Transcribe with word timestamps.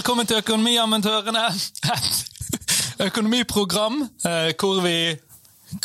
Velkommen 0.00 0.24
til 0.24 0.38
Økonomiamatørene. 0.40 1.40
Et 1.92 3.02
økonomiprogram 3.04 3.98
eh, 4.00 4.46
hvor 4.56 4.78
vi 4.80 4.94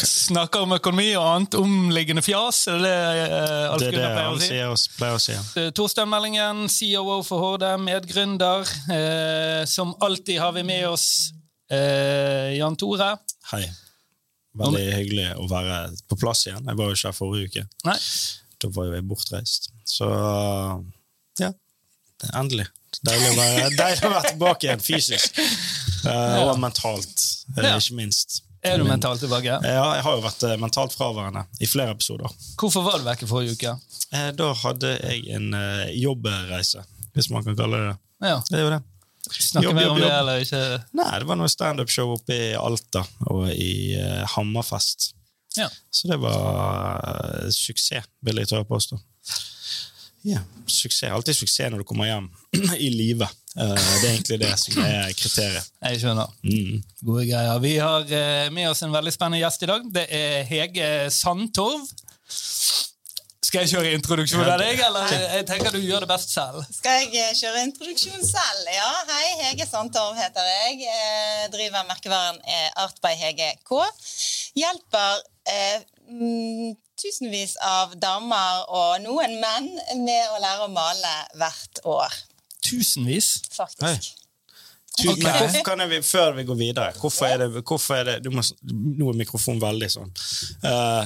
snakker 0.07 0.63
om 0.63 0.75
økonomi 0.77 1.09
og 1.19 1.25
annet 1.33 1.57
omliggende 1.59 2.23
fjas. 2.23 2.61
Er 2.71 2.79
det 2.79 2.93
det 2.93 3.25
eh, 3.25 3.73
Alf 3.73 3.81
Det 3.83 3.89
er 3.89 3.91
det 3.91 3.97
Gunnar 3.97 4.13
pleier 4.15 4.69
å 4.71 4.77
si? 4.79 4.93
pleier 4.95 5.17
å 5.17 5.19
si. 5.19 5.35
Eh, 5.59 5.67
Torstein 5.75 6.07
Meldingen, 6.13 6.61
COO 6.71 7.17
for 7.27 7.43
Horde, 7.43 7.73
medgründer. 7.83 8.71
Eh, 8.95 9.65
som 9.67 9.91
alltid 10.07 10.39
har 10.45 10.55
vi 10.55 10.63
med 10.63 10.87
oss 10.93 11.09
Jan 11.67 12.79
Tore. 12.79 13.09
Hei. 13.51 13.65
Veldig 14.63 14.85
hyggelig 14.95 15.27
å 15.43 15.49
være 15.51 15.81
på 16.07 16.21
plass 16.23 16.45
igjen. 16.47 16.63
Jeg 16.63 16.79
var 16.79 16.87
jo 16.87 16.95
ikke 17.01 17.11
her 17.11 17.19
forrige 17.19 17.51
uke. 17.51 17.67
Nei, 17.91 17.99
Da 18.63 18.71
var 18.79 18.95
jeg 18.95 19.09
bortreist. 19.11 19.73
Så 19.83 20.07
ja, 21.43 21.51
endelig. 22.31 22.71
Deilig 23.05 23.29
å 23.31 23.35
være, 23.39 23.67
deilig 23.75 24.07
å 24.07 24.11
være 24.13 24.31
tilbake 24.31 24.67
igjen 24.67 24.83
fysisk. 24.85 25.39
uh, 26.05 26.45
og 26.45 26.59
mentalt, 26.61 27.27
uh, 27.57 27.69
ikke 27.75 27.99
minst. 27.99 28.41
er 28.65 28.79
du 28.81 28.87
mentalt 28.87 29.21
tilbake? 29.21 29.59
Ja, 29.61 29.85
jeg 29.97 30.07
har 30.07 30.17
jo 30.17 30.23
vært 30.23 30.47
eh, 30.47 30.55
mentalt 30.57 30.95
fraværende 30.95 31.45
i 31.61 31.69
flere 31.69 31.93
episoder. 31.93 32.31
Hvorfor 32.57 32.85
var 32.87 32.97
du 33.01 33.05
vekke 33.05 33.29
forrige 33.29 33.53
uke? 33.57 33.75
Da 34.39 34.49
hadde 34.63 34.95
jeg 34.95 35.27
en 35.35 35.51
jobbreise, 35.93 36.81
hvis 37.13 37.29
man 37.33 37.45
kan 37.45 37.57
kalle 37.59 37.81
det 37.81 37.87
det. 37.91 37.97
Ja, 38.25 38.41
Det 38.49 38.59
er 38.59 38.63
jo 38.63 38.73
det. 38.73 38.81
Snakker 39.31 39.73
vi 39.73 39.85
om 39.85 39.97
jobb, 39.97 39.99
det, 39.99 40.11
eller 40.13 40.43
ikke? 40.43 40.61
Nei, 40.97 41.11
det 41.19 41.27
var 41.29 41.39
noe 41.39 41.49
standup-show 41.49 42.13
oppe 42.13 42.35
i 42.35 42.49
Alta 42.59 43.01
og 43.31 43.47
i 43.49 43.97
uh, 43.97 44.21
Hammerfest. 44.35 45.11
Ja. 45.57 45.69
Så 45.89 46.11
det 46.11 46.19
var 46.21 47.01
uh, 47.01 47.47
suksess, 47.53 48.05
vil 48.25 48.41
jeg 48.41 48.51
tørre 48.51 48.67
påstå. 48.69 48.99
Ja, 50.25 50.41
suksess. 50.65 51.09
Alltid 51.13 51.37
suksess 51.37 51.71
når 51.73 51.81
du 51.81 51.87
kommer 51.89 52.09
hjem 52.09 52.29
i 52.85 52.89
live. 52.93 53.27
Eh, 53.57 53.73
det 53.73 54.07
er 54.07 54.13
egentlig 54.13 54.39
det 54.41 54.53
som 54.59 54.79
er 54.83 55.11
kriteriet. 55.17 55.69
Jeg 55.89 56.01
skjønner. 56.01 56.31
Mm. 56.43 56.81
Gode 57.05 57.27
greier. 57.29 57.59
Vi 57.63 57.75
har 57.77 58.15
eh, 58.19 58.47
med 58.55 58.69
oss 58.71 58.83
en 58.85 58.95
veldig 58.95 59.13
spennende 59.15 59.43
gjest 59.43 59.65
i 59.65 59.71
dag. 59.71 59.87
Det 59.99 60.07
er 60.09 60.43
Hege 60.49 60.89
Sandtorv. 61.13 61.87
Skal 63.45 63.61
jeg 63.61 63.75
kjøre 63.75 63.91
introduksjon 63.93 64.41
av 64.41 64.57
deg, 64.59 64.79
eller 64.81 65.11
jeg 65.13 65.45
tenker 65.47 65.71
du 65.71 65.77
gjør 65.77 66.03
det 66.03 66.09
best 66.09 66.31
selv? 66.33 66.63
Skal 66.73 67.03
jeg 67.03 67.11
eh, 67.21 67.35
kjøre 67.37 67.65
introduksjon 67.69 68.25
selv? 68.25 68.71
Ja, 68.73 68.89
hei. 69.11 69.27
Hege 69.45 69.67
Sandtorv 69.69 70.17
heter 70.19 70.49
jeg. 70.49 70.81
jeg 70.87 71.51
driver 71.53 71.85
merkevaren 71.87 72.41
Art 72.81 72.97
by 73.05 73.13
Hege 73.19 73.53
K. 73.67 73.85
Hjelper 74.55 75.23
eh, 75.51 75.85
mm, 76.09 76.75
tusenvis 76.99 77.55
av 77.65 77.95
damer 77.99 78.63
og 78.71 79.01
noen 79.03 79.35
menn 79.41 79.67
med 80.03 80.31
å 80.31 80.39
lære 80.41 80.67
å 80.67 80.71
male 80.71 81.13
hvert 81.39 81.81
år, 81.91 82.15
Tusenvis. 82.75 83.33
faktisk. 83.55 84.11
Tu- 84.11 85.09
Ok. 85.11 85.19
Men 85.23 85.63
kan 85.65 85.79
jeg, 85.83 86.03
før 86.07 86.31
vi 86.37 86.43
går 86.47 86.55
videre, 86.55 86.93
hvorfor 87.01 87.25
er 87.27 87.37
det, 87.41 87.63
hvorfor 87.67 87.95
er 87.99 88.03
det 88.07 88.13
du 88.23 88.29
må, 88.31 88.41
Nå 88.63 89.09
er 89.11 89.17
mikrofonen 89.19 89.59
veldig 89.59 89.89
sånn. 89.91 90.13
Uh, 90.63 91.03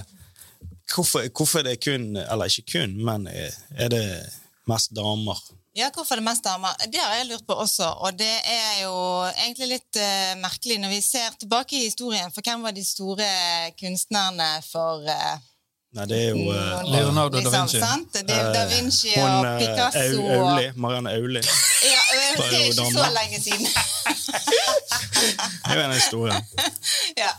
hvorfor, 0.94 1.25
hvorfor 1.34 1.64
er 1.64 1.72
det 1.72 1.80
kun, 1.81 2.12
eller 2.22 2.45
ikke 2.53 2.67
kun, 2.75 2.94
men 3.06 3.25
er 3.28 3.90
det 3.90 4.03
mest 4.70 4.94
damer? 4.94 5.42
Ja, 5.78 5.90
hvorfor 5.95 6.14
er 6.14 6.22
det 6.22 6.28
mest 6.28 6.45
damer? 6.45 6.75
Det 6.92 7.02
har 7.02 7.16
jeg 7.17 7.28
lurt 7.31 7.45
på 7.47 7.56
også, 7.64 7.88
og 8.06 8.14
det 8.20 8.30
er 8.52 8.84
jo 8.84 8.94
egentlig 9.31 9.72
litt 9.73 10.00
uh, 10.02 10.36
merkelig 10.42 10.78
når 10.84 10.94
vi 10.94 11.02
ser 11.06 11.34
tilbake 11.42 11.78
i 11.80 11.86
historien, 11.88 12.30
for 12.36 12.45
hvem 12.45 12.62
var 12.67 12.78
de 12.78 12.86
store 12.86 13.25
kunstnerne 13.80 14.52
for 14.70 15.02
eh, 15.09 15.38
Nei, 15.90 16.06
det 16.06 16.18
er 16.22 16.28
jo 16.30 16.52
uh, 16.54 16.84
Leonardo 16.86 17.40
da 17.40 17.42
liksom, 17.42 17.54
Vinci. 17.66 17.80
Sant? 17.82 18.18
Det 18.28 18.36
er 18.36 18.52
da 18.54 18.66
Vinci 18.70 19.14
hun 19.16 19.25
og 19.25 19.46
eh, 19.47 19.56
Picasso 19.63 20.19
Au- 20.19 20.25
og 20.28 20.50
Auli, 20.52 20.68
Marianne 20.75 21.13
Auli. 21.18 21.41
Ja, 21.41 22.02
det 22.12 22.46
er 22.46 22.59
jo 22.59 22.74
ikke 22.74 22.91
så 22.94 23.08
lenge 23.16 23.40
siden. 23.41 23.68
Det 25.66 25.72
er 25.72 25.75
jo 25.75 25.81
en 25.81 25.90
av 25.90 25.96
de 25.96 26.02
store. 26.02 26.36
ja, 27.18 27.31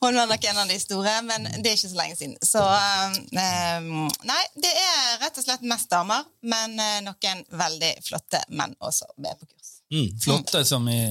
hun 0.00 0.14
var 0.16 0.26
nok 0.30 0.44
en 0.50 0.58
av 0.62 0.68
de 0.70 0.78
store, 0.80 1.16
men 1.26 1.48
det 1.58 1.72
er 1.72 1.74
ikke 1.74 1.90
så 1.90 1.98
lenge 1.98 2.16
siden. 2.16 2.36
Så 2.42 2.62
um, 2.62 4.06
Nei, 4.30 4.42
det 4.54 4.70
er 4.70 5.18
rett 5.24 5.42
og 5.42 5.44
slett 5.48 5.66
mest 5.66 5.90
damer, 5.90 6.24
men 6.46 6.78
noen 7.04 7.42
veldig 7.50 7.92
flotte 8.06 8.40
menn 8.54 8.78
også 8.78 9.10
med 9.18 9.34
på 9.40 9.50
kurs. 9.50 9.74
Mm. 9.92 10.08
Flotte 10.22 10.64
som 10.66 10.88
i 10.90 11.02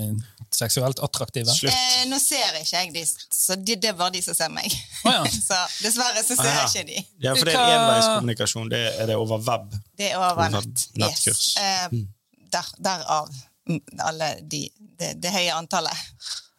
seksuelt 0.55 0.99
attraktive. 1.03 1.53
Slutt. 1.53 1.73
Eh, 1.73 2.05
nå 2.09 2.19
ser 2.21 2.59
ikke 2.59 2.81
jeg 2.81 2.93
de, 2.95 3.03
så 3.05 3.57
de, 3.59 3.77
det 3.81 3.93
var 3.97 4.13
de 4.13 4.21
som 4.25 4.37
ser 4.37 4.51
meg. 4.53 4.71
Oh, 5.03 5.11
ja. 5.11 5.23
så 5.47 5.59
dessverre 5.83 6.23
så 6.23 6.37
ser 6.37 6.51
Aha. 6.51 6.65
jeg 6.65 6.85
ikke 6.85 6.93
de. 6.93 7.05
Ja, 7.27 7.35
for 7.35 7.49
det 7.49 7.57
er 7.59 7.75
enveiskommunikasjon. 7.79 8.71
Det 8.71 8.83
er 8.93 9.11
det 9.11 9.19
over 9.19 9.43
web. 9.45 9.75
Det 9.97 10.11
er 10.11 10.17
over 10.21 10.49
nett. 10.55 10.87
nettkurs. 10.99 11.43
Yes. 11.55 11.59
Eh, 11.61 12.41
der, 12.55 12.73
derav 12.89 13.31
mm, 13.69 13.81
alle 14.07 14.31
de, 14.41 14.65
det, 14.99 15.13
det 15.23 15.33
høye 15.35 15.55
antallet. 15.55 16.05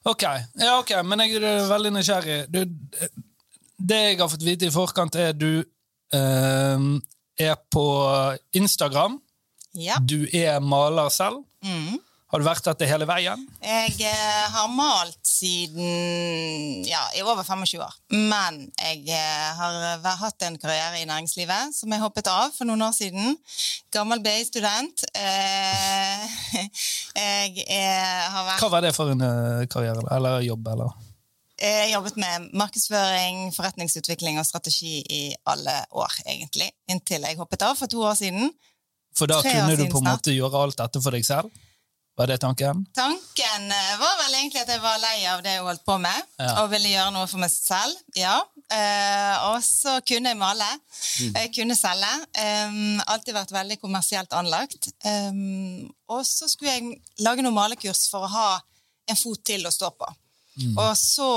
Ok, 0.07 0.23
ja, 0.23 0.77
ok, 0.79 0.93
men 1.03 1.25
jeg 1.25 1.41
er 1.43 1.65
veldig 1.67 1.91
nysgjerrig. 1.97 2.41
Du, 2.53 2.61
det 3.77 4.03
jeg 4.05 4.19
har 4.21 4.31
fått 4.31 4.45
vite 4.47 4.69
i 4.69 4.75
forkant, 4.75 5.19
er 5.19 5.33
at 5.33 5.41
du 5.41 5.65
eh, 6.15 6.91
er 7.43 7.57
på 7.75 7.87
Instagram. 8.57 9.19
Ja. 9.77 9.99
Du 10.01 10.25
er 10.33 10.61
maler 10.65 11.11
selv. 11.13 11.43
Mm. 11.65 11.99
Har 12.27 12.43
du 12.43 12.47
vært 12.47 12.67
dette 12.67 12.87
hele 12.91 13.07
veien? 13.07 13.43
Jeg 13.63 13.93
eh, 14.03 14.47
har 14.51 14.71
malt 14.75 15.21
siden 15.23 16.83
ja, 16.83 17.05
i 17.15 17.23
over 17.23 17.47
25 17.47 17.79
år. 17.85 17.93
Men 18.11 18.65
jeg 18.81 19.05
eh, 19.15 19.61
har 19.61 20.17
hatt 20.25 20.43
en 20.43 20.57
karriere 20.59 20.99
i 20.99 21.07
næringslivet 21.07 21.77
som 21.77 21.93
jeg 21.95 22.03
hoppet 22.03 22.27
av 22.31 22.51
for 22.57 22.67
noen 22.67 22.83
år 22.83 22.97
siden. 22.97 23.37
Gammel 23.95 24.25
BI-student. 24.25 25.05
Eh, 25.15 26.41
jeg 27.15 27.63
eh, 27.63 28.25
har 28.27 28.49
vært 28.49 28.65
Hva 28.65 28.73
var 28.75 28.83
det 28.83 28.91
for 28.97 29.15
en 29.15 29.23
karriere 29.71 30.03
eller 30.17 30.43
jobb? 30.49 30.67
eller? 30.75 30.97
Jeg 31.63 31.93
jobbet 31.93 32.19
med 32.21 32.49
markedsføring, 32.59 33.53
forretningsutvikling 33.55 34.43
og 34.43 34.49
strategi 34.49 34.99
i 34.99 35.23
alle 35.49 35.77
år, 35.95 36.19
egentlig. 36.27 36.73
Inntil 36.91 37.23
jeg 37.23 37.39
hoppet 37.39 37.63
av 37.65 37.79
for 37.79 37.89
to 37.89 38.03
år 38.03 38.19
siden. 38.19 38.51
For 39.17 39.31
da 39.31 39.39
kunne 39.47 39.79
du 39.79 39.87
på 39.89 40.03
en 40.03 40.11
måte 40.11 40.35
gjøre 40.35 40.67
alt 40.67 40.83
dette 40.83 41.01
for 41.01 41.15
deg 41.15 41.25
selv? 41.25 41.55
Var 42.17 42.27
det 42.31 42.39
tanken? 42.41 42.87
Tanken 42.97 43.65
eh, 43.77 43.97
var 44.01 44.15
vel 44.23 44.35
egentlig 44.39 44.63
at 44.63 44.71
jeg 44.73 44.81
var 44.81 44.97
lei 45.03 45.17
av 45.29 45.43
det 45.45 45.53
jeg 45.59 45.65
holdt 45.67 45.83
på 45.85 45.99
med, 46.01 46.23
Ja. 46.41 46.63
og 46.63 46.71
ville 46.73 46.89
gjøre 46.95 47.13
noe 47.13 47.27
for 47.29 47.43
meg 47.43 47.53
selv. 47.53 47.99
Ja. 48.17 48.39
Uh, 48.67 49.35
og 49.53 49.59
så 49.63 49.99
kunne 50.09 50.33
jeg 50.33 50.39
male. 50.41 50.67
Jeg 51.21 51.53
kunne 51.55 51.77
selge. 51.79 52.09
Um, 52.41 52.97
alltid 53.07 53.37
vært 53.37 53.53
veldig 53.55 53.77
kommersielt 53.83 54.33
anlagt. 54.35 54.89
Um, 55.05 55.85
og 56.11 56.25
så 56.27 56.49
skulle 56.51 56.73
jeg 56.73 56.97
lage 57.23 57.45
noen 57.45 57.55
malekurs 57.55 58.07
for 58.11 58.25
å 58.27 58.33
ha 58.33 58.49
en 59.07 59.21
fot 59.21 59.45
til 59.47 59.69
å 59.69 59.75
stå 59.75 59.93
på. 59.95 60.09
Og 60.81 60.93
så 60.97 61.29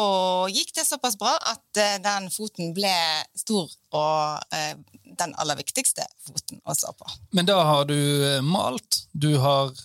gikk 0.48 0.72
det 0.78 0.88
såpass 0.88 1.20
bra 1.20 1.36
at 1.52 1.82
uh, 1.84 2.00
den 2.08 2.32
foten 2.32 2.72
ble 2.74 2.96
stor 3.36 3.68
og 3.68 4.56
uh, 4.56 4.74
den 5.20 5.36
aller 5.44 5.60
viktigste 5.60 6.08
foten 6.24 6.64
å 6.64 6.74
stå 6.74 6.96
på. 6.96 7.12
Men 7.36 7.52
da 7.52 7.60
har 7.68 7.84
du 7.92 8.00
malt, 8.48 9.04
du 9.12 9.34
har 9.44 9.76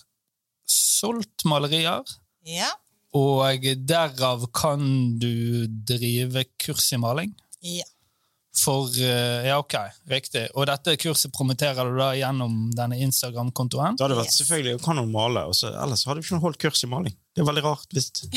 solgt 0.67 1.45
malerier, 1.45 2.03
Ja. 2.45 2.69
og 3.13 3.61
derav 3.87 4.45
kan 4.53 5.17
du 5.19 5.67
drive 5.67 6.43
kurs 6.59 6.91
i 6.93 6.97
maling? 6.97 7.35
ja. 7.61 7.83
For 8.55 8.87
eh, 8.87 9.43
Ja, 9.49 9.57
ok, 9.59 9.73
riktig. 10.07 10.45
Og 10.55 10.63
dette 10.69 10.93
kurset 10.95 11.27
promoterer 11.35 11.89
du 11.91 11.97
da 11.99 12.13
gjennom 12.15 12.71
denne 12.71 12.95
Instagram-kontoen? 13.03 13.97
Det 13.97 14.03
hadde 14.05 14.15
vært 14.15 14.31
Yes. 14.31 14.37
selvfølgelig 14.39 14.81
Kan 14.81 14.97
hun 14.97 15.11
male? 15.11 15.43
Og 15.43 15.53
så, 15.59 15.67
ellers 15.83 16.05
hadde 16.05 16.21
du 16.21 16.23
ikke 16.23 16.39
holdt 16.39 16.57
kurs 16.63 16.83
i 16.83 16.87
maling. 16.87 17.11
Det 17.35 17.41
er 17.43 17.49
veldig 17.51 17.63
rart 17.65 17.87
jeg- 17.91 18.29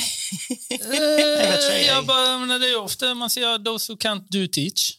ja, 1.87 2.01
men 2.03 2.49
det 2.61 2.69
er 2.69 2.73
jo 2.75 2.83
ofte 2.83 3.15
man 3.15 3.29
sier 3.31 3.59
'those 3.63 3.89
who 3.89 3.97
can't 3.97 4.29
do 4.31 4.47
teach'. 4.47 4.97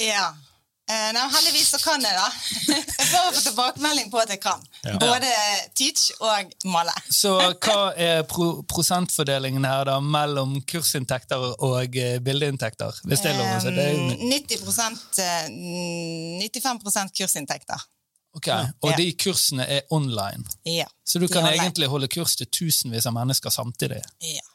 Ja. 0.00 0.34
Eh, 0.90 1.12
nei, 1.14 1.22
heldigvis 1.30 1.68
så 1.70 1.78
kan 1.78 2.02
jeg, 2.02 2.14
da. 2.18 2.26
Jeg 2.72 3.06
får 3.12 3.28
få 3.36 3.42
tilbakemelding 3.46 4.08
på 4.10 4.18
at 4.18 4.32
jeg 4.34 4.40
kan. 4.42 4.64
Ja. 4.84 4.96
Både 4.98 5.28
teach 5.78 6.08
og 6.18 6.50
male. 6.68 6.92
Så 7.12 7.36
hva 7.62 7.76
er 7.94 8.24
pro 8.28 8.48
prosentfordelingen 8.68 9.64
her 9.68 9.86
da 9.88 10.00
mellom 10.02 10.56
kursinntekter 10.68 11.44
og 11.62 11.96
eh, 11.96 12.18
bildeinntekter? 12.24 12.98
Hvis 13.06 13.22
det 13.22 13.30
er 13.32 13.38
lov 13.38 13.52
å 13.54 13.62
si. 13.62 13.74
Det 13.78 13.86
er 13.86 13.94
jo, 13.94 14.02
Um, 14.02 14.28
90 14.32 14.58
eh, 15.22 16.50
95 16.50 17.14
kursinntekter. 17.20 17.86
ok, 18.34 18.48
Og 18.82 18.90
Ja. 18.90 18.96
de 18.96 19.12
kursene 19.12 19.66
er 19.68 19.82
online. 19.90 20.44
Ja. 20.66 20.86
Så 21.06 21.18
du 21.22 21.28
kan 21.28 21.46
egentlig 21.46 21.88
holde 21.88 22.08
kurs 22.08 22.34
til 22.36 22.46
tusenvis 22.50 23.06
av 23.06 23.14
mennesker 23.14 23.50
samtidig. 23.54 24.02
ja. 24.20 24.48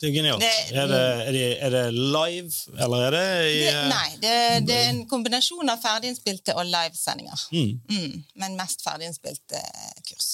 Det 0.00 0.08
er 0.08 0.14
genialt. 0.14 0.40
Det- 0.40 0.76
er, 0.80 0.86
det, 0.88 0.98
er, 0.98 1.32
det, 1.32 1.46
er 1.60 1.74
det 1.74 1.84
live, 1.92 2.54
eller 2.80 3.06
er 3.06 3.16
det 3.16 3.24
i 3.50 3.56
Det, 3.60 3.72
eh, 3.74 3.88
nei, 3.90 4.08
det, 4.22 4.34
det 4.68 4.76
er 4.78 4.88
en 4.94 5.02
kombinasjon 5.10 5.68
av 5.72 5.82
ferdiginnspilte 5.82 6.54
og 6.56 6.64
livesendinger. 6.70 7.42
Mm. 7.52 7.74
Mm, 7.90 8.14
men 8.40 8.56
mest 8.56 8.84
ferdiginnspilte 8.86 9.60
kurs. 10.08 10.30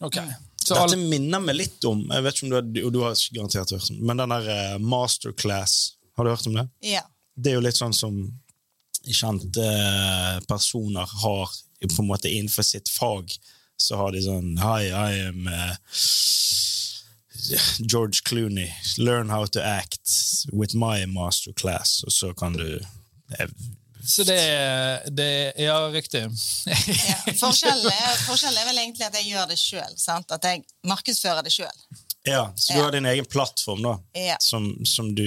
Ok. 0.00 0.16
Mm. 0.24 0.32
Så 0.64 0.78
Dette 0.78 0.96
minner 0.96 1.42
meg 1.44 1.58
litt 1.58 1.84
om 1.84 1.98
Jeg 2.08 2.24
vet 2.24 2.38
ikke 2.38 2.46
om 2.46 2.52
du 2.52 2.56
har, 2.56 2.64
du 2.94 3.00
har 3.02 3.18
garantert 3.36 3.72
hørt 3.74 3.90
om 3.92 3.98
men 4.08 4.22
den 4.22 4.32
der 4.32 4.48
eh, 4.54 4.78
masterclass, 4.80 5.74
har 6.16 6.24
du 6.24 6.32
hørt 6.32 6.48
om 6.48 6.56
det? 6.56 6.64
Ja. 6.94 7.02
Det 7.36 7.52
er 7.52 7.58
jo 7.58 7.66
litt 7.66 7.76
sånn 7.76 7.92
som 7.96 8.16
kjente 9.04 9.60
eh, 9.60 10.38
personer 10.48 11.10
har 11.20 11.52
på 11.84 12.00
en 12.00 12.08
måte 12.08 12.30
innenfor 12.32 12.64
sitt 12.64 12.88
fag 12.88 13.28
så 13.76 13.98
har 14.00 14.14
de 14.14 14.22
sånn 14.24 14.54
Hi, 14.62 14.86
I 14.88 15.24
am 15.28 15.48
uh, 15.50 15.74
George 17.90 18.22
Clooney. 18.28 18.70
Learn 18.98 19.28
how 19.30 19.46
to 19.46 19.60
act 19.62 20.08
with 20.52 20.74
my 20.74 21.04
masterclass. 21.06 22.02
Og 22.04 22.12
så 22.12 22.32
kan 22.34 22.52
du 22.52 22.80
eh, 23.38 23.48
Så 24.06 24.24
det, 24.24 24.38
det 25.16 25.52
Ja, 25.58 25.78
riktig. 25.88 26.20
Ja. 26.66 27.32
Forskjellen, 27.40 27.86
er, 27.88 28.16
forskjellen 28.26 28.58
er 28.60 28.66
vel 28.68 28.78
egentlig 28.82 29.06
at 29.06 29.14
jeg 29.20 29.30
gjør 29.32 29.46
det 29.48 29.58
sjøl. 29.58 29.94
At 30.30 30.44
jeg 30.44 30.64
markedsfører 30.86 31.42
det 31.46 31.52
sjøl. 31.52 31.78
Ja, 32.26 32.52
så 32.56 32.72
du 32.72 32.78
Ja. 32.78 32.84
har 32.84 32.92
din 32.92 33.06
egen 33.06 33.24
plattform, 33.24 33.82
da, 33.82 33.98
Ja. 34.16 34.36
som, 34.40 34.70
som 34.86 35.14
du 35.14 35.24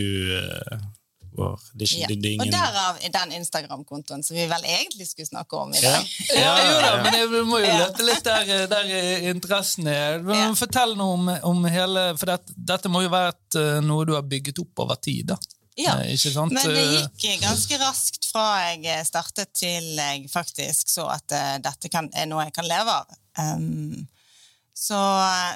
var 1.38 1.60
det 1.74 1.86
er 1.88 1.92
ikke, 1.92 2.00
Ja. 2.02 2.08
det, 2.08 2.18
det 2.24 2.30
er 2.32 2.40
Og 2.42 2.46
ingen 2.48 2.54
derav 2.58 3.00
den 3.18 3.32
Instagram-kontoen 3.40 4.24
som 4.26 4.36
vi 4.38 4.46
vel 4.50 4.64
egentlig 4.68 5.08
skulle 5.10 5.30
snakke 5.30 5.58
om 5.62 5.74
i 5.74 5.82
dag. 5.84 6.08
Ja, 6.38 6.54
jo 6.68 6.80
da, 6.82 6.92
men 7.04 7.14
jeg 7.20 7.44
må 7.50 7.60
jo 7.62 7.66
Ja. 7.68 7.88
litt 8.10 8.24
der, 8.26 8.68
der 8.68 8.92
interessen 9.34 9.88
er. 9.88 10.20
Men 10.24 10.36
Ja. 10.36 10.54
Fortell 10.58 10.96
noe 10.98 11.14
om, 11.14 11.30
om 11.52 11.66
hele 11.72 12.08
For 12.18 12.26
dette, 12.34 12.54
dette 12.58 12.90
må 12.90 13.04
jo 13.06 13.10
være 13.14 13.30
et, 13.36 13.56
eh, 13.62 13.80
noe 13.86 14.06
du 14.06 14.14
har 14.18 14.26
bygget 14.28 14.60
opp 14.66 14.80
over 14.86 14.96
tid, 14.96 15.28
da. 15.34 15.38
Ja. 15.78 16.00
Eh, 16.02 16.14
Ikke 16.16 16.32
sant? 16.34 16.52
Men 16.54 16.64
det 16.74 16.84
Eh, 16.84 17.08
gikk 17.22 17.42
ganske 17.46 17.78
raskt 17.84 18.26
fra 18.32 18.46
jeg 18.74 19.06
startet 19.06 19.54
til 19.54 19.96
jeg 19.96 20.28
faktisk 20.34 20.90
så 20.90 21.06
at 21.14 21.28
dette 21.62 21.90
kan, 21.94 22.10
er 22.14 22.26
noe 22.26 22.44
jeg 22.48 22.54
kan 22.54 22.66
leve 22.66 22.90
av. 22.90 23.06
Um, 23.38 24.08
så, 24.74 24.98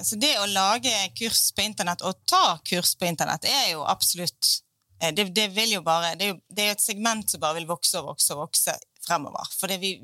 så 0.06 0.18
det 0.22 0.32
å 0.42 0.46
lage 0.50 0.92
kurs 1.18 1.52
på 1.54 1.62
internett 1.66 2.02
og 2.06 2.16
ta 2.30 2.58
kurs 2.66 2.96
på 2.98 3.06
internett 3.10 3.46
er 3.46 3.72
jo 3.74 3.84
absolutt 3.86 4.62
det, 5.02 5.28
det 5.36 5.48
vil 5.56 5.78
jo 5.78 5.84
bare 5.86 6.14
det 6.20 6.28
er 6.28 6.34
jo, 6.36 6.40
det 6.50 6.64
er 6.64 6.72
jo 6.72 6.78
et 6.78 6.84
segment 6.84 7.32
som 7.32 7.42
bare 7.42 7.58
vil 7.60 7.70
vokse 7.70 7.98
og 8.02 8.12
vokse 8.14 8.36
og 8.36 8.44
vokse 8.46 8.76
fremover. 9.02 9.50
For 9.58 9.72
det 9.72 9.80
vi, 9.82 9.96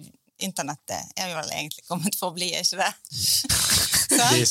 internettet 0.44 1.14
er 1.18 1.32
jo 1.32 1.38
vel 1.40 1.54
egentlig 1.54 1.86
kommet 1.88 2.18
for 2.18 2.32
å 2.32 2.38
bli, 2.38 2.52
er 2.54 2.66
ikke 2.66 2.82
det? 2.84 2.94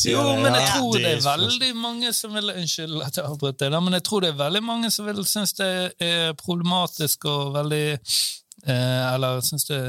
Jo, 0.06 0.22
men 0.36 0.52
jeg 0.52 0.66
tror 0.68 0.98
det 1.00 1.10
er 1.14 1.22
veldig 1.24 1.70
mange 1.80 2.10
som 2.14 2.34
vil 2.36 2.52
Unnskyld 2.52 3.00
at 3.02 3.16
jeg 3.18 3.24
avbrøt 3.24 3.58
det, 3.62 3.70
men 3.72 3.96
jeg 3.96 4.04
tror 4.06 4.22
det 4.22 4.30
er 4.34 4.40
veldig 4.40 4.62
mange 4.62 4.90
som 4.92 5.06
vil 5.08 5.22
synes 5.26 5.54
det 5.56 5.68
er 6.02 6.34
problematisk 6.38 7.24
og 7.30 7.54
veldig 7.54 7.86
eh, 7.96 9.14
Eller 9.14 9.40
synes 9.46 9.64
det 9.70 9.80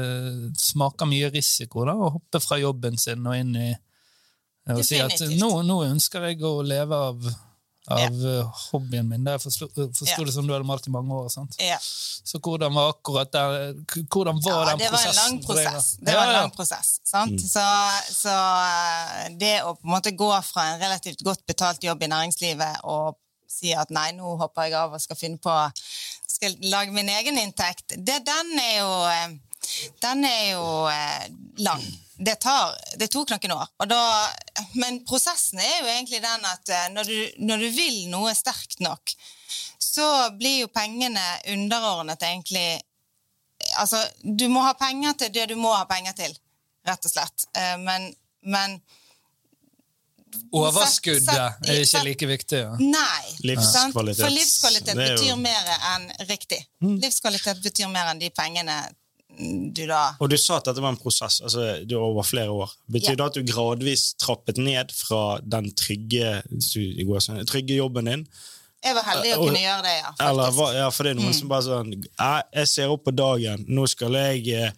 smaker 0.62 1.10
mye 1.10 1.28
risiko 1.34 1.84
da, 1.88 1.94
å 1.94 2.14
hoppe 2.16 2.40
fra 2.42 2.58
jobben 2.62 2.96
sin 3.00 3.26
og 3.28 3.36
inn 3.36 3.52
i 3.58 3.68
eh, 3.74 4.72
og 4.74 4.82
si 4.88 5.02
at 5.04 5.20
nå, 5.36 5.52
nå 5.68 5.82
ønsker 5.90 6.30
jeg 6.30 6.42
å 6.48 6.58
leve 6.64 7.02
av, 7.10 7.28
av 7.90 8.16
ja. 8.20 8.42
hobbyen 8.70 9.08
min. 9.08 9.24
Jeg 9.26 9.40
forsto 9.42 9.68
forsto 9.74 10.06
Ja. 10.20 10.24
det 10.24 10.34
som 10.34 10.46
du 10.46 10.52
hadde 10.52 10.66
malt 10.68 10.86
i 10.86 10.90
mange 10.94 11.14
år. 11.14 11.28
sant? 11.32 11.56
Ja. 11.62 11.78
Så 12.28 12.38
hvordan 12.38 12.74
var 12.74 12.90
akkurat 12.92 13.32
den, 13.32 13.84
hvordan 14.12 14.42
var 14.44 14.64
Ja, 14.64 14.70
den 14.70 14.78
det 14.78 14.90
var 14.92 15.04
en 15.06 15.14
lang 15.14 15.38
prosessen? 15.42 15.72
prosess. 15.74 15.96
Det 16.00 16.14
var 16.14 16.26
en 16.26 16.32
lang 16.32 16.50
prosess, 16.50 17.00
sant? 17.04 17.40
Så, 17.40 17.64
så 18.12 18.34
eh, 18.34 19.30
det 19.40 19.54
å 19.64 19.74
på 19.78 19.84
en 19.88 19.94
måte 19.96 20.12
gå 20.16 20.30
fra 20.42 20.72
en 20.74 20.80
relativt 20.80 21.24
godt 21.24 21.46
betalt 21.46 21.82
jobb 21.84 22.02
i 22.02 22.12
næringslivet 22.12 22.84
og 22.84 23.16
si 23.48 23.72
at 23.74 23.90
nei, 23.94 24.10
nå 24.16 24.36
hopper 24.40 24.68
jeg 24.68 24.78
av 24.78 24.94
og 24.94 25.02
skal 25.02 25.18
finne 25.18 25.40
på 25.42 25.54
skal 26.38 26.56
lage 26.70 26.94
min 26.94 27.08
egen 27.08 27.38
inntekt, 27.38 27.96
det, 27.96 28.20
den 28.26 28.58
er 28.62 28.74
jo 28.78 28.90
eh, 29.10 29.38
den 30.02 30.24
er 30.24 30.44
jo 30.52 30.66
eh, 30.90 31.24
lang. 31.64 31.82
Det, 32.16 32.34
tar, 32.42 32.74
det 32.98 33.10
tok 33.12 33.30
noen 33.30 33.54
år. 33.54 33.72
Da, 33.90 34.00
men 34.80 35.02
prosessen 35.06 35.60
er 35.62 35.80
jo 35.82 35.90
egentlig 35.90 36.22
den 36.24 36.46
at 36.48 36.72
eh, 36.72 36.86
når 36.94 37.10
du, 37.10 37.18
når 37.50 37.64
du 37.64 37.68
vil 37.74 37.98
noe 38.12 38.34
sterkt 38.38 38.80
nok, 38.84 39.14
så 39.82 40.06
blir 40.38 40.64
jo 40.64 40.74
pengene 40.74 41.24
underordnet 41.54 42.22
egentlig 42.22 42.68
Altså, 43.82 43.98
du 44.22 44.44
må 44.48 44.60
ha 44.62 44.70
penger 44.78 45.16
til 45.18 45.32
det 45.34 45.48
du 45.50 45.56
må 45.58 45.72
ha 45.74 45.82
penger 45.90 46.14
til, 46.16 46.30
rett 46.86 47.04
og 47.04 47.10
slett. 47.10 47.42
Men, 47.82 48.06
men 48.46 48.76
Overskuddet 50.52 51.28
er 51.68 51.82
ikke 51.82 52.04
like 52.06 52.26
viktig. 52.30 52.60
Ja. 52.64 52.76
Nei. 52.80 53.24
Livskvalitet. 53.44 54.22
For 54.24 54.32
livskvalitet 54.32 54.94
jo- 54.94 55.02
betyr 55.02 55.36
mer 55.40 55.74
enn 55.94 56.08
riktig. 56.28 56.62
Livskvalitet 56.80 57.60
betyr 57.64 57.90
mer 57.92 58.12
enn 58.14 58.18
de 58.22 58.30
pengene 58.30 58.78
du 59.38 59.84
da 59.86 60.16
Og 60.18 60.30
du 60.32 60.36
sa 60.40 60.56
at 60.58 60.64
dette 60.66 60.82
var 60.82 60.90
en 60.90 60.96
prosess 60.98 61.36
altså, 61.46 61.84
du 61.86 61.94
var 61.94 62.08
over 62.08 62.24
flere 62.26 62.50
år. 62.50 62.72
Betyr 62.90 63.12
Ja. 63.12 63.16
det 63.20 63.26
at 63.26 63.34
du 63.34 63.42
gradvis 63.52 64.14
trappet 64.18 64.58
ned 64.58 64.90
fra 64.90 65.38
den 65.44 65.70
trygge, 65.78 66.42
trygge 67.46 67.76
jobben 67.76 68.04
din? 68.10 68.26
Jeg 68.84 68.94
var 68.94 69.02
heldig 69.02 69.32
å 69.34 69.38
kunne 69.42 69.58
gjøre 69.62 69.82
det, 69.82 69.94
ja. 69.98 70.10
Eller, 70.28 70.58
ja, 70.78 70.90
for 70.94 71.02
det 71.06 71.10
er 71.10 71.18
noen 71.18 71.34
som 71.34 71.48
bare 71.50 71.62
sånn 71.66 71.88
Jeg 71.98 72.68
ser 72.70 72.92
opp 72.94 73.04
på 73.08 73.14
dagen, 73.14 73.64
nå 73.68 73.86
skal 73.90 74.14
jeg 74.14 74.48
eh, 74.54 74.70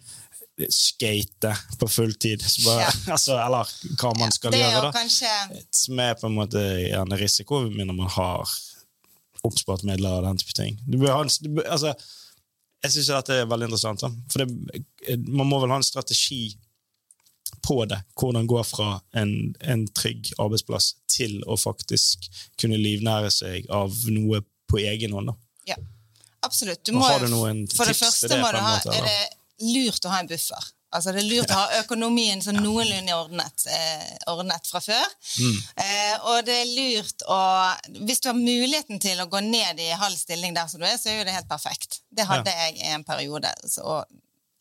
skate 0.69 1.53
på 1.79 1.87
fulltid. 1.89 2.43
Bare, 2.65 2.87
Ja. 2.87 2.91
altså, 3.15 3.37
eller 3.41 3.69
hva 4.01 4.13
man 4.19 4.33
skal 4.35 4.53
det 4.53 4.61
er 4.61 4.71
gjøre, 4.75 4.89
da. 4.89 4.91
kanskje 4.95 5.65
Som 5.81 5.99
er 6.03 6.17
på 6.19 6.29
en 6.29 6.37
måte 6.37 6.61
gjerne 6.61 7.19
risiko, 7.21 7.63
når 7.69 7.93
man 7.93 8.11
har 8.17 8.57
oppspart 9.47 9.85
midler 9.89 10.19
og 10.19 10.27
den 10.27 10.41
type 10.41 10.53
ting. 10.57 10.75
Du 10.85 10.99
bør 11.01 11.15
ha 11.15 11.21
en, 11.25 11.31
du 11.41 11.49
bør, 11.57 11.69
altså, 11.73 11.95
jeg 12.81 12.93
syns 12.95 13.13
dette 13.13 13.39
er 13.41 13.49
veldig 13.49 13.69
interessant. 13.69 14.03
Da. 14.03 14.09
For 14.31 14.43
det, 14.43 14.83
man 15.27 15.49
må 15.49 15.61
vel 15.61 15.73
ha 15.73 15.79
en 15.81 15.85
strategi 15.85 16.43
på 17.65 17.85
det. 17.85 17.99
Hvordan 18.17 18.47
gå 18.49 18.61
fra 18.65 18.95
en, 19.17 19.55
en 19.61 19.85
trygg 19.97 20.31
arbeidsplass 20.41 20.95
til 21.11 21.41
å 21.45 21.57
faktisk 21.59 22.29
kunne 22.61 22.79
livnære 22.81 23.31
seg 23.33 23.69
av 23.73 23.93
noe 24.13 24.41
på 24.71 24.81
egen 24.81 25.13
hånd. 25.17 25.31
Da. 25.31 25.35
Ja, 25.73 25.77
absolutt. 26.47 26.83
Du 26.85 26.95
må, 26.95 27.03
har 27.05 27.21
du 27.21 27.29
noen 27.33 27.65
for 27.69 27.85
det 27.85 27.97
tips 27.97 28.01
til 28.01 28.07
første 28.07 28.31
det 28.31 28.41
må 28.41 28.51
du 28.55 28.59
ha, 28.63 28.75
er 28.95 29.07
det 29.09 29.19
lurt 29.61 30.05
å 30.05 30.13
ha 30.13 30.21
en 30.21 30.29
buffer. 30.29 30.69
Altså 30.91 31.13
Det 31.15 31.21
er 31.21 31.29
lurt 31.29 31.51
å 31.53 31.59
ha 31.59 31.79
økonomien 31.79 32.41
sånn 32.43 32.59
noenlunde 32.59 33.13
ordnet, 33.15 33.63
eh, 33.71 34.09
ordnet 34.27 34.67
fra 34.67 34.81
før. 34.83 35.13
Mm. 35.39 35.61
Eh, 35.85 36.25
og 36.27 36.41
det 36.49 36.57
er 36.57 36.73
lurt 36.73 37.23
å 37.31 37.37
Hvis 38.01 38.19
du 38.19 38.27
har 38.27 38.35
muligheten 38.35 38.99
til 38.99 39.21
å 39.23 39.29
gå 39.31 39.39
ned 39.45 39.79
i 39.79 39.87
halv 39.95 40.17
stilling 40.19 40.53
der 40.53 40.67
som 40.67 40.83
du 40.83 40.85
er, 40.85 40.97
så 40.99 41.09
er 41.09 41.21
jo 41.21 41.29
det 41.29 41.37
helt 41.37 41.47
perfekt. 41.47 42.01
Det 42.11 42.27
hadde 42.27 42.51
jeg 42.51 42.75
i 42.81 42.91
en 42.91 43.07
periode. 43.07 43.53
Så, 43.71 44.03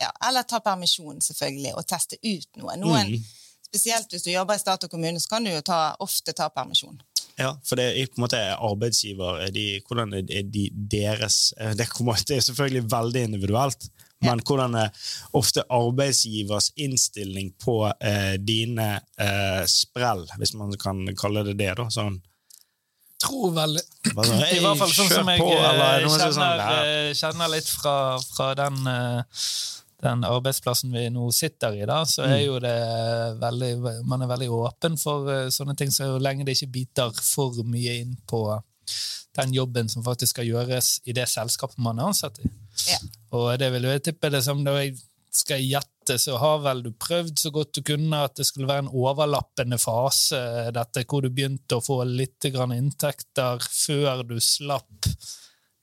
ja, 0.00 0.12
eller 0.28 0.46
ta 0.46 0.62
permisjon, 0.62 1.18
selvfølgelig, 1.20 1.74
og 1.74 1.86
teste 1.86 2.20
ut 2.22 2.62
noe. 2.62 2.78
Noen, 2.78 3.14
Mm. 3.18 3.28
Spesielt 3.70 4.10
hvis 4.10 4.24
du 4.26 4.32
jobber 4.32 4.58
i 4.58 4.58
stat 4.58 4.82
og 4.82 4.90
kommune, 4.90 5.20
så 5.22 5.28
kan 5.30 5.44
du 5.46 5.52
jo 5.52 5.60
ta, 5.62 5.94
ofte 6.02 6.32
ta 6.34 6.48
permisjon. 6.50 6.98
Ja, 7.38 7.52
for 7.64 7.78
det 7.78 7.84
er 7.94 8.08
på 8.10 8.18
en 8.18 8.24
måte 8.24 8.40
arbeidsgiver 8.56 9.44
er 9.46 9.52
de, 9.54 9.80
Hvordan 9.86 10.12
er 10.18 10.24
er 10.26 10.42
de 10.42 10.64
deres 10.74 11.54
eh, 11.56 11.74
det, 11.78 11.86
kommer, 11.88 12.18
det 12.26 12.36
er 12.36 12.40
selvfølgelig 12.48 12.90
veldig 12.90 13.22
individuelt, 13.28 13.86
men 14.20 14.40
hvordan 14.44 14.74
er 14.76 14.90
ofte 15.38 15.64
arbeidsgivers 15.72 16.70
innstilling 16.76 17.52
på 17.62 17.76
eh, 18.00 18.34
dine 18.40 18.88
eh, 19.18 19.62
sprell, 19.70 20.26
hvis 20.38 20.54
man 20.58 20.74
kan 20.80 21.06
kalle 21.16 21.44
det 21.46 21.56
det? 21.60 21.72
da, 21.78 21.86
sånn, 21.92 22.20
tror 23.20 23.50
vel 23.56 23.76
I 23.80 24.60
hvert 24.60 24.80
fall 24.80 24.92
sånn 24.92 25.10
som 25.12 25.28
jeg 25.32 25.40
på», 25.42 25.50
eh, 25.56 25.66
er 25.66 26.06
kjenner, 26.06 26.32
sånn, 26.36 26.64
eh, 26.68 27.10
kjenner 27.16 27.52
litt 27.52 27.68
fra, 27.68 27.96
fra 28.34 28.50
den, 28.60 28.80
eh, 28.88 29.44
den 30.00 30.24
arbeidsplassen 30.24 30.92
vi 30.96 31.06
nå 31.12 31.26
sitter 31.36 31.76
i, 31.76 31.84
da, 31.88 32.02
så 32.08 32.24
Mm. 32.24 32.32
er 32.32 32.42
jo 32.44 32.58
det 32.64 32.76
veldig 33.40 33.72
Man 34.08 34.22
er 34.22 34.30
veldig 34.30 34.48
åpen 34.48 34.96
for 35.00 35.28
sånne 35.52 35.76
ting, 35.76 35.90
så 35.92 36.14
lenge 36.20 36.44
det 36.44 36.56
ikke 36.56 36.72
biter 36.72 37.12
for 37.12 37.52
mye 37.64 38.00
inn 38.00 38.16
på 38.28 38.44
den 39.38 39.54
jobben 39.54 39.88
som 39.88 40.04
faktisk 40.04 40.34
skal 40.34 40.48
gjøres 40.48 40.98
i 41.08 41.14
det 41.16 41.28
selskapet 41.30 41.78
man 41.82 42.00
er 42.00 42.10
ansatt 42.10 42.40
i. 42.42 42.50
Ja. 42.90 42.98
Og 43.36 43.52
det 43.60 43.70
vil 43.74 43.86
jo 43.86 43.94
jeg 43.94 44.04
tippe 44.08 44.32
det 44.32 44.42
som 44.46 44.64
da 44.66 44.76
jeg 44.80 44.96
skal 45.30 45.62
gjette, 45.62 46.16
så 46.18 46.38
har 46.42 46.62
vel 46.64 46.82
du 46.82 46.90
prøvd 46.98 47.38
så 47.38 47.52
godt 47.54 47.76
du 47.78 47.84
kunne 47.86 48.24
at 48.26 48.34
det 48.40 48.48
skulle 48.48 48.66
være 48.66 48.86
en 48.86 48.94
overlappende 48.98 49.78
fase, 49.78 50.40
dette 50.74 51.04
hvor 51.06 51.22
du 51.22 51.30
begynte 51.30 51.78
å 51.78 51.84
få 51.84 52.02
litt 52.08 52.50
grann 52.50 52.74
inntekter 52.74 53.62
før 53.62 54.24
du 54.26 54.40
slapp 54.42 55.10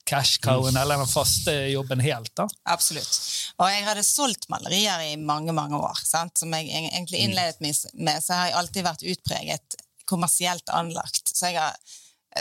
cash-cowen 0.07 0.77
eller 0.79 1.01
den 1.01 1.09
faste 1.09 1.53
jobben 1.71 1.99
helt. 2.03 2.31
da. 2.35 2.47
Absolutt. 2.71 3.19
Og 3.59 3.71
jeg 3.71 3.83
hadde 3.87 4.05
solgt 4.07 4.47
malerier 4.51 5.03
i 5.09 5.15
mange 5.19 5.55
mange 5.55 5.79
år, 5.79 5.99
sant? 6.07 6.37
som 6.39 6.53
jeg 6.55 6.69
egentlig 6.71 7.23
innledet 7.25 7.59
med, 7.63 7.75
med, 7.93 8.23
så 8.23 8.37
har 8.37 8.49
jeg 8.49 8.59
alltid 8.61 8.87
vært 8.87 9.07
utpreget 9.13 9.79
kommersielt 10.07 10.71
anlagt. 10.71 11.33
Så 11.35 11.51
jeg 11.51 11.59
har 11.59 11.75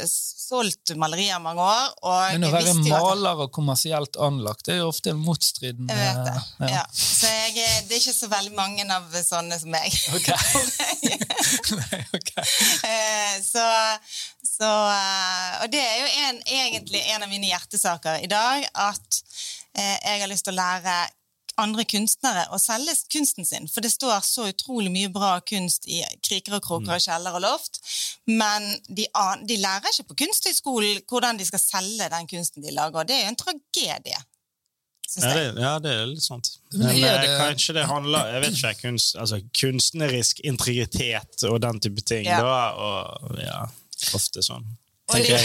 solgt 0.07 0.93
malerier 0.99 1.41
mange 1.43 1.63
år, 1.63 2.33
Men 2.37 2.47
å 2.47 2.53
være 2.55 2.75
maler 2.79 3.43
og 3.47 3.53
kommersielt 3.55 4.19
anlagt 4.23 4.69
det 4.69 4.77
er 4.77 4.83
jo 4.85 4.91
ofte 4.93 5.11
en 5.13 5.21
motstridende 5.23 5.97
jeg 5.97 6.15
vet 6.15 6.29
det. 6.29 6.37
ja. 6.61 6.71
Ja. 6.77 6.85
Så 6.93 7.31
jeg, 7.31 7.57
det 7.89 7.97
er 7.97 8.03
ikke 8.03 8.15
så 8.15 8.29
veldig 8.31 8.55
mange 8.57 8.87
av 8.93 9.17
sånne 9.25 9.59
som 9.61 9.73
meg. 9.75 9.97
Ok. 10.17 10.31
Nei, 11.81 12.01
ok. 12.15 12.33
Eh, 12.87 13.37
så, 13.45 13.65
så 14.47 14.71
eh, 14.93 15.53
Og 15.65 15.73
det 15.73 15.83
er 15.83 16.01
jo 16.03 16.09
en, 16.27 16.41
egentlig 16.61 17.03
en 17.15 17.27
av 17.27 17.31
mine 17.33 17.51
hjertesaker 17.51 18.23
i 18.25 18.31
dag, 18.31 18.67
at 18.87 19.23
eh, 19.79 19.97
jeg 19.97 20.23
har 20.23 20.31
lyst 20.31 20.47
til 20.49 20.57
å 20.57 20.61
lære 20.61 20.97
andre 21.63 21.85
kunstnere 21.89 22.45
å 22.53 22.59
selge 22.61 22.93
kunsten 23.13 23.47
sin. 23.49 23.67
For 23.73 23.81
det 23.85 23.91
står 23.95 24.21
så 24.27 24.47
utrolig 24.51 24.91
mye 24.93 25.09
bra 25.13 25.35
kunst 25.41 25.87
i 25.89 26.03
kriker 26.27 26.59
og 26.59 26.63
kroker 26.67 26.97
og 26.99 27.01
kjeller 27.05 27.37
og 27.39 27.45
loft. 27.47 27.81
Men 28.29 28.67
de, 28.89 29.07
an- 29.17 29.47
de 29.49 29.57
lærer 29.63 29.89
ikke 29.93 30.09
på 30.13 30.19
Kunsthøgskolen 30.25 31.01
hvordan 31.09 31.39
de 31.41 31.47
skal 31.49 31.63
selge 31.63 32.09
den 32.13 32.27
kunsten 32.31 32.63
de 32.67 32.75
lager. 32.77 33.01
Og 33.03 33.09
det 33.09 33.17
er 33.17 33.25
jo 33.27 33.33
en 33.35 33.41
tragedie. 33.45 34.23
Ja, 35.17 35.33
det, 35.33 35.43
ja, 35.63 35.73
det 35.79 35.91
er 35.95 36.07
litt 36.11 36.25
sant. 36.25 36.49
Men 36.75 36.91
eh, 36.91 37.21
det- 37.23 37.37
kanskje 37.39 37.75
det 37.77 37.85
handler 37.89 38.27
Jeg 38.35 38.41
vet 38.43 38.57
ikke, 38.59 38.73
kunst, 38.83 39.15
altså, 39.17 39.39
kunstnerisk 39.61 40.41
integritet 40.45 41.45
og 41.49 41.61
den 41.63 41.79
type 41.81 42.03
ting. 42.03 42.27
Ja. 42.27 42.41
Da, 42.43 42.57
og 42.75 43.39
ja, 43.41 43.61
ofte 44.19 44.43
sånn. 44.43 44.67
Tenker 45.07 45.37
jeg. 45.37 45.43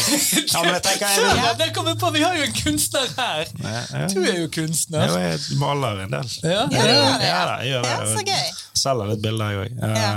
Ja, 0.53 0.61
men 0.63 0.73
jeg 0.73 0.81
tenker 0.87 1.05
jeg, 1.05 1.17
ja, 1.37 1.49
jeg, 1.59 1.97
på, 2.01 2.09
Vi 2.15 2.21
har 2.25 2.33
jo 2.39 2.43
en 2.47 2.53
kunstner 2.57 3.11
her! 3.17 3.43
jeg, 3.45 4.07
Du 4.15 4.21
er 4.23 4.39
jo 4.41 4.47
kunstner. 4.55 5.03
Jo, 5.11 5.19
jeg 5.21 5.59
maler 5.61 6.01
en 6.07 6.15
del. 6.15 6.31
Ja, 6.43 6.63
Ja, 6.71 6.85
Ja, 6.87 6.95
ja. 7.21 7.43
da, 7.45 7.55
jeg 7.61 7.69
gjør 7.75 7.85
det. 7.85 7.91
Ja, 7.91 8.07
så 8.15 8.23
gøy. 8.25 8.49
Selger 8.81 9.11
litt 9.11 9.21
bilder, 9.21 9.51
jeg 9.53 9.59
òg. 9.61 9.97
Ja. 10.01 10.11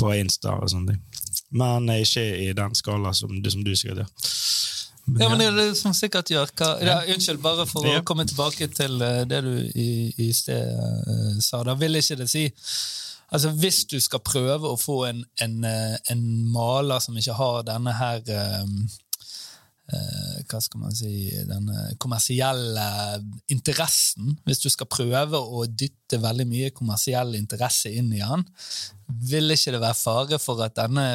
På 0.00 0.14
Insta 0.16 0.54
og 0.56 0.70
sånne 0.72 0.94
ting. 0.94 1.02
Men 1.60 1.90
ikke 1.92 2.24
i 2.46 2.52
den 2.56 2.74
skala 2.78 3.12
som, 3.12 3.36
du- 3.42 3.50
som 3.52 3.64
du 3.66 3.74
sikkert 3.76 4.00
gjør. 4.04 4.10
Ja, 5.20 5.28
men 5.28 5.38
det 5.40 5.46
er 5.48 5.56
det 5.58 5.76
som 5.76 5.92
sikkert 5.96 6.28
gjør 6.30 6.50
hva, 6.56 6.68
ja, 6.86 7.00
Unnskyld, 7.10 7.40
bare 7.42 7.64
for 7.66 7.84
Ja. 7.88 7.98
å 8.00 8.04
komme 8.06 8.24
tilbake 8.30 8.68
til 8.72 9.00
eh, 9.02 9.24
det 9.26 9.40
du 9.42 9.54
i, 9.74 9.88
i 10.22 10.32
sted 10.32 10.70
eh, 10.70 11.40
sa. 11.42 11.60
Da 11.66 11.74
vil 11.74 11.96
ikke 11.98 12.16
det 12.20 12.28
si 12.30 12.44
Altså, 13.30 13.50
Hvis 13.50 13.84
du 13.90 13.98
skal 14.02 14.22
prøve 14.26 14.70
å 14.70 14.78
få 14.80 15.04
en, 15.10 15.22
en, 15.42 15.64
eh, 15.64 15.96
en 16.10 16.24
maler 16.52 17.02
som 17.02 17.16
ikke 17.16 17.36
har 17.38 17.62
denne 17.68 17.94
her 17.94 18.24
um, 18.62 18.74
uh, 19.94 20.38
Hva 20.50 20.60
skal 20.62 20.82
man 20.82 20.96
si 20.96 21.30
Denne 21.46 21.92
kommersielle 22.02 22.86
interessen. 23.52 24.34
Hvis 24.46 24.64
du 24.64 24.68
skal 24.72 24.90
prøve 24.90 25.38
å 25.38 25.66
dytte 25.66 26.18
veldig 26.22 26.48
mye 26.50 26.72
kommersiell 26.74 27.36
interesse 27.38 27.92
inn 27.94 28.10
i 28.16 28.24
han, 28.24 28.42
vil 29.06 29.54
ikke 29.54 29.76
det 29.76 29.82
være 29.82 29.98
fare 29.98 30.42
for 30.42 30.62
at 30.66 30.78
denne 30.78 31.06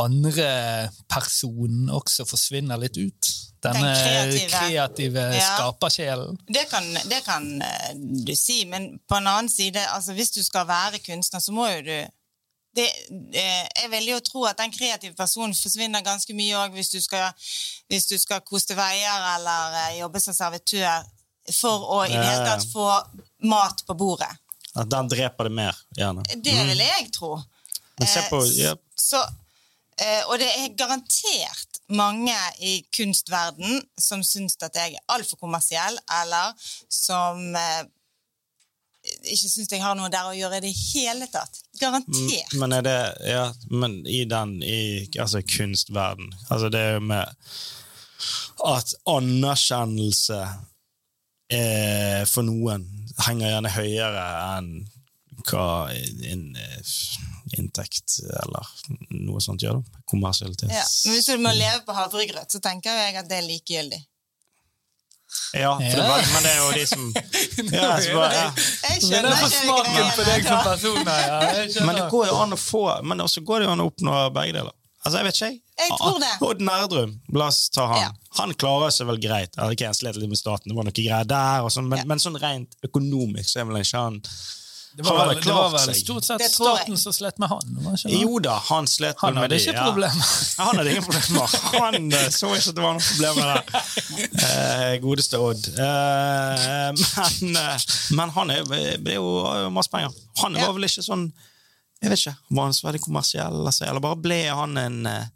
andre 0.00 0.48
personen 1.10 1.90
også 1.92 2.24
forsvinner 2.28 2.80
litt 2.80 2.96
ut. 2.96 3.32
Denne 3.62 3.92
kreative. 3.94 4.48
kreative, 4.50 5.26
Ja. 5.36 5.44
skapersjelen. 5.56 6.38
Det 6.48 6.64
kan, 6.70 6.88
det 7.10 7.20
kan 7.24 7.62
eh, 7.62 7.92
du 8.26 8.34
si, 8.36 8.64
men 8.66 8.98
på 9.08 9.16
en 9.20 9.26
annen 9.26 9.50
side, 9.50 9.86
altså 9.94 10.12
hvis 10.18 10.30
du 10.34 10.42
skal 10.44 10.66
være 10.66 10.98
kunstner, 10.98 11.40
så 11.40 11.52
må 11.54 11.68
jo 11.68 11.82
du 11.86 11.96
det, 12.74 12.86
eh, 13.36 13.66
jeg 13.82 13.90
vil 13.90 14.06
jo 14.14 14.20
tro 14.24 14.44
at 14.48 14.58
den 14.58 14.72
kreative 14.72 15.14
personen 15.14 15.52
forsvinner 15.54 16.00
ganske 16.04 16.32
mye 16.34 16.56
òg 16.56 16.72
hvis, 16.72 16.94
hvis 17.88 18.06
du 18.08 18.16
skal 18.18 18.40
koste 18.48 18.76
veier 18.78 19.26
eller 19.36 19.76
eh, 19.82 19.98
jobbe 20.00 20.22
som 20.24 20.34
servitør 20.34 21.04
for 21.52 21.84
å 21.98 21.98
i 22.06 22.14
det 22.14 22.24
hele 22.24 22.46
tatt 22.46 22.64
få 22.70 22.86
mat 23.50 23.82
på 23.86 23.96
bordet. 23.98 24.30
At 24.78 24.88
den 24.88 25.08
dreper 25.10 25.50
det 25.50 25.52
mer, 25.52 25.76
gjerne. 25.98 26.24
Det 26.32 26.54
vil 26.70 26.80
jeg 26.80 27.10
tro. 27.12 27.36
På, 27.38 27.48
Eh, 28.02 28.56
ja. 28.56 28.72
så, 28.98 29.20
eh, 30.00 30.22
og 30.26 30.38
det 30.40 30.48
er 30.48 30.72
garantert 30.74 31.71
mange 31.94 32.36
i 32.60 32.78
kunstverden 32.96 33.82
som 34.00 34.22
syns 34.26 34.56
at 34.62 34.76
jeg 34.78 34.96
er 34.96 35.12
altfor 35.14 35.40
kommersiell, 35.40 35.98
eller 36.22 36.54
som 36.92 37.56
eh, 37.58 37.82
ikke 39.02 39.50
syns 39.50 39.72
jeg 39.72 39.82
har 39.82 39.96
noe 39.98 40.10
der 40.12 40.28
å 40.30 40.34
gjøre 40.36 40.60
i 40.60 40.66
det 40.68 40.72
hele 40.76 41.26
tatt. 41.32 41.62
Garantert. 41.80 42.54
Men 42.60 42.76
er 42.76 42.86
det 42.86 42.98
Ja, 43.26 43.46
men 43.70 44.02
i 44.06 44.22
den 44.30 44.60
i 44.62 45.08
altså 45.18 45.40
kunstverden 45.42 46.28
Altså 46.52 46.68
det 46.70 46.80
er 46.80 46.92
jo 46.98 47.06
med 47.10 47.32
at 48.62 48.92
anerkjennelse 49.10 50.38
eh, 51.50 52.22
for 52.30 52.46
noen 52.46 52.84
henger 53.26 53.50
gjerne 53.50 53.72
høyere 53.74 54.26
enn 54.52 54.68
hva 55.48 55.66
en 55.90 56.44
eh, 56.54 56.92
inntekt 57.58 58.18
eller 58.42 58.70
noe 59.22 59.42
sånt 59.44 59.62
gjør. 59.64 59.80
da. 59.82 60.02
Kommersialitet. 60.08 60.70
Ja. 60.72 60.84
Men 61.06 61.16
hvis 61.18 61.28
du 61.30 61.36
må 61.42 61.52
leve 61.56 61.82
på 61.86 61.96
havregrøt, 61.96 62.50
så 62.52 62.60
tenker 62.64 62.96
jeg 63.04 63.20
at 63.20 63.28
det 63.30 63.40
er 63.40 63.46
likegyldig. 63.48 64.00
Ja, 65.56 65.70
for 65.78 65.96
det 65.96 66.08
var, 66.08 66.26
men 66.34 66.44
det 66.44 66.50
er 66.52 66.58
jo 66.60 66.72
de 66.76 66.82
som 66.86 67.04
ja, 67.72 67.88
så 68.04 68.16
bare, 68.18 68.36
ja. 68.36 68.48
Jeg 68.84 68.98
skjønner 69.00 69.30
er 69.32 69.46
ikke. 69.46 70.58
Jeg 70.68 71.70
skjønner. 71.72 71.86
Men 71.88 71.96
det 71.96 72.06
går 72.12 72.26
jo 72.28 72.36
an 72.36 72.52
å 72.52 72.58
få 72.60 72.82
Men 73.08 73.24
også 73.24 73.40
går 73.48 73.62
det 73.62 73.68
jo 73.68 73.72
an 73.72 73.80
å 73.84 73.88
oppnå 73.88 74.16
begge 74.36 74.58
deler. 74.58 74.74
Altså, 75.02 75.18
jeg 75.18 75.26
vet 75.26 75.38
ikke, 75.38 75.46
jeg. 75.48 75.60
Jeg 75.82 75.96
tror 75.98 76.18
det. 76.22 76.32
Odd 76.46 76.60
Nerdrum, 76.62 77.14
la 77.34 77.48
oss 77.50 77.64
ta 77.74 77.88
han. 77.90 78.02
Ja. 78.04 78.10
Han 78.38 78.52
klarer 78.54 78.92
seg 78.94 79.08
vel 79.08 79.18
greit. 79.22 79.56
Eller, 79.56 79.74
ok, 79.74 79.86
Han 79.88 79.96
slet 79.98 80.18
litt 80.20 80.30
med 80.30 80.38
staten, 80.38 80.70
det 80.70 80.76
var 80.78 80.86
noe 80.86 80.94
greier 80.94 81.26
der, 81.26 81.64
og 81.66 81.72
sånn, 81.74 81.88
men, 81.90 82.04
Ja. 82.04 82.08
men 82.12 82.22
sånn 82.22 82.38
rent 82.38 82.76
økonomisk 82.86 83.50
så 83.50 83.60
er 83.62 83.70
vel 83.70 83.80
ikke 83.82 84.04
han 84.04 84.20
det 84.94 85.02
var, 85.06 85.26
vel, 85.26 85.38
det 85.40 85.52
var 85.52 85.70
vel 85.72 85.94
stort 85.96 86.24
sett 86.24 86.38
Det 86.38 86.48
staten 86.52 86.98
som 87.00 87.12
slet 87.16 87.38
med 87.40 87.48
han. 87.48 87.76
Jo 88.12 88.36
da, 88.44 88.58
han 88.68 88.86
slet 88.86 89.16
Han 89.22 89.38
med 89.38 89.50
de, 89.50 89.56
ikke 89.56 89.72
ja. 89.72 89.86
problemer. 89.88 90.26
Han 90.58 90.76
hadde 90.76 90.90
ingen 90.90 91.06
problemer. 91.06 91.54
Han 91.80 92.12
eh, 92.12 92.26
så 92.28 92.50
ikke 92.52 92.74
at 92.74 92.76
det 92.76 92.84
var 92.84 92.98
noen 92.98 93.06
problemer 93.06 93.48
der. 93.52 93.86
Eh, 94.48 94.96
godeste 95.00 95.40
Odd. 95.40 95.68
Eh, 95.72 96.90
men, 96.92 97.56
eh, 97.62 97.86
men 98.18 98.34
han 98.36 98.52
er, 98.52 98.66
det 99.00 99.14
er 99.14 99.16
jo 99.16 99.70
masse 99.72 99.92
penger. 99.92 100.12
Han 100.42 100.60
var 100.60 100.74
vel 100.76 100.88
ikke 100.90 101.04
sånn 101.06 101.24
Jeg 102.02 102.10
vet 102.12 102.20
ikke, 102.20 102.34
Var 102.50 102.68
han 102.68 102.76
så 102.76 102.86
veldig 102.88 103.00
kommersiell? 103.04 103.58
Altså, 103.62 103.86
eller 103.88 104.04
bare 104.04 104.20
ble 104.20 104.40
han 104.48 104.76
en 104.82 105.00
eh, 105.08 105.32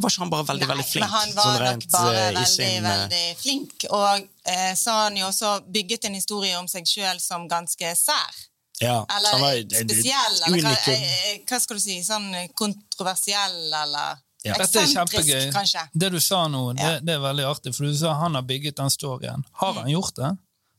Var 0.00 0.14
ikke 0.14 0.24
han 0.24 0.32
bare 0.32 0.48
veldig, 0.54 0.70
veldig 0.72 0.88
flink? 0.88 1.04
Men 1.04 1.14
han 1.18 1.36
var 1.36 1.50
sånn 1.52 1.68
nok 1.68 1.86
bare 1.98 2.24
veldig, 2.30 2.48
sin, 2.54 2.88
veldig 2.88 3.28
flink. 3.42 3.86
Og 3.92 4.24
eh, 4.48 4.72
så 4.80 4.96
har 4.96 5.06
han 5.10 5.20
jo 5.20 5.28
også 5.28 5.54
bygget 5.76 6.08
en 6.08 6.16
historie 6.22 6.56
om 6.56 6.72
seg 6.72 6.88
sjøl 6.88 7.20
som 7.20 7.44
ganske 7.52 7.94
sær. 8.00 8.42
Ja, 8.84 8.98
Eller 9.16 9.32
han 9.32 9.40
var, 9.40 9.54
eh, 9.58 9.64
spesiell, 9.80 10.36
eller 10.46 10.60
hva, 10.60 10.70
unikum. 10.74 10.94
eh, 10.94 11.40
hva 11.48 11.60
skal 11.64 11.76
du 11.80 11.82
si? 11.84 11.96
Sånn 12.06 12.28
kontroversiell, 12.54 13.58
eller 13.82 14.20
Ja. 14.44 14.54
Eksentrisk, 14.60 15.52
kanskje. 15.54 15.88
Det 15.94 16.10
du 16.12 16.18
sa 16.20 16.42
nå, 16.52 16.74
det, 16.76 16.82
Ja. 16.82 16.98
det 17.00 17.14
er 17.14 17.18
veldig 17.22 17.44
artig, 17.48 17.74
for 17.74 17.84
du 17.88 17.94
sa 17.96 18.12
han 18.20 18.34
har 18.36 18.42
bygget 18.42 18.76
den 18.76 18.90
storyen. 18.92 19.44
Har 19.52 19.72
han 19.72 19.88
gjort 19.88 20.14
det? 20.16 20.36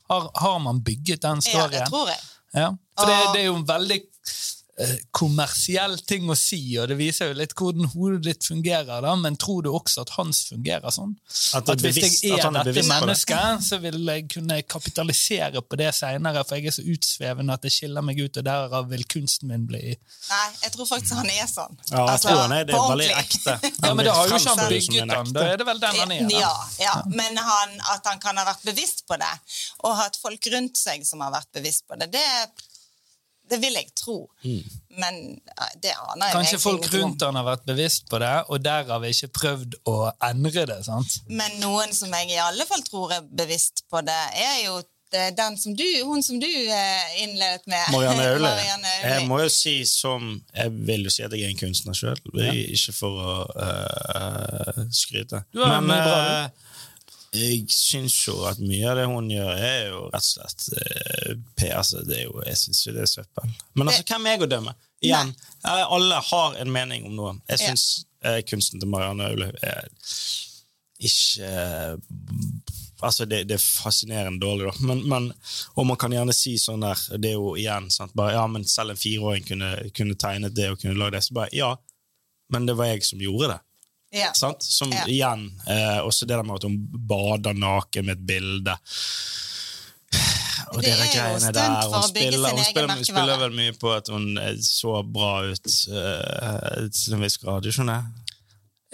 Har, 0.08 0.30
har 0.34 0.58
man 0.62 0.80
bygget 0.86 1.20
den 1.22 1.40
storyen? 1.42 1.72
Ja, 1.72 1.78
det 1.80 1.88
tror 1.90 2.06
jeg. 2.12 2.20
Ja, 2.54 2.68
for 2.96 3.06
det, 3.10 3.16
Og- 3.26 3.34
det 3.34 3.40
er 3.42 3.46
jo 3.46 3.56
veldig 3.66 3.96
eh, 4.00 4.55
kommersiell 5.16 5.94
ting 6.04 6.26
å 6.28 6.34
si, 6.36 6.58
og 6.76 6.90
det 6.90 6.98
viser 6.98 7.30
jo 7.30 7.36
litt 7.38 7.54
hvordan 7.56 7.86
hodet 7.94 8.22
ditt 8.26 8.44
fungerer, 8.44 9.00
da, 9.00 9.14
men 9.16 9.36
tror 9.40 9.62
du 9.64 9.70
også 9.72 10.02
at 10.04 10.10
hans 10.18 10.42
fungerer 10.50 10.92
sånn? 10.92 11.14
At 11.56 11.70
At 11.72 11.80
hvis 11.80 11.96
bevisst- 11.96 12.24
jeg 12.26 12.36
er 12.36 12.44
er 12.44 12.50
dette 12.52 12.64
bevisst 12.68 12.90
det. 12.90 12.98
mennesket, 13.00 13.64
så 13.64 13.78
vil 13.80 13.98
jeg 14.04 14.26
kunne 14.34 14.58
kapitalisere 14.68 15.62
på 15.64 15.78
det 15.80 15.88
seinere, 15.96 16.44
for 16.44 16.56
jeg 16.60 16.66
er 16.66 16.76
så 16.76 16.84
utsvevende 16.92 17.56
at 17.56 17.62
det 17.64 17.72
skiller 17.72 18.04
meg 18.04 18.20
ut, 18.20 18.36
og 18.36 18.44
derav 18.44 18.88
vil 18.90 19.04
kunsten 19.04 19.48
min 19.48 19.66
bli 19.66 19.82
Nei, 19.96 20.46
jeg 20.62 20.72
tror 20.76 20.86
faktisk 20.92 21.14
han 21.22 21.30
er 21.30 21.46
sånn. 21.48 21.76
Ja, 21.90 21.96
jeg 21.96 22.08
Altså, 22.16 22.28
tror 22.28 22.42
han 22.42 22.52
er 22.52 22.64
det 22.64 22.74
er 22.74 22.86
veldig 22.92 23.10
ekte. 23.22 23.58
Ja, 23.86 23.94
men 23.94 24.04
da 24.04 24.12
har 24.12 24.28
jo 24.28 24.34
ikke 24.36 24.54
han 24.56 24.68
bygget 24.68 25.02
en 25.02 25.08
den, 25.16 25.32
da 25.32 25.40
er 25.52 25.56
det 25.56 25.66
vel 25.66 25.80
den 25.80 25.96
han 26.02 26.12
er? 26.12 26.22
da. 26.28 26.38
Ja, 26.38 26.54
ja. 26.84 26.94
men 27.06 27.36
han, 27.38 27.76
at 27.96 28.06
han 28.12 28.18
kan 28.20 28.36
ha 28.36 28.44
vært 28.44 28.64
bevisst 28.66 29.06
på 29.08 29.16
det, 29.16 29.32
og 29.84 29.96
hatt 29.96 30.16
folk 30.20 30.46
rundt 30.52 30.76
seg 30.76 31.04
som 31.06 31.20
har 31.24 31.32
vært 31.32 31.48
bevisst 31.56 31.86
på 31.88 31.96
det, 32.00 32.10
det, 32.12 32.24
det 33.50 33.60
vil 33.62 33.78
jeg 33.78 33.92
tro. 33.98 34.16
Men 34.96 35.20
det 35.82 35.92
aner 35.92 36.28
jeg 36.28 36.34
Kanskje 36.38 36.58
folk 36.62 36.88
rundt 36.94 37.22
han 37.26 37.38
har 37.38 37.46
vært 37.46 37.64
bevisst 37.68 38.10
på 38.10 38.20
det, 38.22 38.34
og 38.50 38.64
derav 38.64 39.06
ikke 39.06 39.30
prøvd 39.40 39.78
å 39.90 39.96
endre 40.30 40.66
det. 40.68 40.82
sant? 40.88 41.20
Men 41.28 41.58
noen 41.62 41.94
som 41.96 42.12
jeg 42.16 42.34
i 42.34 42.42
alle 42.42 42.66
fall 42.68 42.84
tror 42.86 43.16
er 43.18 43.24
bevisst 43.26 43.84
på 43.92 44.02
det, 44.06 44.20
er 44.42 44.58
jo 44.64 44.78
eh, 45.14 45.30
den 45.36 45.58
som 45.60 45.76
du, 45.78 45.86
hun 46.08 46.24
som 46.26 46.40
du 46.42 46.48
eh, 46.48 47.22
innledet 47.22 47.66
med. 47.70 47.86
Marianne 47.94 48.28
Aule. 48.34 48.52
Jeg 49.04 49.26
må 49.30 49.40
jo 49.44 49.50
si 49.52 49.78
som 49.88 50.32
Jeg 50.54 50.74
vil 50.88 51.06
jo 51.06 51.12
si 51.12 51.26
at 51.26 51.34
jeg 51.36 51.46
er 51.46 51.54
en 51.54 51.60
kunstner 51.60 51.96
sjøl, 51.96 52.20
ikke 52.42 52.96
for 52.96 53.22
å 53.22 53.34
uh, 53.54 54.86
skryte. 54.90 55.44
Du 55.52 55.62
jo 55.62 55.70
Men 55.70 55.90
mye 55.92 56.02
bra, 56.02 56.22
eh, 56.46 56.65
jeg 57.36 57.66
syns 57.72 58.16
jo 58.26 58.34
at 58.48 58.58
mye 58.62 58.88
av 58.90 58.96
det 59.00 59.06
hun 59.10 59.28
gjør, 59.30 59.52
er 59.56 59.88
jo 59.90 60.00
rett 60.12 60.22
og 60.22 60.26
slett 60.30 60.66
eh, 60.80 61.36
P. 61.56 61.68
Altså, 61.76 62.02
det 62.08 62.18
er 62.20 62.24
jo, 62.28 62.40
jeg 62.46 62.58
syns 62.62 62.82
jo 62.86 62.94
det 62.96 63.04
er 63.06 63.12
søppel. 63.12 63.52
Men 63.74 63.88
altså, 63.92 64.04
hvem 64.10 64.26
er 64.26 64.36
jeg 64.36 64.46
å 64.46 64.50
dømme? 64.56 64.74
Igjen, 65.04 65.32
Nei. 65.66 65.80
alle 65.98 66.20
har 66.30 66.54
en 66.62 66.72
mening 66.72 67.04
om 67.10 67.16
noe. 67.18 67.34
Jeg 67.52 67.60
Ja. 67.60 67.68
syns 67.70 67.86
eh, 68.24 68.40
kunsten 68.48 68.80
til 68.80 68.88
Marianne 68.88 69.28
Aulaug 69.28 69.58
er 69.62 69.88
ikke 70.98 71.44
eh, 71.44 71.96
Altså, 73.04 73.26
det, 73.28 73.42
det 73.50 73.58
er 73.58 73.60
fascinerende 73.60 74.40
dårlig, 74.40 74.70
da. 74.70 74.86
Men, 74.88 75.02
men, 75.08 75.26
og 75.76 75.84
man 75.84 75.98
kan 76.00 76.14
gjerne 76.16 76.32
si 76.32 76.54
sånn 76.58 76.80
der 76.80 76.96
Det 77.20 77.28
er 77.28 77.36
jo 77.36 77.50
igjen 77.60 77.90
sant, 77.92 78.14
bare, 78.16 78.32
Ja, 78.38 78.46
men 78.48 78.64
selv 78.64 78.94
en 78.94 79.00
fireåring 79.00 79.44
kunne, 79.44 79.68
kunne 79.92 80.16
tegnet 80.16 80.54
det 80.56 80.70
og 80.72 80.80
kunne 80.80 80.96
lagd 80.96 81.12
det. 81.18 81.20
Så 81.26 81.36
bare 81.36 81.52
Ja, 81.52 81.74
men 82.54 82.64
det 82.64 82.76
var 82.78 82.88
jeg 82.88 83.04
som 83.04 83.20
gjorde 83.20 83.50
det. 83.52 83.58
Ja. 84.14 84.30
Sant? 84.38 84.62
Som 84.62 84.92
Ja. 84.92 85.02
igjen 85.10 85.48
eh, 85.68 85.98
Også 86.06 86.24
det 86.26 86.36
der 86.36 86.42
med 86.46 86.56
at 86.56 86.62
hun 86.68 86.76
bader 87.08 87.52
naken 87.58 88.06
med 88.06 88.16
et 88.18 88.26
bilde. 88.26 88.76
Og 90.72 90.82
Det 90.82 90.90
er 90.92 91.32
jo 91.32 91.38
stunt 91.38 91.54
der. 91.54 91.82
for 91.82 92.00
Hun 92.00 92.08
spiller, 92.08 92.30
sin 92.32 92.40
hun 92.40 92.58
egen 92.58 92.64
spiller, 92.64 92.94
hun 92.96 93.04
spiller 93.04 93.38
vel 93.38 93.52
mye 93.56 93.72
på 93.80 93.92
at 93.96 94.08
hun 94.10 94.24
så 94.62 95.02
bra 95.14 95.32
ut 95.46 95.66
uh, 95.90 96.86
til 96.90 97.14
en 97.16 97.22
viss 97.22 97.36
grad. 97.42 97.62
Du 97.62 97.70
skjønner? 97.72 98.06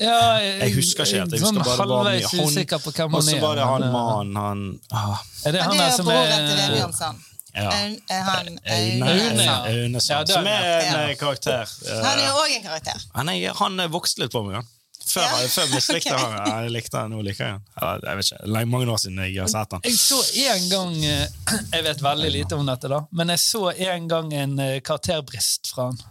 Ja, 0.00 0.18
jeg, 0.40 0.60
Jeg 0.60 0.74
husker 0.74 1.04
ikke 1.04 1.18
helt. 1.20 1.32
Jeg 1.36 1.40
sånn 1.42 1.58
husker 1.60 1.76
bare 1.76 1.86
det 1.86 1.92
var 1.92 2.04
mye. 2.04 2.22
halvveis 2.22 2.52
usikker 2.56 2.78
på 2.82 2.92
hvem 2.96 3.14
Og 3.14 3.22
så 3.24 3.36
var 3.40 3.54
det 3.60 3.66
han 3.68 3.82
eh, 3.86 3.92
mannen, 3.92 4.36
han 4.36 4.62
ah, 4.90 5.20
Er 5.46 5.52
det 5.52 5.62
han 5.62 5.76
det 5.76 5.80
der 5.82 5.90
er 5.92 5.96
som 5.96 6.08
broren 6.08 6.48
til 6.48 6.58
er 6.58 7.20
Ja. 7.52 7.68
Aune- 7.68 7.98
eh, 8.08 8.22
Han 8.24 8.46
Aune 8.64 9.42
ja. 9.44 9.56
Ja, 9.68 10.00
Sand, 10.00 10.28
som 10.32 10.46
er 10.46 10.62
en 10.80 11.10
ja. 11.10 11.14
karakter. 11.20 11.68
Han 11.92 12.18
er 12.18 12.24
jo 12.26 12.38
òg 12.40 12.54
en 12.56 12.62
karakter. 12.64 13.02
han, 13.14 13.28
er, 13.28 13.52
han 13.58 13.80
er 13.80 13.88
vokst 13.92 14.18
litt 14.18 14.32
på 14.32 14.40
meg, 14.46 14.54
han. 14.62 14.68
Før, 15.06 15.22
Ja. 15.26 15.48
før 15.48 15.68
mislikte 15.74 16.14
Ok. 16.16 16.20
han 16.22 16.34
ja, 16.38 16.54
Jeg 16.62 16.72
likte 16.76 16.98
han, 17.02 17.10
nå 17.14 17.22
liker 17.26 17.44
jeg. 17.46 17.60
Jeg 18.06 18.16
vet 18.20 18.30
ikke, 18.32 18.64
mange 18.70 18.90
år 18.94 19.00
siden 19.02 19.20
jeg 19.24 19.36
har 19.40 19.50
sett 19.52 19.76
han. 19.76 19.84
Jeg 19.84 19.98
så 19.98 20.20
en 20.54 20.68
gang 20.72 20.96
eh, 21.04 21.26
Jeg 21.76 21.86
vet 21.88 22.02
veldig 22.08 22.32
lite 22.38 22.58
om 22.58 22.66
dette, 22.68 22.90
da, 22.92 23.02
men 23.12 23.34
jeg 23.34 23.42
så 23.44 23.62
en 23.72 24.08
gang 24.10 24.32
en 24.44 24.58
eh, 24.62 24.78
karakterbrist 24.80 25.72
fra 25.74 25.90
han. 25.90 26.02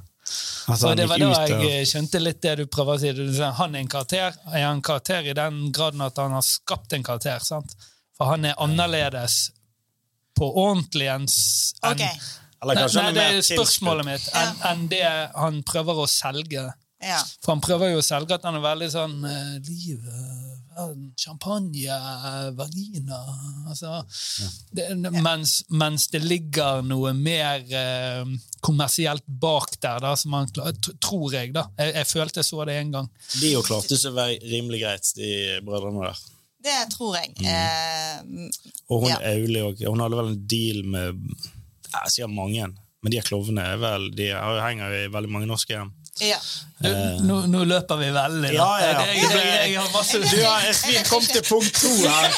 Altså, 0.71 0.91
Og 0.91 0.98
det 0.98 1.07
var 1.10 1.19
da 1.19 1.29
ut, 1.31 1.50
jeg 1.50 1.71
eh, 1.81 1.86
skjønte 1.89 2.19
litt 2.21 2.41
det 2.43 2.53
du 2.62 2.65
prøver 2.71 2.95
å 2.95 3.01
si. 3.01 3.13
Du 3.17 3.24
sier, 3.33 3.55
Han 3.57 3.74
er 3.75 3.83
en 3.83 3.89
karakter. 3.91 4.36
Er 4.53 4.67
han 4.67 4.77
en 4.77 4.86
karakter 4.86 5.25
i 5.27 5.33
den 5.36 5.63
graden 5.75 6.03
at 6.05 6.19
han 6.21 6.36
har 6.38 6.45
skapt 6.45 6.93
en 6.95 7.03
karakter? 7.03 7.41
sant? 7.43 7.74
For 8.17 8.29
han 8.31 8.45
er 8.45 8.55
annerledes 8.62 9.50
på 10.38 10.48
ordentlig 10.48 11.10
enn 11.12 11.25
okay. 11.25 12.13
Nei, 12.62 12.75
kanskje 12.77 13.01
nei, 13.01 13.13
det 13.17 13.24
er 13.25 13.39
spørsmålet 13.41 14.05
mitt. 14.05 14.27
Enn 14.38 14.60
en 14.69 14.83
det 14.91 15.01
han 15.33 15.63
prøver 15.65 16.03
å 16.03 16.07
selge. 16.10 16.67
Ja. 17.01 17.17
For 17.41 17.55
han 17.55 17.62
prøver 17.65 17.91
jo 17.96 18.01
å 18.01 18.05
selge 18.05 18.36
at 18.38 18.43
han 18.46 18.55
er 18.60 18.62
veldig 18.65 18.88
sånn 18.93 19.15
Liv, 19.65 20.03
verden, 20.75 21.08
champagne, 21.20 21.88
eh, 21.91 22.51
vagina 22.55 23.17
altså, 23.70 24.03
det, 24.72 24.86
mens, 25.22 25.55
mens 25.70 26.05
det 26.13 26.22
ligger 26.24 26.81
noe 26.86 27.12
mer 27.17 27.65
eh, 27.74 28.24
kommersielt 28.63 29.25
bak 29.27 29.74
der, 29.84 30.00
da, 30.03 30.13
som 30.15 30.34
han 30.38 30.48
klar- 30.53 30.77
tror 31.01 31.34
jeg. 31.34 31.51
da. 31.58 31.65
Jeg, 31.77 31.96
jeg 32.00 32.10
følte 32.12 32.39
jeg 32.43 32.50
så 32.51 32.65
det 32.70 32.77
en 32.84 32.93
gang. 32.96 33.10
De 33.41 33.51
jo 33.55 33.63
klarte 33.65 33.98
seg 34.00 34.22
rimelig 34.46 34.84
greit, 34.86 35.12
de 35.17 35.31
brødrene 35.65 36.05
der. 36.05 36.22
Det 36.62 36.77
tror 36.93 37.15
jeg. 37.17 37.34
Eh, 37.41 38.22
Og 38.93 39.01
hun 39.08 39.10
Ja. 39.10 39.17
Auli 39.34 39.63
òg. 39.65 39.81
Hun 39.89 40.00
hadde 40.05 40.20
vel 40.20 40.27
en 40.36 40.43
deal 40.48 40.84
med 40.86 41.17
Jeg 41.91 42.12
sier 42.13 42.29
mange, 42.29 42.67
men 43.01 43.12
de 43.12 43.22
klovnene 43.25 43.63
er 43.74 43.79
vel, 43.81 44.12
de 44.15 44.29
henger 44.31 44.93
i 45.01 45.08
veldig 45.12 45.31
mange 45.34 45.50
norske 45.50 45.74
hjem. 45.74 45.89
Ja. 46.20 46.38
Du, 46.82 46.89
nå, 47.27 47.36
nå 47.46 47.60
løper 47.70 47.98
vi 48.01 48.08
veldig. 48.10 48.50
Eh. 48.50 48.56
Ja, 48.56 48.70
ja, 48.82 48.88
ja. 48.91 49.01
Jeg, 49.13 49.25
jeg, 49.30 49.50
jeg, 49.70 49.75
har 49.77 49.89
masse 49.94 50.18
Du, 50.18 50.38
ja, 50.41 50.56
vi 50.88 50.96
kom 51.06 51.22
til 51.30 51.44
punkt 51.46 51.75
to 51.77 51.91
her. 52.08 52.38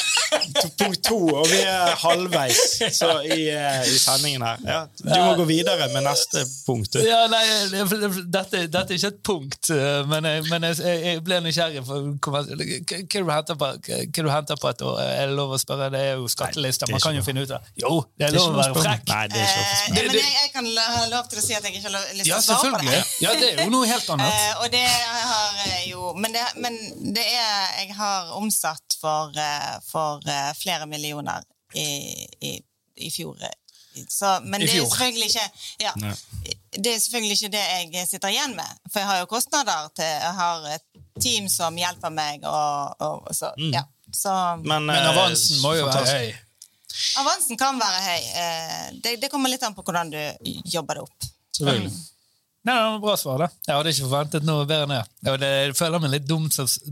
Punkt 0.82 1.00
to, 1.06 1.16
og 1.32 1.46
vi 1.48 1.60
er 1.64 1.94
halvveis 2.02 2.60
så 2.92 3.08
i, 3.24 3.46
eh, 3.48 3.78
i 3.88 3.96
sendingen 4.02 4.44
her. 4.44 4.60
Ja, 4.68 4.80
du 5.00 5.08
må 5.14 5.30
gå 5.40 5.46
videre 5.48 5.88
med 5.94 6.04
neste 6.04 6.42
punkt. 6.66 6.98
Ja, 7.00 7.22
nei, 7.32 7.40
dette, 7.72 8.66
dette 8.68 8.84
er 8.92 8.98
ikke 8.98 9.12
et 9.14 9.22
punkt, 9.24 9.70
eh, 9.72 10.02
men 10.12 10.28
jeg, 10.28 10.44
men 10.50 10.68
jeg, 10.68 10.92
jeg 11.08 11.24
ble 11.24 11.40
nysgjerrig. 11.46 11.84
for 11.88 12.12
hva 12.28 12.44
hva 12.44 13.24
du 13.24 13.32
henter 13.32 13.56
på, 13.56 13.70
hva 13.80 14.26
du 14.28 14.30
henter 14.34 14.60
på 14.60 14.72
et 14.74 14.84
år? 14.90 15.00
Er 15.06 15.32
det 15.32 15.38
lov 15.40 15.56
å 15.56 15.60
spørre? 15.62 15.88
Det 15.94 16.02
er 16.10 16.20
jo 16.20 16.28
skattelister, 16.28 16.90
er 16.90 16.98
man 16.98 17.04
kan 17.06 17.16
jo 17.16 17.24
finne 17.24 17.46
ut 17.46 17.54
av. 17.56 17.72
Jo, 17.80 17.94
det 18.20 18.28
er 18.28 18.36
lov 18.36 18.52
å 18.52 18.60
være 18.60 18.76
frekk. 18.76 19.08
Nei, 19.14 19.24
det 19.32 19.40
er 19.40 19.48
ikke 19.48 19.56
lov 19.56 19.64
å 19.64 19.72
Eh, 19.74 19.80
spørre. 19.80 20.04
men 20.04 20.20
jeg, 20.20 20.36
jeg 20.42 20.52
kan 20.54 20.70
ha 20.98 21.04
lov 21.14 21.28
til 21.32 21.40
å 21.40 21.46
si 21.48 21.56
at 21.56 21.64
jeg 21.64 21.78
ikke 21.78 21.88
har 21.88 22.12
lyst 22.18 22.28
Ja, 22.28 22.40
til 22.44 22.54
å 22.54 22.60
svare 22.60 22.82
på 22.84 22.92
det. 22.92 23.02
Ja, 23.24 23.34
det 23.40 23.48
er 23.54 23.64
jo 23.64 23.70
noe 23.74 23.88
helt 23.90 24.08
annet. 24.14 24.30
Eh, 24.30 24.62
og 24.62 24.70
det 24.72 24.84
har 24.86 25.58
jeg 25.68 25.90
jo 25.90 26.12
Men 26.16 26.32
det, 26.36 26.44
men 26.62 26.78
det 27.16 27.24
er 27.26 27.74
Jeg 27.82 27.94
har 27.98 28.32
omsatt 28.38 28.96
for, 29.00 29.34
eh, 29.36 29.74
for 29.90 30.22
eh, 30.30 30.52
flere 30.58 30.86
millioner 30.90 31.42
i, 31.74 31.88
i, 32.40 32.54
i 33.02 33.10
fjor. 33.10 33.36
Så, 34.10 34.40
men 34.42 34.60
det 34.62 34.72
er 34.72 34.80
selvfølgelig 34.82 35.26
ikke 35.30 35.44
ja, 35.84 35.92
Det 36.74 36.92
er 36.92 36.98
selvfølgelig 36.98 37.36
ikke 37.38 37.50
det 37.54 37.64
jeg 37.98 38.08
sitter 38.10 38.32
igjen 38.34 38.56
med. 38.58 38.70
For 38.90 39.02
jeg 39.02 39.10
har 39.10 39.20
jo 39.22 39.28
kostnader 39.30 39.90
til 39.94 40.08
Jeg 40.08 40.32
har 40.38 40.64
et 40.74 40.86
team 41.22 41.46
som 41.48 41.76
hjelper 41.78 42.10
meg, 42.10 42.42
og, 42.42 42.96
og 43.06 43.28
så, 43.34 43.52
ja. 43.70 43.84
Så 44.14 44.32
Men, 44.62 44.86
Men 44.86 44.98
eh, 44.98 45.10
avansen 45.12 45.60
må 45.62 45.74
jo 45.78 45.86
være 45.86 46.10
høy. 46.10 46.32
avansen 47.22 47.58
kan 47.58 47.78
være 47.82 48.02
høy. 48.08 48.26
Eh, 48.42 48.88
det, 49.04 49.16
det 49.22 49.30
kommer 49.30 49.50
litt 49.50 49.62
an 49.66 49.74
på 49.78 49.82
hvordan 49.86 50.10
du 50.10 50.18
jobber 50.74 50.98
det 51.00 51.06
opp. 51.06 51.30
Selvfølgelig. 51.54 51.92
Nei, 52.64 52.72
det 52.74 52.84
var 52.94 53.00
bra 53.02 53.14
svar, 53.20 53.38
da. 53.42 53.46
Jeg 53.68 53.76
hadde 53.76 53.90
ikke 53.92 54.06
forventet 54.08 54.44
noe 54.48 54.64
bedre 54.64 54.86
enn 54.86 54.92
det. 54.94 55.02
Og 55.28 55.34
det 55.42 55.48
jeg 55.52 55.74
føler 55.76 56.00
meg 56.00 56.10
litt 56.14 56.24
dum 56.28 56.46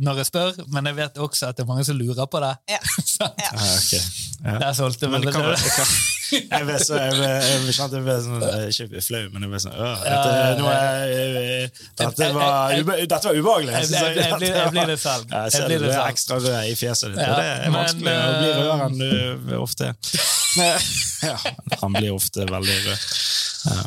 når 0.05 0.19
jeg 0.21 0.29
spør, 0.29 0.59
men 0.75 0.89
jeg 0.91 0.97
vet 0.99 1.15
også 1.25 1.49
at 1.49 1.57
det 1.57 1.65
er 1.65 1.69
mange 1.71 1.85
som 1.89 1.97
lurer 1.97 2.27
på 2.29 2.43
det. 2.45 2.53
Ja. 2.75 2.81
Ja. 3.23 3.29
Ah, 3.55 3.69
okay. 3.77 4.01
Ja. 4.43 4.55
Der 4.59 4.73
solgte 4.75 5.07
vi 5.07 5.19
det 5.23 5.31
jeg, 5.33 6.65
ble 6.67 6.77
så 6.83 6.97
jeg 6.97 7.13
ble, 7.15 7.29
jeg 7.29 7.59
ble, 7.63 7.73
jeg 7.77 8.03
ble 8.03 8.15
sånn, 8.25 8.43
eh, 8.49 8.65
Ikke 8.73 9.03
flau, 9.05 9.21
men 9.35 9.45
jeg 9.45 9.51
ble 9.53 9.61
sånn 9.63 9.75
øh, 9.77 10.01
dette, 10.03 10.31
nå 10.59 10.71
er, 10.73 11.75
dette, 12.01 12.29
var, 12.35 12.73
dette 13.13 13.21
var 13.29 13.39
ubehagelig. 13.39 13.73
Jeg- 13.77 13.93
jeg- 13.93 14.17
jeg 14.17 14.39
blir- 14.41 14.57
jeg 14.57 14.71
blir 14.75 14.87
det 14.91 14.99
selv. 15.03 15.27
Jeg 15.31 15.53
ser 15.53 15.67
blir 15.69 15.79
du 15.79 15.87
det 15.87 15.95
er 15.95 16.09
ekstra 16.11 16.39
rød 16.41 16.71
i 16.73 16.75
fjeset 16.81 17.13
ditt. 17.13 17.21
Det 17.21 17.47
er 17.53 17.71
men, 17.71 17.79
vanskelig 17.79 18.17
å 18.17 18.33
bli 18.41 18.51
eh, 18.51 18.59
rødere 18.59 18.87
enn 18.89 18.99
du 19.49 19.57
ofte 19.61 19.93
er. 19.93 19.95
Ja, 21.29 21.37
han 21.85 21.93
blir 22.01 22.11
ofte 22.17 22.49
veldig 22.51 22.79
rød. 22.89 23.11
Ja. 23.71 23.83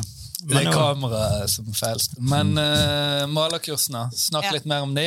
Det 0.46 0.60
er 0.62 0.68
kameraet 0.72 1.50
som 1.50 1.66
feiler. 1.74 2.04
Men 2.22 2.52
uh, 2.58 3.24
malerkursene, 3.32 4.04
snakk 4.14 4.44
Ja. 4.46 4.52
litt 4.54 4.66
mer 4.70 4.84
om 4.86 4.92
de. 4.94 5.06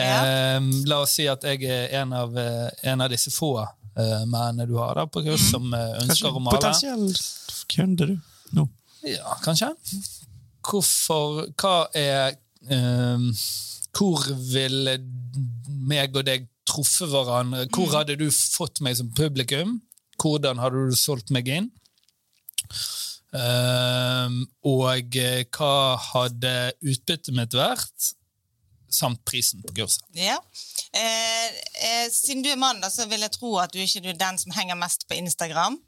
Eh, 0.00 0.60
la 0.90 0.98
oss 1.04 1.12
si 1.18 1.26
at 1.30 1.42
jeg 1.46 1.62
er 1.68 1.92
en 2.00 2.12
av, 2.16 2.36
eh, 2.38 2.70
en 2.90 3.00
av 3.04 3.10
disse 3.12 3.30
få 3.34 3.52
uh, 3.60 4.24
mennene 4.26 4.66
du 4.66 4.74
har 4.80 4.94
da 4.98 5.04
på 5.06 5.22
kurs 5.26 5.44
mm. 5.46 5.50
som 5.50 5.68
ønsker 5.74 6.06
Kanskje 6.08 6.30
å 6.32 6.40
male. 6.42 6.56
potensiell 6.58 7.04
kunde, 7.70 8.06
du. 8.06 8.16
Nå. 8.58 8.66
Ja, 9.06 9.36
kanskje. 9.44 9.70
Hvorfor 10.66 11.46
Hva 11.56 11.74
er 11.96 12.34
ehm, 12.68 13.30
Hvor 13.96 14.26
ville 14.52 14.98
meg 15.88 16.16
og 16.16 16.26
deg 16.28 16.48
truffet 16.68 17.08
hverandre? 17.10 17.66
Hvor 17.72 17.88
Mm. 17.88 17.94
hadde 17.96 18.16
du 18.20 18.26
fått 18.30 18.80
meg 18.84 18.96
som 18.98 19.08
publikum? 19.16 19.78
Hvordan 20.20 20.58
hadde 20.60 20.90
du 20.90 20.96
solgt 20.96 21.30
meg 21.30 21.48
inn? 21.48 21.70
Ehm, 23.36 24.40
og 24.66 25.16
eh, 25.18 25.44
hva 25.54 25.74
hadde 26.02 26.54
utbyttet 26.82 27.34
mitt 27.36 27.54
vært? 27.54 28.14
Samt 28.90 29.22
prisen 29.28 29.62
på 29.62 29.74
kurset. 29.76 30.02
Ja. 30.18 30.40
Eh, 30.90 31.60
eh, 31.86 32.08
siden 32.10 32.42
du 32.42 32.50
er 32.50 32.58
mann, 32.58 32.82
da, 32.82 32.90
så 32.90 33.06
vil 33.10 33.22
jeg 33.22 33.36
tro 33.36 33.54
at 33.62 33.70
du 33.74 33.78
ikke 33.78 34.02
er 34.02 34.18
den 34.18 34.40
som 34.42 34.54
henger 34.56 34.78
mest 34.78 35.06
på 35.06 35.18
Instagram. 35.20 35.78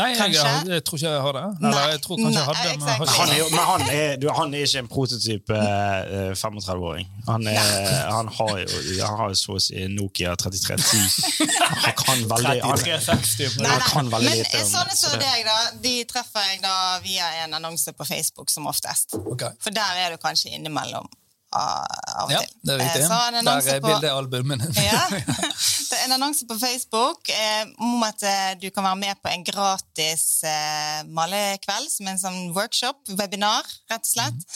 Nei, 0.00 0.06
jeg, 0.16 0.32
jeg, 0.32 0.60
jeg 0.72 0.82
tror 0.88 0.96
ikke 0.98 1.08
jeg 1.12 1.20
har 1.20 1.36
det. 1.36 1.40
Eller 1.68 1.90
jeg 1.92 1.98
tror 2.00 2.16
kanskje 2.16 2.38
jeg 2.40 2.46
hadde 2.48 2.62
det, 2.64 2.76
men 2.80 2.92
exactly. 2.94 3.16
Han 3.18 3.32
er, 3.32 3.50
men 3.52 3.66
han 3.70 3.82
er, 3.96 4.14
du, 4.22 4.26
han 4.38 4.54
er 4.56 4.62
ikke 4.64 4.80
en 4.80 4.88
prototyp 4.88 5.52
eh, 5.52 6.30
35-åring. 6.40 7.10
Han, 7.28 7.46
er- 7.52 8.08
han, 8.16 8.30
har 8.38 8.52
jo, 8.62 8.80
han 9.02 9.18
har 9.20 9.34
så 9.36 9.58
å 9.58 9.60
si 9.60 9.84
Nokia 9.92 10.32
3310. 10.40 11.52
Han 11.84 11.96
kan 12.00 12.24
veldig 12.32 12.56
han, 12.64 12.80
3360. 12.80 13.60
Nei, 13.60 13.74
Han 13.74 13.84
kan 13.90 14.08
veldig 14.16 14.30
Men 14.32 14.40
lite 14.40 14.62
om 14.64 14.70
sånne 14.72 14.96
som 14.96 15.12
så 15.12 15.20
deg, 15.20 15.44
da, 15.50 15.58
de 15.84 15.94
treffer 16.08 16.48
jeg 16.54 16.62
da 16.64 16.76
via 17.04 17.28
en 17.44 17.58
annonse 17.60 17.92
på 17.92 18.08
Facebook 18.08 18.48
som 18.54 18.70
oftest. 18.72 19.18
Okay. 19.20 19.52
For 19.60 19.76
der 19.76 20.06
er 20.06 20.16
du 20.16 20.22
kanskje 20.24 20.54
innimellom 20.56 21.04
av 21.52 22.24
og 22.24 22.32
Ja, 22.32 22.40
til. 22.40 22.54
det 22.62 22.74
er 22.74 22.80
viktig. 22.82 23.04
Så 23.06 23.18
en 23.28 23.48
Der 23.48 23.70
er 23.74 23.80
bildealbumen. 23.84 24.64
Ja. 24.82 25.02
Det 25.12 25.98
er 25.98 26.04
en 26.06 26.14
annonse 26.16 26.46
på 26.48 26.56
Facebook 26.56 27.28
eh, 27.28 27.66
om 27.78 28.02
at 28.06 28.22
eh, 28.24 28.52
du 28.62 28.70
kan 28.70 28.84
være 28.86 29.00
med 29.02 29.20
på 29.22 29.28
en 29.32 29.44
gratis 29.44 30.24
eh, 30.48 31.02
malekveld, 31.12 31.90
som 31.92 32.08
en 32.08 32.20
sånn 32.22 32.40
workshop, 32.56 33.02
webinar, 33.18 33.66
rett 33.92 34.06
og 34.06 34.12
slett. 34.14 34.40
Mm. 34.40 34.48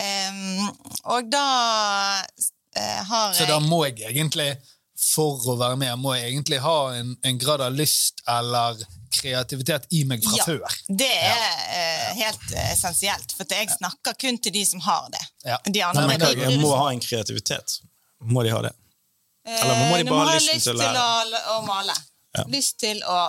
Um, 0.00 0.68
og 1.10 1.26
da 1.32 1.46
eh, 2.76 3.00
har 3.08 3.34
Så 3.34 3.48
da 3.50 3.58
må 3.64 3.82
jeg 3.88 3.98
egentlig, 4.12 4.52
for 4.94 5.42
å 5.50 5.58
være 5.58 5.80
med, 5.80 5.98
må 5.98 6.14
jeg 6.14 6.30
egentlig 6.30 6.60
ha 6.62 6.78
en, 7.00 7.16
en 7.26 7.40
grad 7.42 7.64
av 7.66 7.74
lyst 7.74 8.22
eller 8.30 8.78
kreativitet 9.10 9.86
i 9.96 10.04
meg 10.08 10.22
fra 10.24 10.36
Ja, 10.38 10.44
før. 10.48 10.76
Det 10.88 11.10
er 11.10 11.40
ja. 11.40 12.12
helt 12.20 12.52
eh, 12.54 12.72
essensielt, 12.72 13.34
for 13.36 13.48
jeg 13.50 13.70
snakker 13.74 14.16
kun 14.20 14.38
til 14.38 14.54
de 14.54 14.64
som 14.66 14.82
har 14.86 15.08
det. 15.14 15.22
Ja. 15.44 15.58
De 15.66 15.82
andre 15.86 16.06
Nei, 16.06 16.18
men 16.18 16.52
de 16.54 16.60
må 16.62 16.72
ha 16.78 16.90
en 16.94 17.02
kreativitet. 17.02 17.80
Må 18.20 18.44
de 18.46 18.54
ha 18.54 18.62
det? 18.68 18.72
Eller 19.48 19.74
må 19.88 19.96
de 19.96 20.04
Eh, 20.04 20.10
bare 20.10 20.30
ha 20.30 20.38
lyst 20.38 20.66
til 20.66 20.74
å 20.76 20.80
lære? 20.80 21.04
å, 21.04 21.44
å 21.56 21.60
male. 21.66 21.94
Ja. 22.38 22.44
Lyst 22.52 22.78
til 22.82 23.00
å 23.08 23.20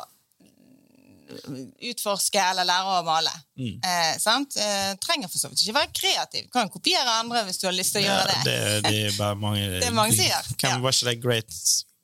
utforske 1.92 2.42
eller 2.44 2.68
lære 2.68 2.98
å 3.00 3.04
male. 3.08 3.32
Mm. 3.60 3.78
Eh, 3.88 4.18
sant? 4.20 4.58
Eh, 4.60 4.92
trenger 5.00 5.32
for 5.32 5.40
så 5.40 5.52
vidt 5.52 5.64
ikke 5.64 5.78
være 5.78 5.94
kreativ. 5.96 6.50
Kan 6.54 6.70
kopiere 6.74 7.18
andre 7.22 7.46
hvis 7.48 7.62
du 7.62 7.68
har 7.70 7.76
lyst 7.78 7.96
til 7.96 8.04
å 8.04 8.10
gjøre 8.10 8.34
det. 8.34 8.42
det, 8.48 8.82
det 8.88 8.98
er 9.08 9.16
bare 9.18 9.40
mange 9.40 9.64
Det 9.82 9.88
er 9.88 9.96
mange 9.96 10.18
sier. 10.18 10.52
Kan, 10.58 10.82
ja. 10.82 10.92
Ikke 10.92 11.08
det 11.12 11.18
great 11.24 11.56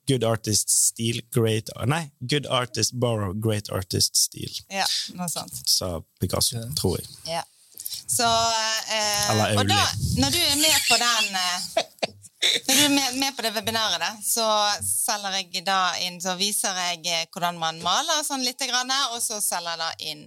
Good 0.08 0.24
artist 0.24 0.70
steal, 0.72 1.20
great 1.34 1.68
Nei, 1.86 2.10
good 2.30 2.46
artist 2.46 2.94
borrow, 3.00 3.34
great 3.34 3.68
artist 3.70 4.16
steal, 4.16 4.52
Ja, 4.72 4.86
noe 5.18 5.28
sånt. 5.28 5.52
sa 5.68 5.98
Picasso, 6.20 6.62
tror 6.78 6.98
jeg. 6.98 7.08
Ja. 7.28 7.42
Så 8.08 8.24
eh, 8.24 9.30
Eller 9.30 9.58
Og 9.60 9.68
da, 9.68 9.82
når 10.16 10.32
du 10.32 10.38
er 10.40 10.56
med 10.56 10.78
på 10.88 10.96
den 10.96 11.36
eh, 11.36 12.06
Når 12.68 12.74
du 12.78 12.82
er 12.86 12.92
med, 12.94 13.18
med 13.20 13.36
på 13.36 13.44
det 13.44 13.52
webinaret, 13.52 14.00
da, 14.00 14.10
så 14.24 14.46
selger 14.86 15.36
jeg 15.42 15.64
da 15.66 15.80
inn 16.06 16.16
Så 16.22 16.36
viser 16.40 16.76
jeg 16.88 17.04
eh, 17.10 17.26
hvordan 17.34 17.58
man 17.60 17.82
maler 17.84 18.24
sånn 18.24 18.44
lite 18.46 18.68
grann, 18.70 18.92
og 19.12 19.20
så 19.20 19.42
selger 19.44 19.74
jeg 19.76 19.82
da 19.82 19.90
inn 20.12 20.24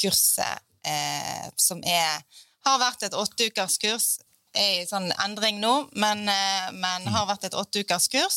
kurset 0.00 0.60
eh, 0.84 1.48
som 1.56 1.80
er 1.86 2.20
Har 2.66 2.80
vært 2.80 3.02
et 3.08 3.14
åtteukerskurs. 3.16 4.18
Er 4.54 4.82
i 4.82 4.86
sånn 4.88 5.10
endring 5.24 5.58
nå, 5.60 5.72
men, 6.00 6.28
eh, 6.30 6.68
men 6.72 7.08
har 7.12 7.26
vært 7.28 7.48
et 7.48 7.56
åtteukerskurs. 7.58 8.36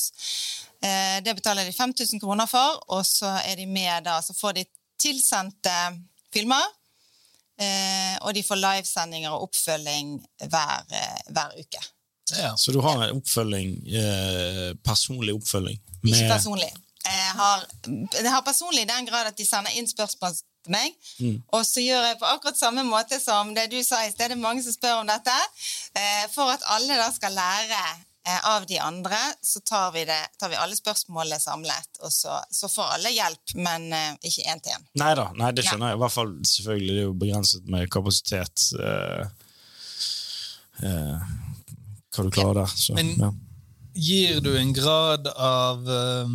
Eh, 0.83 1.17
det 1.25 1.33
betaler 1.35 1.65
de 1.65 1.73
5000 1.73 2.19
kroner 2.21 2.45
for, 2.45 2.83
og 2.93 3.05
så 3.05 3.31
er 3.45 3.55
de 3.55 3.65
med 3.65 4.03
da, 4.05 4.19
så 4.21 4.33
får 4.37 4.53
de 4.59 4.65
tilsendte 5.01 5.73
filmer. 6.33 6.65
Eh, 7.59 8.17
og 8.21 8.33
de 8.37 8.43
får 8.45 8.59
livesendinger 8.61 9.33
og 9.33 9.47
oppfølging 9.47 10.17
hver, 10.45 10.83
eh, 10.93 11.21
hver 11.33 11.55
uke. 11.57 11.81
Ja. 12.37 12.51
Så 12.59 12.71
du 12.75 12.81
har 12.83 13.07
oppfølging, 13.15 13.71
eh, 13.87 14.73
personlig 14.85 15.33
oppfølging. 15.33 15.79
Ikke 16.03 16.27
personlig. 16.29 16.69
Jeg 17.07 17.31
har, 17.39 17.65
jeg 18.13 18.29
har 18.31 18.41
personlig 18.43 18.81
i 18.83 18.89
den 18.91 19.05
grad 19.07 19.27
at 19.31 19.37
de 19.37 19.45
sender 19.45 19.71
inn 19.79 19.87
spørsmål 19.87 20.35
til 20.35 20.71
meg, 20.71 20.91
Mm. 21.19 21.41
og 21.53 21.63
så 21.65 21.79
gjør 21.79 22.03
jeg 22.09 22.19
på 22.19 22.25
akkurat 22.25 22.57
samme 22.59 22.83
måte 22.83 23.19
som 23.23 23.53
det 23.55 23.71
du 23.71 23.81
sa 23.83 24.01
i 24.03 24.11
sted. 24.11 24.29
Det 24.29 24.35
er 24.37 24.41
mange 24.43 24.63
som 24.63 24.73
spør 24.73 24.99
om 24.99 25.07
dette. 25.07 25.31
Eh, 25.95 26.27
for 26.33 26.51
at 26.51 26.61
alle 26.75 26.97
da 26.99 27.09
skal 27.11 27.31
lære 27.31 27.81
av 28.49 28.65
de 28.67 28.77
andre, 28.83 29.17
så 29.41 29.59
tar 29.65 29.91
vi, 29.95 30.03
det, 30.09 30.17
tar 30.39 30.49
vi 30.51 30.57
alle 30.59 30.75
spørsmålene 30.75 31.39
samlet, 31.39 31.89
og 32.03 32.11
så, 32.11 32.37
så 32.51 32.67
får 32.69 32.93
alle 32.97 33.11
hjelp, 33.15 33.53
men 33.63 33.85
eh, 33.95 34.13
ikke 34.27 34.45
én 34.51 34.59
til 34.65 34.75
én. 34.75 34.85
Nei 34.99 35.13
da, 35.19 35.29
nei, 35.39 35.51
det 35.55 35.63
skjønner 35.67 35.93
jeg. 35.93 35.99
I 35.99 36.01
hvert 36.03 36.15
fall 36.17 36.33
selvfølgelig, 36.51 36.93
det 36.97 37.01
er 37.03 37.07
jo 37.07 37.15
begrenset 37.23 37.69
med 37.71 37.89
kapasitet. 37.93 38.67
eh, 38.83 39.27
eh, 40.83 41.27
hva 42.17 42.23
du 42.27 42.31
klarer 42.33 42.63
der. 42.63 42.75
Så, 42.75 42.93
Men- 42.97 43.15
ja. 43.19 43.31
Gir 43.97 44.41
du 44.45 44.51
en 44.59 44.73
grad 44.77 45.25
av 45.33 45.87
eh, 45.89 46.27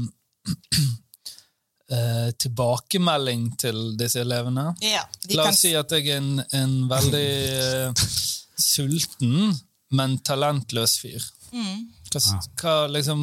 eh, 1.94 2.30
tilbakemelding 2.42 3.44
til 3.60 3.82
disse 4.00 4.20
elevene? 4.24 4.72
Ja, 4.82 5.04
La 5.30 5.44
kan 5.46 5.54
oss 5.54 5.60
si 5.62 5.74
at 5.78 5.92
jeg 5.94 6.08
er 6.10 6.18
en, 6.22 6.40
en 6.58 6.74
veldig 6.90 7.28
eh, 7.52 8.02
sulten, 8.72 9.52
men 9.92 10.18
talentløs 10.26 10.96
fyr. 11.02 11.22
Mm. 11.52 11.88
Hva, 12.12 12.20
hva 12.62 12.74
liksom 12.92 13.22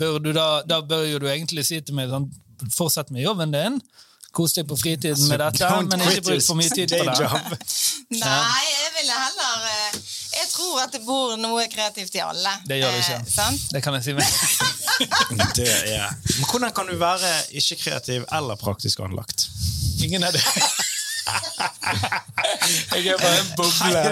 bør 0.00 0.18
du 0.24 0.30
da, 0.36 0.46
da 0.68 0.80
bør 0.84 1.04
jo 1.08 1.18
du 1.20 1.26
egentlig 1.28 1.64
si 1.68 1.80
til 1.84 1.94
meg 1.98 2.08
sånn 2.12 2.30
Fortsett 2.72 3.10
med 3.12 3.20
jobben 3.24 3.50
din. 3.52 3.80
Kos 4.34 4.52
deg 4.56 4.64
på 4.66 4.76
fritiden 4.78 5.28
med 5.28 5.38
dette, 5.42 5.68
men 5.90 6.00
ikke 6.08 6.22
bruk 6.26 6.42
for 6.46 6.56
mye 6.58 6.70
tid 6.72 6.90
på 6.90 7.04
det. 7.06 7.28
Nei, 8.24 8.62
jeg 8.70 8.90
ville 8.96 9.14
heller 9.18 9.66
eh, 9.70 9.98
Jeg 10.38 10.48
tror 10.50 10.80
at 10.84 10.94
det 10.96 11.02
bor 11.06 11.34
noe 11.38 11.66
kreativt 11.70 12.14
i 12.18 12.22
alle. 12.24 12.54
Det 12.66 12.78
gjør 12.80 12.90
det 12.96 13.02
Eh, 13.02 13.04
ikke. 13.04 13.42
Eh, 13.44 13.52
Det 13.74 13.82
kan 13.84 13.94
jeg 13.98 14.02
si 14.08 14.12
meg. 14.16 14.26
Det 15.58 15.68
er. 15.68 16.08
Men 16.38 16.44
hvordan 16.50 16.72
kan 16.78 16.86
du 16.90 16.96
være 16.98 17.30
ikke 17.60 17.76
kreativ 17.84 18.24
eller 18.32 18.58
praktisk 18.58 19.00
anlagt? 19.06 19.46
Ingen 20.02 20.24
av 20.26 20.32
det. 20.34 20.42
Jeg 22.94 23.06
er 23.14 23.18
bare 23.20 23.38
en 23.38 23.50
boble. 23.56 24.02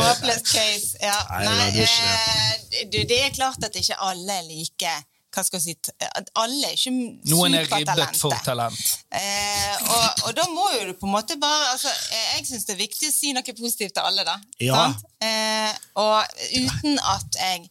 Håpløst 0.00 0.50
case. 0.50 0.98
Ja. 1.02 1.16
Nei, 1.44 1.70
eh, 1.84 2.84
du, 2.92 2.98
det 3.08 3.22
er 3.26 3.32
klart 3.36 3.64
at 3.66 3.76
ikke 3.76 3.98
alle 4.10 4.40
er 4.40 4.46
like 4.48 4.98
hva 5.30 5.44
skal 5.46 5.60
jeg 5.60 5.76
si, 5.78 5.92
Alle 6.40 6.66
er 6.66 6.74
ikke 6.74 6.92
Noen 7.30 7.54
er 7.54 7.68
ribbet 7.70 8.18
for 8.18 8.34
talent. 8.42 8.80
Eh, 9.14 9.76
og, 9.86 10.24
og 10.26 10.34
da 10.34 10.46
må 10.50 10.66
jo 10.74 10.88
du 10.88 10.96
på 10.98 11.06
en 11.06 11.14
måte 11.14 11.36
bare 11.40 11.70
altså, 11.72 11.92
eh, 12.10 12.26
Jeg 12.38 12.48
syns 12.48 12.66
det 12.66 12.74
er 12.74 12.80
viktig 12.82 13.10
å 13.10 13.14
si 13.14 13.32
noe 13.36 13.54
positivt 13.60 13.94
til 13.94 14.08
alle, 14.10 14.26
da. 14.26 14.36
Ja. 14.62 14.82
Eh, 15.22 15.72
og 16.02 16.42
uten 16.56 16.98
at 17.14 17.38
jeg 17.38 17.68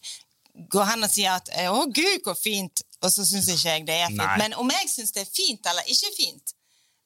går 0.71 0.88
hen 0.91 1.07
og 1.07 1.12
sier 1.12 1.35
at 1.39 1.51
'Å, 1.51 1.83
gud, 1.95 2.23
hvor 2.23 2.35
fint', 2.35 2.83
og 3.03 3.12
så 3.12 3.23
syns 3.27 3.47
ikke 3.47 3.75
jeg 3.75 3.85
det 3.88 3.95
er 3.95 4.07
fint. 4.07 4.23
Nei. 4.23 4.38
Men 4.41 4.55
om 4.59 4.71
jeg 4.75 4.89
syns 4.91 5.13
det 5.15 5.23
er 5.23 5.31
fint 5.31 5.69
eller 5.71 5.88
ikke 5.88 6.12
fint, 6.17 6.55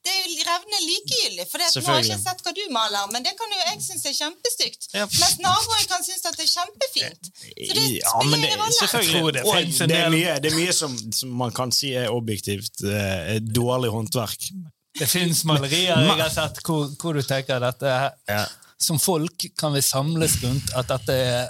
det 0.04 0.12
er 0.12 0.26
jo 0.28 0.44
revne 0.50 0.80
likegyldig. 0.84 1.46
For 1.48 1.62
nå 1.62 1.68
har 1.88 2.00
jeg 2.02 2.10
ikke 2.10 2.24
sett 2.26 2.42
hva 2.44 2.52
du 2.58 2.62
maler, 2.76 3.06
men 3.14 3.24
det 3.24 3.32
kan 3.40 3.54
jo 3.56 3.60
jeg 3.62 3.78
synes 3.86 4.06
er 4.10 4.16
kjempestygt. 4.18 4.88
Ja. 4.92 5.06
Mens 5.08 5.38
naboen 5.44 5.86
kan 5.92 6.04
synes 6.04 6.26
at 6.28 6.36
det 6.40 6.44
er 6.44 6.52
kjempefint. 6.52 7.30
Så 7.32 7.78
det 7.78 7.86
Ja, 7.94 8.12
spiller 8.12 8.44
ingen 8.44 8.64
rolle. 8.64 9.64
Det 9.94 10.00
er 10.02 10.12
mye, 10.12 10.36
det 10.44 10.52
er 10.52 10.58
mye 10.58 10.76
som, 10.76 10.98
som 11.16 11.32
man 11.44 11.56
kan 11.56 11.72
si 11.72 11.94
er 11.96 12.12
objektivt 12.12 12.84
eh, 12.84 13.38
dårlig 13.40 13.94
håndverk. 13.96 14.50
Det 15.00 15.08
fins 15.10 15.42
malerier 15.50 15.96
jeg 15.96 16.20
har 16.20 16.30
sett 16.30 16.60
hvor, 16.68 16.92
hvor 17.02 17.16
du 17.18 17.24
tenker 17.26 17.64
dette 17.64 17.96
Ja. 18.30 18.44
Som 18.84 19.00
folk 19.00 19.46
kan 19.56 19.72
vi 19.72 19.80
samles 19.86 20.36
rundt 20.44 20.74
at 20.76 20.90
dette 20.92 21.14
er 21.16 21.48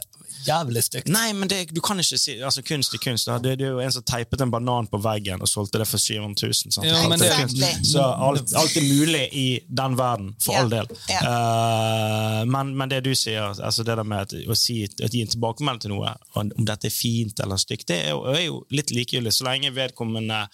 jævlig 0.47 0.83
stygt. 0.85 1.07
Nei, 1.13 1.29
men 1.37 1.49
det, 1.51 1.59
du 1.75 1.81
kan 1.83 1.99
ikke 2.01 2.17
si 2.19 2.35
altså 2.43 2.63
Kunst 2.67 2.93
er 2.95 3.01
kunst. 3.03 3.27
da. 3.29 3.37
Det, 3.43 3.55
det 3.59 3.67
er 3.67 3.73
jo 3.75 3.81
en 3.83 3.91
som 3.95 4.03
teipet 4.07 4.41
en 4.45 4.51
banan 4.53 4.87
på 4.91 4.99
veggen 5.03 5.41
og 5.43 5.49
solgte 5.51 5.81
det 5.81 5.87
for 5.89 6.01
700 6.01 6.47
000. 6.47 6.73
Sant? 6.75 6.87
Ja, 6.87 7.01
Alt 7.03 7.21
er 7.25 7.35
kunst. 7.41 7.91
Så 7.91 8.03
alt, 8.03 8.55
alt 8.59 8.77
er 8.79 8.87
mulig 8.87 9.23
i 9.33 9.45
den 9.67 9.97
verden, 9.99 10.33
for 10.43 10.53
Ja, 10.57 10.63
all 10.63 10.73
del. 10.73 10.87
ja. 11.09 11.21
Uh, 11.27 12.41
men, 12.49 12.73
men 12.77 12.89
det 12.91 13.03
du 13.05 13.11
sier, 13.15 13.51
altså 13.53 13.83
det 13.87 13.97
der 13.99 14.07
med 14.07 14.27
at, 14.27 14.35
å, 14.47 14.57
si, 14.57 14.81
å 14.87 15.09
gi 15.11 15.21
en 15.25 15.31
tilbakemelding 15.35 15.85
til 15.87 15.95
noe, 15.95 16.15
om 16.39 16.51
dette 16.67 16.89
er 16.89 16.95
fint 16.95 17.39
eller 17.43 17.61
stygt, 17.61 17.87
det 17.91 18.01
er 18.07 18.11
jo, 18.15 18.23
er 18.33 18.45
jo 18.47 18.59
litt 18.73 18.91
likegyldig. 18.95 19.33
Så 19.35 19.47
lenge 19.49 19.73
vedkommende 19.75 20.45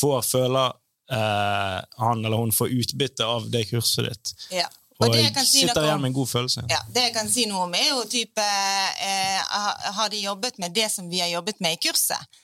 får 0.00 0.22
føler 0.34 0.76
Uh, 1.08 1.78
han 2.04 2.20
eller 2.20 2.36
hun 2.36 2.50
får 2.52 2.68
utbytte 2.82 3.24
av 3.24 3.46
det 3.48 3.62
kurset 3.70 4.04
ditt, 4.10 4.32
Ja. 4.58 4.66
Og, 4.98 5.06
Og 5.06 5.14
det 5.14 5.20
jeg 5.22 5.46
si 5.46 5.60
sitter 5.62 5.84
igjen 5.86 6.00
med 6.02 6.10
en 6.10 6.16
god 6.16 6.26
følelse. 6.26 6.64
Ja, 6.70 6.80
Det 6.94 7.02
jeg 7.06 7.14
kan 7.14 7.28
si 7.30 7.44
noe 7.46 7.68
om, 7.68 7.74
er 7.78 7.92
jo 7.92 8.02
type 8.10 8.42
eh, 8.42 9.38
Har 9.94 10.08
de 10.10 10.18
jobbet 10.24 10.58
med 10.58 10.74
det 10.74 10.88
som 10.90 11.06
vi 11.10 11.20
har 11.22 11.30
jobbet 11.30 11.60
med 11.62 11.78
i 11.78 11.80
kurset? 11.86 12.40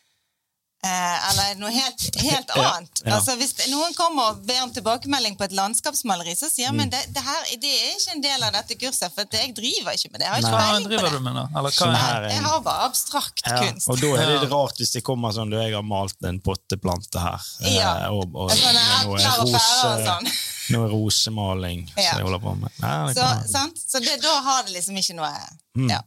Eh, 0.84 1.28
eller 1.30 1.42
er 1.48 1.54
noe 1.56 1.70
helt, 1.72 2.02
helt 2.20 2.50
annet? 2.60 3.00
ja. 3.06 3.14
Altså, 3.16 3.36
hvis 3.40 3.54
noen 3.72 3.94
kommer 3.96 4.34
og 4.34 4.42
ber 4.44 4.58
om 4.66 4.72
tilbakemelding 4.74 5.36
på 5.40 5.46
et 5.46 5.54
landskapsmaleri, 5.56 6.34
så 6.36 6.50
sier 6.52 6.66
jeg 6.66 6.72
Mm. 6.74 6.76
men 6.82 6.90
det, 6.92 7.00
det, 7.14 7.22
her, 7.24 7.40
det 7.62 7.70
er 7.72 7.94
ikke 7.96 8.12
en 8.12 8.20
del 8.26 8.42
av 8.44 8.52
dette 8.52 8.76
kurset, 8.82 9.14
for 9.14 9.24
jeg 9.32 9.54
driver 9.56 9.96
ikke 9.96 10.10
med 10.12 10.20
det. 10.20 10.26
Jeg 10.26 10.32
har 10.34 10.42
ikke 10.42 10.50
Hva 10.52 10.60
peiling 10.60 10.84
på 10.84 11.04
det. 11.06 11.12
du 11.14 11.20
med, 11.24 11.34
da? 11.40 11.44
Eller 11.58 11.70
Sånn 11.70 11.88
hva 11.94 12.02
her 12.04 12.22
er 12.22 12.28
Jeg 12.34 12.42
har 12.44 12.60
bare 12.60 12.84
abstrakt 12.90 13.42
Ja, 13.46 13.56
kunst. 13.62 13.88
og 13.88 14.00
da 14.00 14.06
er 14.12 14.26
det 14.26 14.40
litt 14.42 14.50
rart 14.52 14.76
hvis 14.76 14.92
det 14.92 15.02
kommer 15.08 15.32
sånn 15.32 15.50
du, 15.50 15.56
jeg 15.56 15.72
har 15.74 15.82
malt 15.82 16.28
en 16.28 16.40
potteplante 16.40 17.18
her. 17.24 17.40
eh, 17.64 17.74
Ja. 17.78 17.94
og, 18.10 18.28
og, 18.34 18.50
og 18.50 18.50
sånn, 18.50 18.74
noe 18.74 19.14
og 19.14 19.40
og 19.40 19.48
rose- 19.48 20.04
sånn. 20.04 20.32
Noe 20.70 20.88
rosemaling 20.88 21.88
Ja. 21.96 22.10
som 22.10 22.18
jeg 22.18 22.24
holder 22.28 22.38
på 22.44 22.54
med. 22.60 22.70
Nei, 22.80 23.12
det 23.12 23.16
Så, 23.16 23.48
sant? 23.52 23.76
så 23.88 24.00
det, 24.04 24.20
da 24.22 24.40
har 24.42 24.62
det 24.64 24.72
liksom 24.76 24.96
ikke 24.96 25.14
noe 25.16 25.32
Mm. 25.76 25.88
ja. 25.90 26.00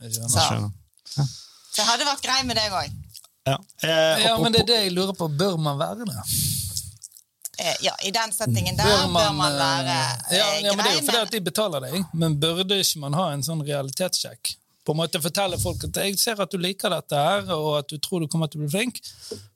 Jeg 0.00 0.12
skjønner. 0.12 0.28
Så, 0.30 0.40
Skjønner. 0.46 0.72
så 1.72 1.76
jeg 1.82 1.86
hadde 1.86 2.04
vært 2.06 2.22
grei 2.22 2.42
med 2.44 2.56
deg 2.56 2.70
òg. 2.72 2.90
Ja. 3.44 3.56
Eh, 3.82 4.24
Ja, 4.24 4.38
men 4.38 4.52
det 4.52 4.60
er 4.62 4.66
det 4.70 4.80
jeg 4.84 4.92
lurer 4.94 5.14
på. 5.18 5.28
Bør 5.28 5.56
man 5.58 5.78
være 5.80 6.04
det? 6.06 6.24
Eh, 7.58 7.74
ja, 7.84 7.92
I 8.02 8.10
den 8.10 8.32
settingen 8.32 8.76
der 8.78 8.84
Bør 8.88 9.06
bør 9.12 9.32
man 9.36 9.52
eh, 9.52 9.58
være 9.58 9.96
eh, 10.30 10.38
ja, 10.38 10.46
ja, 10.64 10.72
men 10.76 10.84
Det 10.84 10.92
er 10.92 10.96
jo 10.96 11.04
fordi 11.06 11.18
at 11.26 11.32
de 11.34 11.40
betaler 11.40 11.84
deg, 11.84 12.04
men 12.16 12.38
burde 12.40 12.78
ikke 12.80 13.02
man 13.04 13.14
ha 13.18 13.26
en 13.34 13.44
sånn 13.44 13.60
realitetssjekk? 13.66 14.54
På 14.82 14.94
en 14.96 14.98
måte 15.02 15.20
Fortelle 15.22 15.58
folk 15.62 15.84
at 15.86 15.98
jeg 16.00 16.16
ser 16.18 16.40
at 16.42 16.50
du 16.50 16.58
liker 16.58 16.90
dette 16.90 17.14
her, 17.18 17.44
og 17.54 17.76
at 17.82 17.92
du 17.92 18.00
tror 18.02 18.24
du 18.24 18.26
kommer 18.30 18.50
til 18.50 18.62
å 18.62 18.64
bli 18.64 18.72
flink. 18.72 18.98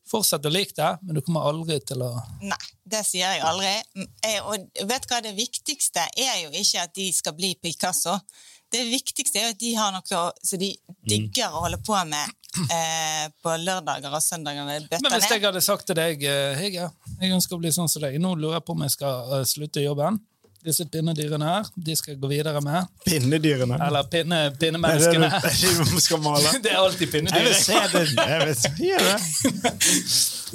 Fortsett 0.06 0.44
å 0.46 0.52
like 0.54 0.76
det, 0.76 0.90
men 1.02 1.16
du 1.18 1.22
kommer 1.26 1.48
aldri 1.48 1.80
til 1.82 2.04
å 2.06 2.12
Nei, 2.46 2.60
det 2.86 3.00
sier 3.08 3.32
jeg 3.34 3.42
aldri. 3.42 3.72
Mm, 3.98 4.06
eh, 4.28 4.36
Og 4.44 4.84
vet 4.92 5.08
du 5.08 5.14
hva, 5.14 5.22
det 5.24 5.34
viktigste 5.34 6.04
er 6.14 6.44
jo 6.44 6.52
ikke 6.52 6.84
at 6.84 6.94
de 6.94 7.08
skal 7.16 7.34
bli 7.34 7.56
Picasso. 7.58 8.14
Det 8.70 8.84
viktigste 8.86 9.40
er 9.40 9.48
jo 9.48 9.56
at 9.56 9.62
de 9.64 9.72
har 9.78 9.90
noe 9.96 10.22
som 10.46 10.62
de 10.62 10.70
digger 11.10 11.50
å 11.50 11.64
holde 11.64 11.80
på 11.86 11.98
med 12.06 12.36
eh, 12.64 13.26
på 13.42 13.56
lørdager 13.62 14.14
og 14.14 14.22
søndager 14.22 14.66
Men 14.68 14.86
bøtter 14.90 15.12
hvis 15.16 15.28
jeg 15.30 15.44
hadde 15.44 15.62
sagt 15.64 15.86
til 15.88 15.98
deg 15.98 16.24
eh, 16.24 16.54
Hege, 16.60 16.88
jeg 17.20 17.34
ønsker 17.36 17.58
å 17.58 17.60
bli 17.62 17.72
sånn 17.74 17.90
som 17.90 18.04
deg, 18.04 18.18
nå 18.22 18.34
lurer 18.38 18.58
jeg 18.60 18.66
på 18.66 18.76
om 18.76 18.86
jeg 18.86 18.96
skal 18.96 19.36
eh, 19.38 19.44
slutte 19.48 19.84
jobben. 19.84 20.18
Disse 20.66 20.82
pinnedyrene 20.90 21.46
her, 21.46 21.68
de 21.78 21.94
skal 21.94 22.14
jeg 22.14 22.20
gå 22.22 22.30
videre 22.30 22.58
med. 22.64 22.88
Pinnedyrene. 23.06 23.76
Eller 23.86 24.08
pinne, 24.10 24.40
pinnemenneskene. 24.58 25.28
det 25.30 25.52
er 25.52 25.60
det 25.62 25.86
vi 25.94 26.02
skal 26.02 26.22
male? 26.24 26.54
Det 26.64 26.72
er 26.72 26.80
alltid 26.80 27.14
Jeg 27.20 27.44
vil 27.46 27.54
se 27.60 27.76
det. 27.92 28.02
Jeg 28.18 28.40
vil 28.48 28.56
se 28.64 28.72
det. 29.04 29.18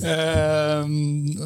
uh, 0.04 0.84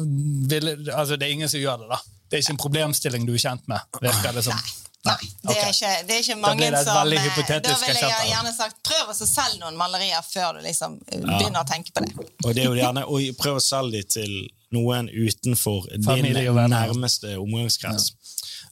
vil, 0.50 0.72
altså, 0.90 1.14
det 1.14 1.28
er 1.28 1.36
ingen 1.36 1.52
som 1.52 1.62
gjør 1.62 1.84
det, 1.84 1.92
da. 1.94 2.00
Det 2.26 2.40
er 2.40 2.42
ikke 2.42 2.56
en 2.56 2.64
problemstilling 2.64 3.28
du 3.28 3.36
er 3.36 3.44
kjent 3.44 3.70
med, 3.70 3.86
virker 4.02 4.34
det 4.34 4.42
som. 4.48 4.58
Nei, 4.58 4.85
det 5.06 5.56
er, 5.56 5.70
ikke, 5.70 5.92
det 6.08 6.14
er 6.16 6.22
ikke 6.24 6.36
mange 6.40 6.70
da 6.70 6.82
som 6.84 6.98
eh, 6.98 6.98
Da 6.98 7.04
ville 7.06 7.94
jeg 7.94 8.02
eksempel. 8.02 8.28
gjerne 8.32 8.52
sagt 8.56 8.76
prøv 8.86 9.12
å 9.12 9.16
selge 9.16 9.60
noen 9.62 9.78
malerier 9.78 10.26
før 10.26 10.58
du 10.58 10.66
liksom 10.66 10.98
eh, 11.06 11.22
begynner 11.22 11.62
å 11.62 11.68
tenke 11.68 11.94
på 11.94 12.04
det. 12.04 12.28
Og 12.44 12.52
det 12.52 12.64
er 12.64 12.70
jo 12.70 12.78
gjerne 12.78 13.06
å 13.06 13.20
prøv 13.40 13.60
å 13.60 13.64
selge 13.64 14.00
dem 14.00 14.12
til 14.16 14.36
noen 14.74 15.08
utenfor 15.08 15.86
Familie 16.04 16.42
din 16.42 16.54
venner. 16.54 16.88
nærmeste 16.88 17.36
omgangskrets. 17.38 18.12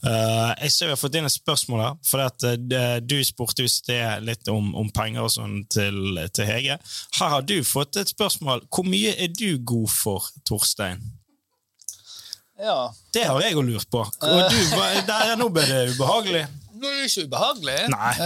Eh, 0.05 0.51
jeg 0.67 0.73
ser 0.75 0.91
vi 0.91 0.93
har 0.93 1.01
fått 1.01 1.17
inn 1.17 1.29
et 1.29 1.33
spørsmål 1.33 1.81
her. 1.81 1.97
For 2.05 2.25
at, 2.25 2.45
uh, 2.45 2.99
Du 3.01 3.17
spurte 3.25 3.65
i 3.65 3.71
sted 3.73 4.25
litt 4.27 4.49
om, 4.53 4.75
om 4.77 4.91
penger 4.93 5.25
og 5.25 5.33
sånn 5.33 5.63
til, 5.73 6.19
til 6.35 6.49
Hege. 6.51 6.79
Her 7.19 7.35
har 7.37 7.47
du 7.47 7.57
fått 7.65 7.97
et 8.01 8.13
spørsmål. 8.13 8.67
Hvor 8.69 8.85
mye 8.89 9.15
er 9.17 9.33
du 9.33 9.57
god 9.65 9.89
for, 9.93 10.29
Torstein? 10.45 11.01
Ja. 12.65 12.81
Det 13.13 13.27
har 13.29 13.45
jeg 13.45 13.59
jo 13.59 13.67
lurt 13.67 13.91
på. 13.93 14.01
Og 14.01 14.43
du, 14.49 14.59
der, 15.09 15.37
nå 15.41 15.51
ble 15.53 15.69
det 15.69 15.85
ubehagelig. 15.95 16.47
Nå 16.81 16.91
er 16.91 17.05
det 17.05 17.13
ikke 17.13 17.29
ubehagelig. 17.29 17.79
Nei. 17.93 18.17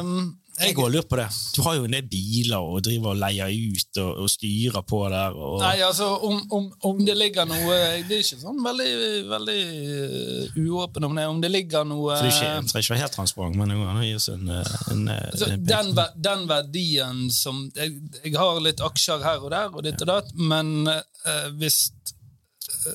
Um, 0.00 0.18
Jeg 0.56 0.72
har 0.72 0.88
lurt 0.88 1.08
på 1.10 1.18
det. 1.20 1.26
Du 1.52 1.58
har 1.66 1.74
jo 1.76 1.84
en 1.84 1.92
del 1.92 2.06
biler 2.08 2.64
og 2.64 2.78
driver 2.86 3.10
og 3.12 3.18
leier 3.20 3.50
ut 3.52 3.98
og, 4.00 4.22
og 4.22 4.30
styrer 4.32 4.84
på 4.88 5.02
der. 5.12 5.36
Og, 5.36 5.58
Nei, 5.60 5.74
altså, 5.84 6.06
om, 6.24 6.38
om, 6.56 6.70
om 6.88 7.02
det 7.04 7.12
ligger 7.20 7.44
noe 7.48 7.76
Det 8.08 8.16
er 8.16 8.22
ikke 8.24 8.38
sånn 8.40 8.62
veldig, 8.64 8.88
veldig 9.34 9.58
uh, 9.66 10.56
uåpen 10.56 11.08
om 11.10 11.20
det. 11.20 11.26
Om 11.34 11.42
det 11.44 11.52
ligger 11.52 11.84
noe 11.88 12.16
For 12.16 12.24
det 12.24 12.32
er 12.32 12.38
ikke, 12.38 12.70
trenger 12.72 12.86
ikke 12.86 12.94
være 12.94 13.04
helt 13.04 13.18
transparent, 13.18 13.60
men 13.60 13.76
å 13.76 14.00
gi 14.00 14.14
oss 14.16 14.30
en, 14.32 14.48
eh, 14.56 14.72
en, 14.94 15.04
eh, 15.12 15.22
Altså, 15.34 15.50
en 15.52 15.68
den, 15.68 15.92
den 16.30 16.48
verdien 16.48 17.22
som 17.36 17.66
jeg, 17.76 17.92
jeg 18.22 18.36
har 18.40 18.64
litt 18.64 18.80
aksjer 18.88 19.28
her 19.28 19.44
og 19.44 19.52
der, 19.52 19.68
og 19.76 19.84
ditt 19.84 20.00
og 20.08 20.14
datt, 20.14 20.32
men 20.40 20.88
uh, 20.88 21.48
hvis, 21.60 21.90
eh, 21.92 22.15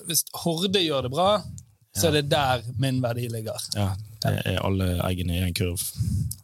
hvis 0.08 0.24
Horde 0.44 0.82
gjør 0.84 1.08
det 1.08 1.12
bra, 1.14 1.32
så 1.96 2.08
er 2.08 2.22
det 2.22 2.30
der 2.32 2.64
min 2.80 3.02
verdi 3.04 3.28
ligger. 3.28 3.60
Ja, 3.76 3.90
det 4.24 4.38
er 4.46 4.62
alle 4.64 4.94
eggene 5.10 5.40
i 5.40 5.44
en 5.48 5.56
kurv. 5.56 5.82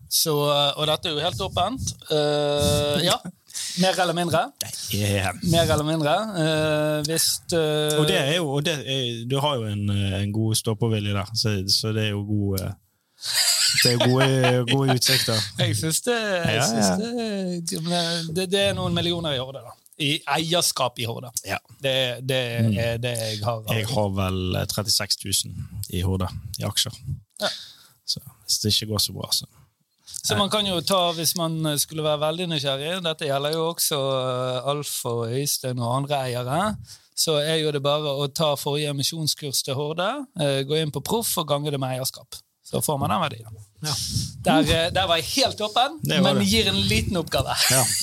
Så, 0.09 0.33
og 0.77 0.87
dette 0.87 1.09
er 1.09 1.15
jo 1.17 1.23
helt 1.23 1.41
åpent. 1.43 1.91
Uh, 2.11 2.97
ja. 3.03 3.17
Mer 3.81 3.99
eller 4.01 4.13
mindre. 4.13 4.43
Yeah. 4.95 5.35
Mer 5.51 5.71
eller 5.71 5.85
mindre. 5.87 6.13
Uh, 6.35 7.05
hvis 7.07 7.27
uh, 7.53 7.99
Og 7.99 8.07
det 8.07 8.17
er 8.17 8.35
jo, 8.37 8.59
det 8.59 8.75
er, 8.83 9.23
du 9.29 9.39
har 9.43 9.55
jo 9.55 9.67
en, 9.67 9.89
en 9.89 10.33
god 10.33 10.55
stå-på-vilje 10.55 11.13
der, 11.13 11.31
så, 11.35 11.57
så 11.79 11.91
det 11.95 12.05
er 12.05 12.13
jo 12.15 12.23
god 12.27 12.61
uh, 12.61 12.69
Det 13.83 13.93
er 13.93 13.97
gode, 14.07 14.29
gode 14.71 14.95
utsikter. 14.95 15.41
Jeg 15.59 15.75
syns 15.75 16.01
det, 16.01 16.17
Ja, 16.21 16.53
ja. 16.53 16.95
det, 16.95 17.81
det, 18.35 18.47
det 18.51 18.61
er 18.69 18.77
noen 18.77 18.95
millioner 18.95 19.35
i 19.35 19.41
Horde. 19.41 19.65
da. 19.65 19.75
I 19.97 20.09
eierskap 20.29 20.99
i 21.01 21.07
Horda. 21.09 21.31
Ja. 21.47 21.57
Det, 21.81 21.93
det 22.29 22.41
er 22.77 22.99
det 23.01 23.13
jeg 23.17 23.39
har. 23.45 23.63
Jeg 23.73 23.87
har 23.89 24.11
vel 24.19 24.59
eh, 24.59 24.67
36 24.69 25.23
000 25.47 25.95
i 25.97 26.03
Horda, 26.05 26.29
i 26.59 26.65
aksjer. 26.67 26.93
Ja. 27.41 27.49
Så 28.07 28.21
hvis 28.45 28.59
det 28.63 28.73
ikke 28.75 28.91
går 28.93 29.03
så 29.03 29.15
bra, 29.17 29.31
så 29.31 29.47
Så 30.27 30.35
man 30.35 30.49
kan 30.49 30.65
jo 30.67 30.81
ta, 30.81 31.11
hvis 31.15 31.35
man 31.39 31.79
skulle 31.79 32.03
være 32.03 32.19
veldig 32.19 32.47
nysgjerrig, 32.51 32.97
dette 33.03 33.27
gjelder 33.29 33.53
jo 33.55 33.67
også 33.71 33.97
eh, 33.97 34.69
Alf 34.73 34.93
og 35.05 35.27
Øystein 35.31 35.79
og 35.79 35.95
andre 35.95 36.21
eiere, 36.27 36.61
så 37.17 37.39
er 37.41 37.61
jo 37.63 37.71
det 37.73 37.81
bare 37.81 38.11
å 38.13 38.27
ta 38.29 38.51
forrige 38.59 38.91
emisjonskurs 38.93 39.63
til 39.65 39.77
Horde, 39.79 40.09
eh, 40.39 40.61
gå 40.67 40.77
inn 40.77 40.91
på 40.93 41.01
Proff 41.01 41.31
og 41.41 41.47
gange 41.49 41.71
det 41.73 41.79
med 41.81 41.95
eierskap. 41.95 42.37
Så 42.67 42.81
får 42.83 42.99
man 43.01 43.13
den 43.13 43.23
verdien. 43.23 43.57
Ja. 43.85 43.93
Der, 44.47 44.59
eh, 44.73 44.87
der 44.93 45.07
var 45.09 45.19
jeg 45.21 45.27
helt 45.35 45.61
åpen, 45.61 45.99
men 46.07 46.41
gir 46.47 46.69
en 46.71 46.81
liten 46.89 47.17
oppgave. 47.19 47.55
ja. 47.71 47.85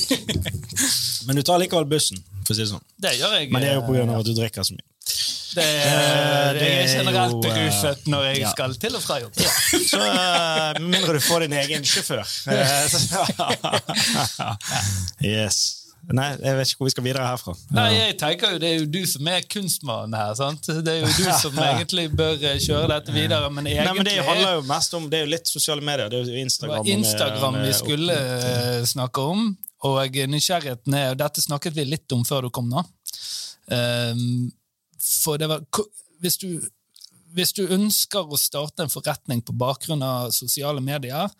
Men 1.24 1.36
du 1.36 1.42
tar 1.42 1.56
likevel 1.56 1.86
bussen, 1.88 2.18
for 2.44 2.52
å 2.52 2.56
si 2.56 2.60
det 2.60 2.68
sånn. 2.68 2.82
Det 3.00 3.14
gjør 3.16 3.38
jeg. 3.38 3.48
Men 3.48 3.62
det 3.64 3.70
er 3.70 3.78
jo 3.78 3.84
eh, 3.86 4.02
pga. 4.04 4.18
at 4.18 4.26
du 4.28 4.34
drikker 4.36 4.66
så 4.68 4.74
mye. 4.76 4.84
Det, 5.54 5.64
Eh, 5.64 6.54
det 6.54 6.62
er 6.66 6.80
er 6.82 6.88
generelt 6.98 7.34
eh, 7.34 7.40
beruset 7.44 8.06
når 8.10 8.24
jeg 8.24 8.40
ja. 8.42 8.50
skal 8.50 8.74
til 8.74 8.96
og 8.98 9.02
fra 9.04 9.20
jobb. 9.22 9.38
Så 9.38 10.00
eh, 10.00 10.80
Med 10.80 10.88
mindre 10.96 11.14
du 11.14 11.20
får 11.22 11.46
din 11.46 11.56
egen 11.60 11.86
sjåfør. 11.86 12.24
Eh, 12.54 12.86
yes. 15.34 15.83
Nei, 16.12 16.26
jeg 16.36 16.56
vet 16.58 16.70
ikke 16.70 16.82
hvor 16.82 16.88
vi 16.88 16.92
skal 16.92 17.06
videre 17.06 17.26
herfra. 17.26 17.54
Nei, 17.76 17.86
jeg 17.94 18.16
tenker 18.20 18.54
jo 18.54 18.60
Det 18.60 18.68
er 18.68 18.80
jo 18.82 18.88
du 18.92 19.00
som 19.08 19.28
er 19.32 19.46
kunstmannen 19.54 20.16
her. 20.18 20.34
sant? 20.38 20.68
Det 20.68 20.92
er 20.92 21.00
jo 21.00 21.10
du 21.16 21.28
som 21.44 21.60
egentlig 21.64 22.06
bør 22.16 22.36
eh, 22.38 22.58
kjøre 22.60 22.90
dette 22.92 23.14
videre. 23.14 23.50
Men 23.50 23.70
egentlig 23.70 23.88
Nei, 23.88 23.96
men 24.00 24.10
Det 24.10 24.28
handler 24.28 24.58
jo 24.58 24.66
mest 24.68 24.98
om 24.98 25.08
Det 25.10 25.20
er 25.20 25.24
jo 25.24 25.32
litt 25.36 25.50
sosiale 25.50 25.84
medier. 25.84 26.12
Det 26.12 26.20
er 26.20 26.30
jo 26.30 26.44
Instagram. 26.44 26.90
Instagram 26.98 27.60
vi 27.62 27.72
skulle 27.78 28.18
eh, 28.18 28.80
snakke 28.90 29.24
om. 29.34 29.48
Og 29.88 30.20
nysgjerrigheten 30.32 30.96
er 30.96 31.10
og 31.12 31.18
Dette 31.20 31.44
snakket 31.44 31.76
vi 31.76 31.88
litt 31.88 32.16
om 32.16 32.24
før 32.28 32.46
du 32.46 32.52
kom 32.54 32.70
nå. 32.72 32.84
Ehm, 33.72 34.50
for 35.24 35.40
det 35.40 35.48
var 35.48 35.64
Hvis 36.20 36.36
du 36.40 36.48
hvis 37.34 37.50
du 37.50 37.64
ønsker 37.66 38.30
å 38.30 38.38
starte 38.38 38.84
en 38.84 38.92
forretning 38.92 39.40
på 39.42 39.56
bakgrunn 39.58 40.04
av 40.06 40.28
sosiale 40.30 40.78
medier, 40.84 41.32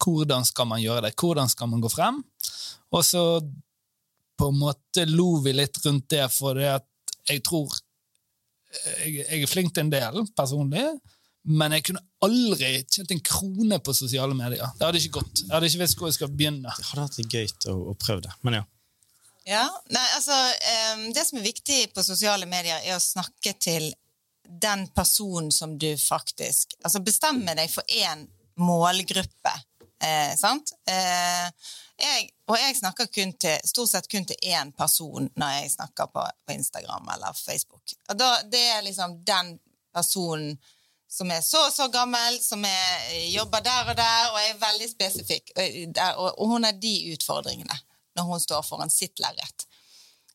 hvordan 0.00 0.46
skal 0.48 0.68
man 0.70 0.80
gjøre 0.80 1.02
det? 1.04 1.10
Hvordan 1.20 1.50
skal 1.52 1.68
man 1.68 1.82
gå 1.84 1.90
frem? 1.92 2.22
Og 2.92 3.04
så 3.04 3.24
på 4.42 4.50
en 4.50 4.58
måte 4.58 5.06
lo 5.06 5.36
vi 5.44 5.54
litt 5.54 5.78
rundt 5.84 6.10
det, 6.10 6.26
for 6.34 6.58
det 6.58 6.70
at 6.80 7.16
jeg 7.30 7.42
tror 7.46 7.70
jeg, 8.72 9.20
jeg 9.20 9.42
er 9.42 9.50
flink 9.50 9.74
til 9.74 9.84
en 9.84 9.92
del 9.92 10.22
personlig, 10.36 10.86
men 11.52 11.74
jeg 11.76 11.84
kunne 11.88 12.02
aldri 12.22 12.70
tjent 12.90 13.12
en 13.14 13.22
krone 13.26 13.78
på 13.82 13.94
sosiale 13.94 14.34
medier. 14.38 14.62
Det 14.78 14.86
hadde 14.86 15.00
ikke 15.02 15.20
gått. 15.20 15.42
Jeg 15.44 15.52
hadde 15.54 15.70
ikke 15.70 15.82
visst 15.82 15.98
hvor 15.98 16.10
jeg 16.10 16.18
skal 16.18 16.30
begynne. 16.30 16.74
Det 16.76 16.88
hadde 16.90 17.06
vært 17.08 17.36
gøy 17.36 17.72
å, 17.72 17.76
å 17.92 17.96
prøve 17.98 18.24
det. 18.26 18.34
Men 18.46 18.60
ja. 18.60 18.62
Ja, 19.42 19.64
nei, 19.90 20.04
altså 20.14 20.36
um, 20.94 21.08
Det 21.10 21.24
som 21.26 21.40
er 21.40 21.48
viktig 21.48 21.78
på 21.90 22.04
sosiale 22.06 22.46
medier, 22.46 22.78
er 22.78 22.94
å 22.94 23.02
snakke 23.02 23.56
til 23.58 23.88
den 24.62 24.84
personen 24.94 25.50
som 25.54 25.74
du 25.80 25.88
faktisk 25.98 26.76
Altså 26.82 27.02
bestemme 27.02 27.54
deg 27.58 27.70
for 27.72 27.86
én 27.90 28.22
målgruppe. 28.62 29.52
Eh, 30.02 30.34
sant? 30.38 30.74
Eh, 30.86 31.48
jeg, 32.02 32.28
og 32.50 32.58
jeg 32.58 32.76
snakker 32.76 33.08
til, 33.14 33.56
stort 33.64 33.90
sett 33.90 34.08
kun 34.10 34.26
til 34.28 34.36
én 34.44 34.72
person 34.76 35.28
når 35.38 35.56
jeg 35.56 35.72
snakker 35.76 36.10
på, 36.12 36.26
på 36.46 36.54
Instagram 36.56 37.08
eller 37.14 37.32
Facebook. 37.38 37.94
Og 38.08 38.18
da, 38.18 38.30
det 38.52 38.62
er 38.76 38.86
liksom 38.86 39.18
den 39.26 39.58
personen 39.94 40.56
som 41.12 41.30
er 41.30 41.42
så 41.44 41.66
og 41.66 41.72
så 41.74 41.88
gammel, 41.92 42.38
som 42.40 42.64
er, 42.64 43.10
jobber 43.34 43.60
der 43.60 43.90
og 43.92 43.96
der, 43.96 44.30
og 44.32 44.38
er 44.40 44.60
veldig 44.60 44.88
spesifikk. 44.90 45.52
Og, 45.56 45.98
og, 46.16 46.28
og 46.40 46.54
hun 46.54 46.64
har 46.64 46.78
de 46.80 46.94
utfordringene 47.12 47.78
når 48.16 48.28
hun 48.28 48.40
står 48.40 48.64
foran 48.64 48.92
sitt 48.92 49.20
lerret. 49.20 49.66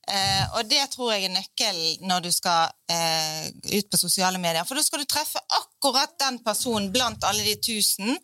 Eh, 0.08 0.44
og 0.56 0.70
det 0.70 0.86
tror 0.94 1.12
jeg 1.14 1.28
er 1.28 1.34
nøkkelen 1.34 2.08
når 2.08 2.28
du 2.28 2.30
skal 2.32 2.70
eh, 2.94 3.50
ut 3.74 3.90
på 3.92 4.00
sosiale 4.00 4.40
medier. 4.40 4.64
For 4.64 4.80
da 4.80 4.86
skal 4.86 5.04
du 5.04 5.10
treffe 5.10 5.42
akkurat 5.60 6.14
den 6.22 6.40
personen 6.46 6.94
blant 6.94 7.26
alle 7.28 7.44
de 7.44 7.58
tusen, 7.60 8.16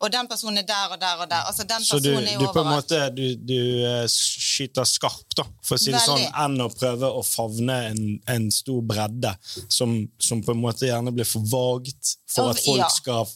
og 0.00 0.08
den 0.12 0.28
personen 0.30 0.62
er 0.62 0.66
der 0.68 0.94
og 0.94 1.00
der 1.00 1.20
og 1.20 1.28
der. 1.28 1.46
Altså, 1.48 1.64
den 1.68 1.84
Så 1.84 1.98
du, 2.00 2.10
er 2.16 2.38
du 2.40 2.46
på 2.52 2.62
en 2.62 2.70
måte 2.72 3.00
du, 3.12 3.24
du 3.36 3.56
eh, 3.84 4.06
skyter 4.08 4.88
skarpt, 4.88 5.36
da, 5.36 5.44
for 5.66 5.76
å 5.76 5.80
si 5.82 5.92
det 5.92 6.00
sånn, 6.04 6.24
enn 6.44 6.56
å 6.64 6.70
prøve 6.72 7.10
å 7.12 7.20
favne 7.26 7.76
en, 7.90 8.04
en 8.32 8.48
stor 8.54 8.80
bredde 8.86 9.34
som, 9.68 9.98
som 10.18 10.40
på 10.44 10.56
en 10.56 10.62
måte 10.62 10.88
gjerne 10.88 11.12
blir 11.12 11.28
for 11.28 11.44
vagt 11.52 12.14
for 12.30 12.54
at 12.54 12.62
folk 12.64 12.94
skal, 12.94 13.28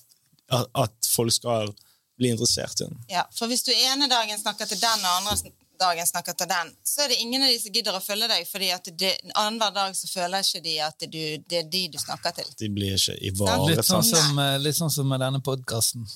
at, 0.73 0.97
folk 1.13 1.37
skal 1.37 1.75
bli 2.17 2.33
interessert 2.33 2.81
i 2.81 2.89
den. 2.89 3.05
Ja, 3.13 3.27
for 3.35 3.51
hvis 3.51 3.67
du 3.67 3.73
ene 3.75 4.09
dagen 4.09 4.41
snakker 4.41 4.71
til 4.71 4.81
den, 4.81 5.05
og 5.05 5.21
andre 5.21 5.53
dagen 5.81 6.07
snakker 6.07 6.37
til 6.39 6.49
den, 6.49 6.71
så 6.87 7.05
er 7.05 7.13
det 7.13 7.21
ingen 7.21 7.43
av 7.43 7.51
de 7.51 7.59
som 7.61 7.75
gidder 7.75 7.97
å 7.99 8.03
følge 8.03 8.29
deg, 8.31 8.47
fordi 8.49 8.71
at 8.73 8.89
det, 8.99 9.15
annenhver 9.35 9.75
dag 9.75 9.97
så 9.99 10.09
føler 10.09 10.47
ikke 10.47 10.63
de 10.65 10.77
at 10.87 11.07
du, 11.11 11.23
det 11.51 11.61
er 11.61 11.73
de 11.73 11.83
du 11.93 11.99
snakker 12.01 12.37
til. 12.39 12.53
De 12.61 12.71
blir 12.73 12.95
ikke 12.97 13.17
Litt 13.19 13.35
ivaretatt. 13.35 13.89
sånn 13.89 14.07
som, 14.07 14.39
eh, 14.39 14.57
litt 14.63 14.79
sånn 14.79 14.95
som 14.95 15.11
med 15.11 15.21
denne 15.25 15.43
podkasten. 15.45 16.07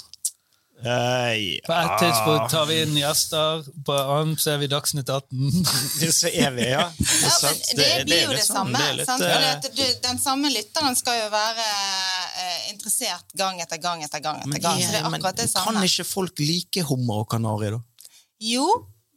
På 0.79 1.75
et 1.75 1.95
tidspunkt 1.99 2.53
tar 2.53 2.67
vi 2.71 2.77
inn 2.85 2.95
gjester, 2.99 3.65
på 3.87 3.95
et 3.97 4.11
annet 4.15 4.43
så 4.43 4.53
er 4.53 4.61
vi 4.63 4.69
Dagsnytt 4.71 5.11
18. 5.11 5.65
Så 6.19 6.31
er 6.31 6.53
vi, 6.55 6.69
ja. 6.71 6.85
Det, 6.99 7.07
er 7.07 7.33
Ja, 7.33 7.51
det, 7.51 7.79
det, 7.79 8.05
blir 8.07 8.23
jo 8.23 8.37
det 8.37 8.45
sånn, 8.45 8.61
samme. 8.61 8.79
det 8.79 8.91
er 8.91 8.99
litt, 9.01 9.09
sant? 9.09 9.25
eh, 9.27 9.33
Fordi 9.35 9.49
at 9.55 9.67
du, 9.81 9.83
den 10.07 10.21
samme 10.23 10.53
lytteren 10.55 10.99
skal 10.99 11.19
jo 11.19 11.33
være 11.33 11.67
eh, 12.45 12.61
interessert 12.75 13.35
gang 13.39 13.59
etter 13.65 13.83
gang 13.83 14.05
etter 14.07 14.23
gang. 14.23 14.39
etter 14.45 14.55
men, 14.55 14.63
gang. 14.63 14.79
Så 14.85 14.95
det 14.95 15.01
er 15.03 15.11
akkurat 15.11 15.43
det 15.43 15.49
kan 15.57 15.83
ikke 15.91 16.07
folk 16.07 16.45
like 16.45 16.87
hummer 16.93 17.25
og 17.25 17.29
kanari, 17.35 17.73
da? 17.75 17.83
Jo, 18.47 18.69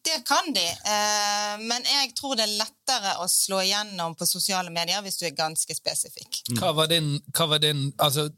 det 0.05 0.23
kan 0.25 0.53
de. 0.53 0.65
Eh, 0.65 1.55
men 1.61 1.85
jeg 1.85 2.13
tror 2.17 2.35
det 2.39 2.47
er 2.47 2.55
lettere 2.57 3.17
å 3.21 3.27
slå 3.29 3.61
igjennom 3.61 4.15
på 4.17 4.25
sosiale 4.25 4.73
medier 4.73 5.03
hvis 5.05 5.19
du 5.21 5.27
er 5.29 5.35
ganske 5.37 5.75
spesifikk. 5.77 6.41
Hva 6.57 6.73
var 6.77 6.89
din, 6.89 7.13
hva 7.35 7.47
var 7.53 7.61
din 7.61 7.91
altså, 8.01 8.31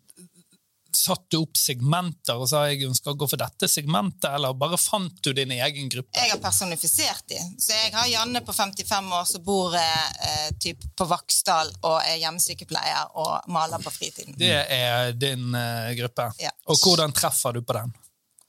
Satt 0.98 1.26
du 1.32 1.40
opp 1.42 1.58
segmenter 1.58 2.40
og 2.40 2.48
sa 2.50 2.64
jeg 2.70 2.86
ønsker 2.88 3.14
å 3.14 3.18
gå 3.20 3.28
for 3.30 3.42
dette 3.42 3.70
segmentet, 3.72 4.30
eller 4.30 4.56
bare 4.58 4.80
fant 4.80 5.18
du 5.26 5.32
din 5.36 5.52
egen 5.56 5.90
gruppe? 5.92 6.14
Jeg 6.18 6.32
har 6.32 6.42
personifisert 6.44 7.26
de. 7.32 7.40
Så 7.62 7.74
jeg 7.74 7.94
har 7.96 8.10
Janne 8.12 8.44
på 8.46 8.54
55 8.54 9.12
år 9.20 9.26
som 9.30 9.44
bor 9.46 9.76
eh, 9.80 10.54
typ 10.62 10.86
på 10.96 11.08
Vaksdal 11.10 11.74
og 11.82 11.98
er 12.02 12.22
hjemmesykepleier 12.22 13.18
og 13.20 13.50
maler 13.54 13.84
på 13.84 13.94
fritiden. 13.94 14.38
Det 14.40 14.56
er 14.64 15.14
din 15.18 15.54
eh, 15.58 15.92
gruppe. 16.00 16.30
Ja. 16.44 16.54
Og 16.70 16.80
hvordan 16.84 17.16
treffer 17.16 17.58
du 17.58 17.64
på 17.66 17.78
den? 17.78 17.94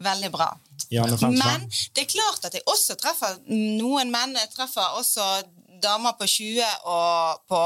Veldig 0.05 0.31
bra. 0.35 0.49
Janne 0.91 1.17
Men 1.31 1.69
det 1.95 2.05
er 2.05 2.11
klart 2.11 2.49
at 2.49 2.57
jeg 2.57 2.65
også 2.69 2.97
treffer 3.01 3.39
noen 3.49 4.11
menn. 4.13 4.35
Jeg 4.37 4.51
treffer 4.53 4.99
også 4.99 5.25
damer 5.85 6.17
på 6.19 6.27
20 6.31 6.89
og 6.91 7.45
på 7.51 7.61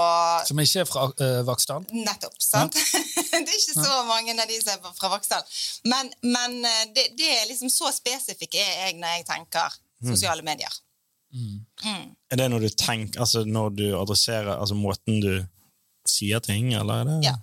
Som 0.49 0.63
ikke 0.63 0.83
er 0.83 0.89
fra 0.91 1.07
uh, 1.09 1.41
Vaksdal? 1.49 1.87
Nettopp. 1.95 2.37
sant? 2.43 2.77
det 3.33 3.41
er 3.41 3.57
ikke 3.57 3.79
så 3.79 4.03
mange 4.09 4.35
av 4.35 4.51
de 4.51 4.59
som 4.61 4.75
er 4.75 4.99
fra 4.99 5.13
Vaksdal. 5.15 5.47
Men, 5.89 6.13
men 6.27 6.59
eh, 6.67 6.85
det, 6.95 7.09
det 7.19 7.31
er 7.37 7.49
liksom 7.51 7.73
så 7.73 7.93
spesifikk 7.95 8.59
er 8.61 8.71
jeg 8.85 8.99
når 9.01 9.19
jeg 9.19 9.29
tenker 9.31 9.79
sosiale 10.07 10.45
medier. 10.47 10.75
Mm. 11.35 12.15
Er 12.31 12.41
det 12.41 12.49
når 12.51 12.59
du 12.67 12.69
tenker, 12.69 13.21
altså 13.21 13.45
når 13.45 13.75
du 13.77 13.87
adresserer 14.01 14.55
altså 14.57 14.77
måten 14.79 15.21
du 15.21 15.33
sier 16.09 16.41
ting, 16.41 16.73
eller 16.75 17.03
er 17.03 17.05
det 17.11 17.21
Ja. 17.29 17.35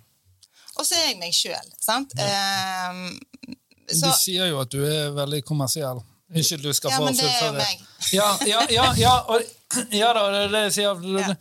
Og 0.76 0.84
så 0.86 0.98
er 1.00 1.06
jeg 1.12 1.20
meg 1.22 1.32
sjøl, 1.32 1.68
sant? 1.80 2.12
Ehm, 2.20 3.14
så, 3.88 4.10
Du 4.10 4.18
sier 4.20 4.50
jo 4.50 4.60
at 4.60 4.72
du 4.74 4.82
er 4.84 5.14
veldig 5.16 5.40
kommersiell. 5.48 6.02
Unnskyld, 6.36 6.64
du 6.66 6.74
skal 6.74 6.92
ja, 6.92 6.98
få 6.98 7.06
men 7.06 7.16
det 7.16 7.24
er 7.24 7.30
jo 7.30 7.38
fullføre. 7.38 7.62
meg. 7.62 7.84
Ja, 8.12 8.30
ja, 8.50 8.66
ja, 8.74 8.88
ja, 9.00 9.14
og, 9.30 9.46
ja 10.02 10.12
da, 10.16 10.26
det 10.34 10.42
er 10.46 10.54
det 10.54 10.64
jeg 10.68 10.76
sier. 10.80 11.06
Ja. 11.20 11.36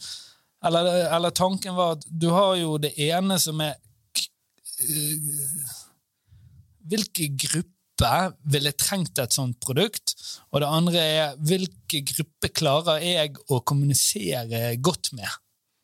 Eller, 0.64 0.90
eller 1.12 1.34
tanken 1.36 1.76
var 1.76 1.98
at 1.98 2.04
du 2.08 2.30
har 2.32 2.54
jo 2.56 2.78
det 2.80 2.94
ene 3.10 3.36
som 3.42 3.60
er 3.60 3.74
eh, 4.80 5.32
Hvilke 6.84 7.30
grupper 7.32 8.34
ville 8.52 8.74
trengt 8.76 9.20
et 9.22 9.32
sånt 9.32 9.56
produkt? 9.64 10.12
Og 10.52 10.60
det 10.60 10.68
andre 10.68 11.04
er 11.04 11.38
hvilke 11.40 12.02
grupper 12.04 12.52
klarer 12.52 13.00
jeg 13.00 13.38
å 13.48 13.62
kommunisere 13.64 14.74
godt 14.84 15.14
med? 15.16 15.30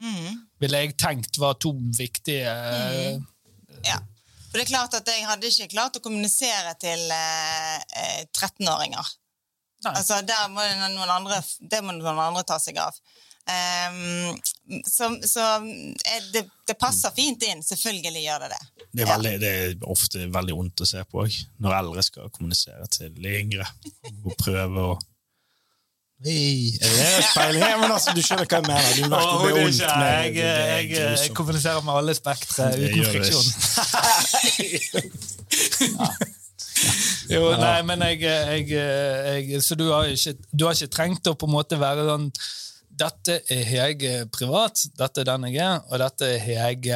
Mm. 0.00 0.42
Ville 0.60 0.82
jeg 0.82 0.96
tenkt 1.00 1.40
var 1.40 1.56
to 1.60 1.72
viktige 1.96 2.52
Mm. 2.52 3.26
Ja. 3.86 3.96
For 4.50 4.58
det 4.58 4.64
er 4.66 4.72
klart 4.72 4.94
at 4.98 5.06
jeg 5.08 5.24
hadde 5.24 5.46
ikke 5.46 5.70
klart 5.70 5.96
å 5.96 6.02
kommunisere 6.02 6.74
til 6.82 7.04
eh, 7.14 7.76
eh, 8.02 8.22
13-åringer. 8.34 9.12
Altså, 9.88 10.20
der 10.26 10.48
må 10.52 10.60
det 10.60 10.76
noen 10.92 11.10
andre, 11.10 11.40
det 11.60 11.80
må 11.84 11.94
noen 11.96 12.20
andre 12.20 12.44
ta 12.44 12.58
seg 12.60 12.76
av. 12.82 12.96
Um, 13.50 14.36
så 14.86 15.08
så 15.26 15.40
eh, 15.56 16.22
det, 16.32 16.44
det 16.68 16.76
passer 16.78 17.10
fint 17.16 17.42
inn. 17.48 17.62
Selvfølgelig 17.64 18.22
gjør 18.26 18.44
det 18.44 18.50
det. 18.52 18.60
Det 18.90 19.02
er, 19.02 19.08
veldig, 19.08 19.32
det 19.40 19.50
er 19.50 19.86
ofte 19.90 20.26
veldig 20.30 20.56
vondt 20.58 20.84
å 20.84 20.88
se 20.90 21.00
på 21.08 21.22
òg, 21.24 21.38
når 21.64 21.78
eldre 21.78 22.04
skal 22.04 22.32
kommunisere 22.34 22.86
til 22.92 23.14
de 23.16 23.30
yngre. 23.40 23.66
Og 24.24 24.36
prøve 24.38 24.90
å 24.92 24.98
Hei, 26.20 26.76
er 26.84 26.90
det 26.92 27.22
speiling? 27.30 27.62
Ja, 27.64 27.78
men 27.80 27.94
altså, 27.94 28.12
du 28.12 28.20
skjønner 28.20 28.44
hva 28.44 28.58
jeg 28.58 28.66
mener. 28.68 28.90
Du 28.92 29.08
merker 29.08 29.40
det 29.40 29.46
er 29.48 29.54
vondt. 29.56 29.78
Jeg, 29.80 30.34
jeg, 30.36 30.90
jeg 31.00 31.32
kommuniserer 31.38 31.80
med 31.86 31.96
alle 31.96 32.12
spektre 32.18 32.68
uten 32.76 33.00
gjør 33.00 33.12
det. 33.24 33.32
Jo, 37.34 37.52
nei, 37.60 37.76
men 37.86 38.02
jeg, 38.08 38.24
jeg, 38.26 38.70
jeg 38.74 39.62
Så 39.62 39.76
du 39.78 39.86
har, 39.92 40.08
ikke, 40.10 40.34
du 40.50 40.64
har 40.66 40.74
ikke 40.74 40.90
trengt 40.90 41.30
å 41.30 41.36
på 41.38 41.46
en 41.46 41.54
måte 41.54 41.78
være 41.78 42.06
sånn 42.08 42.30
Dette 43.00 43.36
er 43.52 43.70
jeg 43.70 44.24
privat, 44.34 44.82
dette 44.98 45.22
er 45.22 45.28
den 45.28 45.46
jeg 45.48 45.62
er, 45.64 45.78
og 45.88 46.02
dette 46.02 46.26
er 46.36 46.48
jeg 46.50 46.90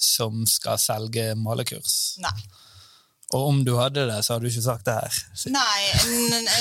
som 0.00 0.44
skal 0.48 0.78
selge 0.80 1.32
malekurs. 1.36 2.16
Nei. 2.22 2.38
Og 3.34 3.48
om 3.48 3.60
du 3.66 3.74
hadde 3.78 4.04
det, 4.06 4.18
så 4.22 4.34
hadde 4.34 4.46
du 4.46 4.52
ikke 4.52 4.64
sagt 4.66 4.86
det 4.86 4.94
her. 4.94 5.20
Nei, 5.50 5.82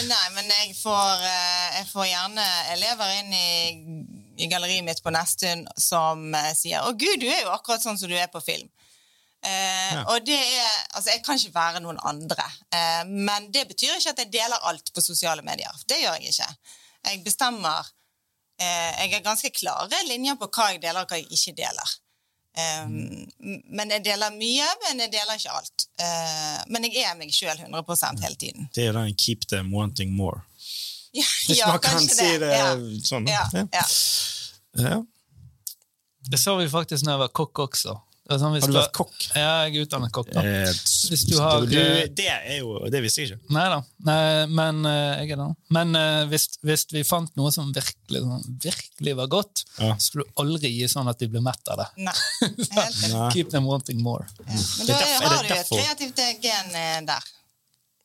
nei 0.10 0.28
men 0.34 0.48
jeg 0.50 0.74
får, 0.80 1.26
eh, 1.28 1.68
jeg 1.80 1.90
får 1.92 2.08
gjerne 2.10 2.46
elever 2.74 3.12
inn 3.20 3.36
i, 3.38 3.50
i 4.42 4.50
galleriet 4.50 4.86
mitt 4.88 5.04
på 5.04 5.14
Nesttun 5.14 5.68
som 5.78 6.34
eh, 6.34 6.54
sier 6.58 6.82
'Å, 6.82 6.96
gud, 6.98 7.20
du 7.22 7.28
er 7.28 7.44
jo 7.44 7.54
akkurat 7.54 7.84
sånn 7.84 8.00
som 8.00 8.10
du 8.10 8.16
er 8.18 8.32
på 8.32 8.42
film'. 8.42 8.72
Eh, 9.44 9.98
Og 10.08 10.26
det 10.26 10.38
er 10.40 10.70
Altså, 10.96 11.10
jeg 11.12 11.24
kan 11.26 11.36
ikke 11.40 11.56
være 11.56 11.80
noen 11.84 11.98
andre. 12.04 12.46
Eh, 12.74 13.04
men 13.08 13.52
det 13.52 13.68
betyr 13.68 13.98
ikke 13.98 14.10
at 14.14 14.20
jeg 14.24 14.32
deler 14.34 14.60
alt 14.70 14.92
på 14.96 15.02
sosiale 15.02 15.42
medier. 15.42 15.74
Det 15.90 15.98
gjør 16.00 16.14
jeg 16.20 16.30
ikke. 16.32 16.48
Jeg 17.10 17.24
bestemmer 17.26 17.80
eh, 18.60 18.92
Jeg 19.04 19.12
har 19.14 19.26
ganske 19.26 19.50
klare 19.52 20.00
linjer 20.08 20.36
på 20.40 20.48
hva 20.48 20.70
jeg 20.72 20.82
deler, 20.82 21.02
og 21.04 21.08
hva 21.12 21.18
jeg 21.20 21.28
ikke 21.32 21.56
deler. 21.58 21.90
Eh, 22.56 22.86
m- 22.86 23.64
men 23.74 23.90
jeg 23.92 24.06
deler 24.06 24.30
mye, 24.38 24.68
men 24.88 25.00
jeg 25.04 25.12
deler 25.12 25.34
ikke 25.40 25.52
alt. 25.60 25.88
Eh, 26.00 26.60
men 26.70 26.84
jeg 26.88 27.04
er 27.04 27.16
meg 27.20 27.34
sjøl 27.34 27.58
100% 27.58 28.22
hele 28.24 28.36
tiden. 28.36 28.70
Det 28.76 28.88
er 28.88 28.92
den 28.94 29.16
'keep 29.16 29.48
them 29.50 29.74
wanting 29.74 30.12
more'. 30.16 30.42
Ja, 31.14 31.24
Hvis 31.48 31.58
ja, 31.60 31.68
man 31.68 31.80
kan 31.80 32.00
si 32.00 32.38
det 32.42 32.50
Ja. 32.58 32.74
sånn. 33.06 33.28
Ja, 33.28 33.44
Ja. 33.54 33.66
ja. 33.74 33.84
Ja. 34.90 35.02
Det 36.32 36.40
så 36.40 36.56
vi 36.58 36.70
faktisk 36.70 37.04
når 37.04 37.12
jeg 37.12 37.20
var 37.20 37.28
kokk 37.28 37.60
også. 37.60 37.94
Det 38.24 38.38
er 38.38 38.40
sånn, 38.40 38.54
hvis 38.56 38.64
Har 38.64 38.72
du 38.72 38.78
vært 38.78 38.94
kokk? 38.96 39.16
Ja, 39.36 39.48
jeg 39.68 39.76
er 39.76 39.84
utdannet 39.86 40.12
kokk. 40.16 40.30
da. 40.32 40.40
Eh, 40.48 40.70
Hvis 41.12 41.26
du 41.28 41.34
har- 41.42 41.66
du, 41.68 41.68
Det 42.16 42.28
er 42.30 42.60
jo 42.62 42.80
Det 42.90 43.02
visste 43.04 43.20
jeg 43.22 43.32
ikke. 43.34 43.52
Nei 43.52 43.66
da, 43.74 43.82
Nei, 44.08 44.46
men 44.48 44.86
eh, 44.86 45.26
jeg 45.26 45.32
er 45.36 45.42
det. 45.42 45.56
Men 45.76 45.96
eh, 46.00 46.24
hvis, 46.32 46.48
hvis 46.64 46.86
vi 46.94 47.04
fant 47.04 47.36
noe 47.36 47.52
som 47.52 47.74
virkelig, 47.76 48.22
sånn, 48.24 48.48
virkelig 48.64 49.16
var 49.20 49.28
godt, 49.28 49.66
Ja. 49.78 49.94
så 50.00 50.08
skulle 50.08 50.24
du 50.24 50.32
aldri 50.40 50.72
gi 50.72 50.88
sånn 50.88 51.10
at 51.10 51.20
de 51.20 51.28
blir 51.28 51.42
mett 51.44 51.68
av 51.68 51.78
det. 51.84 51.90
Nei, 51.98 53.30
Keep 53.36 53.50
them 53.52 53.66
wanting 53.66 54.02
more. 54.02 54.26
Men 54.48 54.88
da 54.88 54.94
er 54.94 55.28
har 55.28 55.44
du 55.44 55.54
et 55.54 55.68
kreativt 55.68 56.16
gen 56.42 56.76
eh, 56.80 57.02
der. 57.02 57.24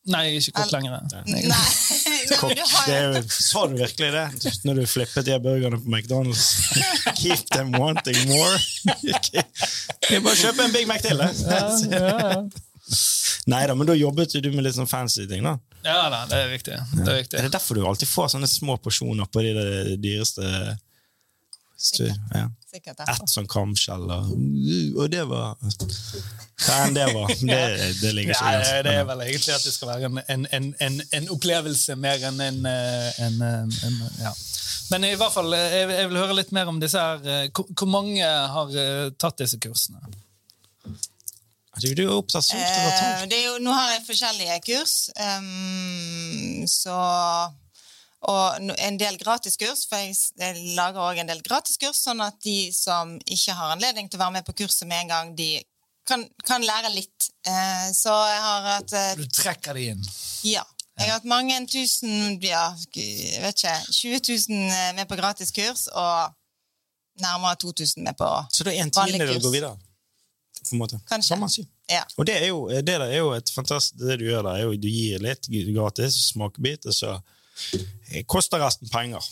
Nei, 0.08 0.22
jeg 0.24 0.34
er 0.34 0.44
ikke 0.46 0.54
kokk 0.62 0.72
lenger. 0.72 0.92
Nei, 1.28 1.42
det 2.88 2.94
er 2.94 3.04
jo, 3.18 3.22
sa 3.28 3.64
du 3.68 3.74
virkelig 3.76 4.08
det 4.14 4.52
når 4.64 4.80
du 4.80 4.86
flippet 4.88 5.26
de 5.28 5.36
burgerne 5.44 5.78
på 5.82 5.92
McDonald's? 5.92 6.46
Keep 7.20 7.44
them 7.52 7.72
wanting 7.76 8.18
more. 8.30 8.56
Jeg 10.08 10.22
bare 10.24 10.36
kjøpe 10.40 10.64
en 10.64 10.72
Big 10.72 10.86
Mac 10.88 11.02
til, 11.04 11.20
det. 11.20 11.28
Nei 13.48 13.62
da, 13.68 13.74
men 13.76 13.88
da 13.88 13.96
jobbet 13.96 14.32
du 14.40 14.48
med 14.54 14.64
litt 14.64 14.76
sånn 14.76 14.88
fancy 14.88 15.26
ting, 15.28 15.44
da. 15.44 15.56
Ja 15.84 16.08
da, 16.12 16.22
det 16.28 16.38
er 16.42 16.48
viktig. 16.52 16.76
Det 16.98 17.04
er 17.12 17.18
viktig. 17.22 17.38
Er 17.38 17.46
det 17.48 17.52
derfor 17.54 17.76
du 17.78 17.84
alltid 17.88 18.08
får 18.10 18.32
sånne 18.34 18.48
små 18.50 18.76
porsjoner 18.82 19.28
på 19.32 19.44
de 19.44 19.52
dyreste 20.02 20.48
stu- 21.78 22.08
ja. 22.08 22.48
Sikkert 22.68 23.00
derfor. 23.00 23.24
Ett 23.24 23.32
sånn 23.32 23.48
kamskjell, 23.50 24.04
og, 24.12 24.30
og 24.98 25.10
det 25.12 25.24
var 25.30 25.56
Hva 25.62 26.76
enn 26.84 26.96
det 26.96 27.08
var. 27.14 27.32
Det, 27.38 27.58
det 28.02 28.12
ligger 28.16 28.34
ikke 28.34 28.52
Ja, 28.52 28.82
det 28.84 28.94
er 29.00 29.08
vel 29.08 29.24
egentlig 29.26 29.56
at 29.56 29.66
det 29.66 29.74
skal 29.74 29.92
være 29.92 30.10
en, 30.10 30.46
en, 30.46 30.70
en, 30.84 31.00
en, 31.20 31.28
opplevelse 31.34 31.96
mer 32.00 32.28
enn 32.28 32.40
en, 32.44 32.62
eh, 32.68 33.20
en, 33.26 33.42
eh, 33.48 33.82
en 33.88 33.98
ja. 34.22 34.34
Men 34.92 35.04
i 35.04 35.16
hvert 35.20 35.34
fall, 35.34 35.52
eh, 35.56 35.76
jeg, 35.80 35.90
jeg 35.96 36.12
vil 36.12 36.22
høre 36.22 36.38
litt 36.38 36.54
mer 36.56 36.70
om 36.70 36.80
disse 36.82 37.00
her. 37.00 37.50
Hvor, 37.52 37.68
hvor 37.74 37.92
mange 37.92 38.24
har 38.24 38.80
tatt 39.20 39.44
disse 39.44 39.60
kursene? 39.62 40.02
Du, 41.78 41.94
du 41.94 42.04
er 42.04 42.14
opptatt 42.16 42.44
så 42.44 42.58
ofte 42.58 42.82
av 42.82 42.92
tall. 42.96 43.30
Eh, 43.30 43.44
jo, 43.44 43.54
nå 43.62 43.74
har 43.74 43.94
jeg 43.94 44.04
forskjellige 44.08 44.58
kurs, 44.66 44.94
um, 45.14 46.66
så 46.66 46.98
og 48.26 48.70
en 48.74 48.96
del 48.98 49.18
gratiskurs, 49.20 49.84
for 49.86 50.00
jeg, 50.02 50.16
lager 50.74 50.98
også 51.00 51.22
en 51.22 51.30
del 51.30 51.42
gratiskurs, 51.46 52.00
sånn 52.02 52.22
at 52.24 52.40
de 52.42 52.72
som 52.74 53.14
ikke 53.22 53.54
har 53.54 53.76
anledning 53.76 54.08
til 54.10 54.18
å 54.18 54.24
være 54.24 54.38
med 54.40 54.48
på 54.48 54.56
kurset 54.58 54.88
med 54.90 55.04
en 55.04 55.12
gang, 55.12 55.30
de 55.38 55.52
kan, 56.08 56.24
kan 56.46 56.64
lære 56.64 56.90
litt. 56.96 57.28
Eh, 57.46 57.86
så 57.94 58.10
jeg 58.10 58.42
har 58.42 58.66
hatt 58.72 58.96
eh, 58.96 59.12
Du 59.20 59.28
trekker 59.30 59.78
de 59.78 59.92
inn. 59.92 60.02
Ja. 60.48 60.64
Jeg 60.98 61.12
har 61.12 61.20
hatt 61.20 61.28
mange 61.30 61.60
tusen, 61.70 62.40
ja, 62.42 62.72
jeg 62.96 63.42
vet 63.44 63.60
ikke, 63.60 63.74
20 63.86 64.22
000 64.50 64.94
med 64.96 65.06
på 65.06 65.18
gratiskurs, 65.20 65.86
og 65.94 66.34
nærmere 67.22 67.54
2000 67.62 68.02
med 68.02 68.18
på 68.18 68.26
vanlig 68.26 68.48
kurs. 68.48 68.56
Så 68.56 68.66
det 68.66 68.74
er 68.74 68.82
en 68.82 68.94
vanlig 68.96 69.28
du 69.28 69.46
går 69.46 69.54
videre? 69.54 69.76
På 70.58 70.74
en 70.74 70.82
måte. 70.82 70.98
Kanskje. 71.06 71.36
Kan 71.36 71.40
man 71.44 71.52
si. 71.54 71.62
Ja. 71.88 72.02
Og 72.18 72.26
det 72.26 72.34
er 72.42 72.48
jo, 72.50 72.66
det 72.68 72.82
der 72.88 73.06
er 73.06 73.16
jo 73.16 73.30
et 73.32 73.50
fantastisk 73.54 73.94
Det 74.00 74.18
du 74.20 74.26
gjør 74.26 74.42
der, 74.42 74.58
er 74.58 74.66
jo 74.66 74.74
du 74.76 74.88
gir 74.90 75.22
litt 75.22 75.46
gratis 75.70 76.18
smakebit, 76.32 76.90
og 76.90 76.94
så 76.94 77.14
koster 78.26 78.62
resten 78.64 78.88
penger. 78.92 79.24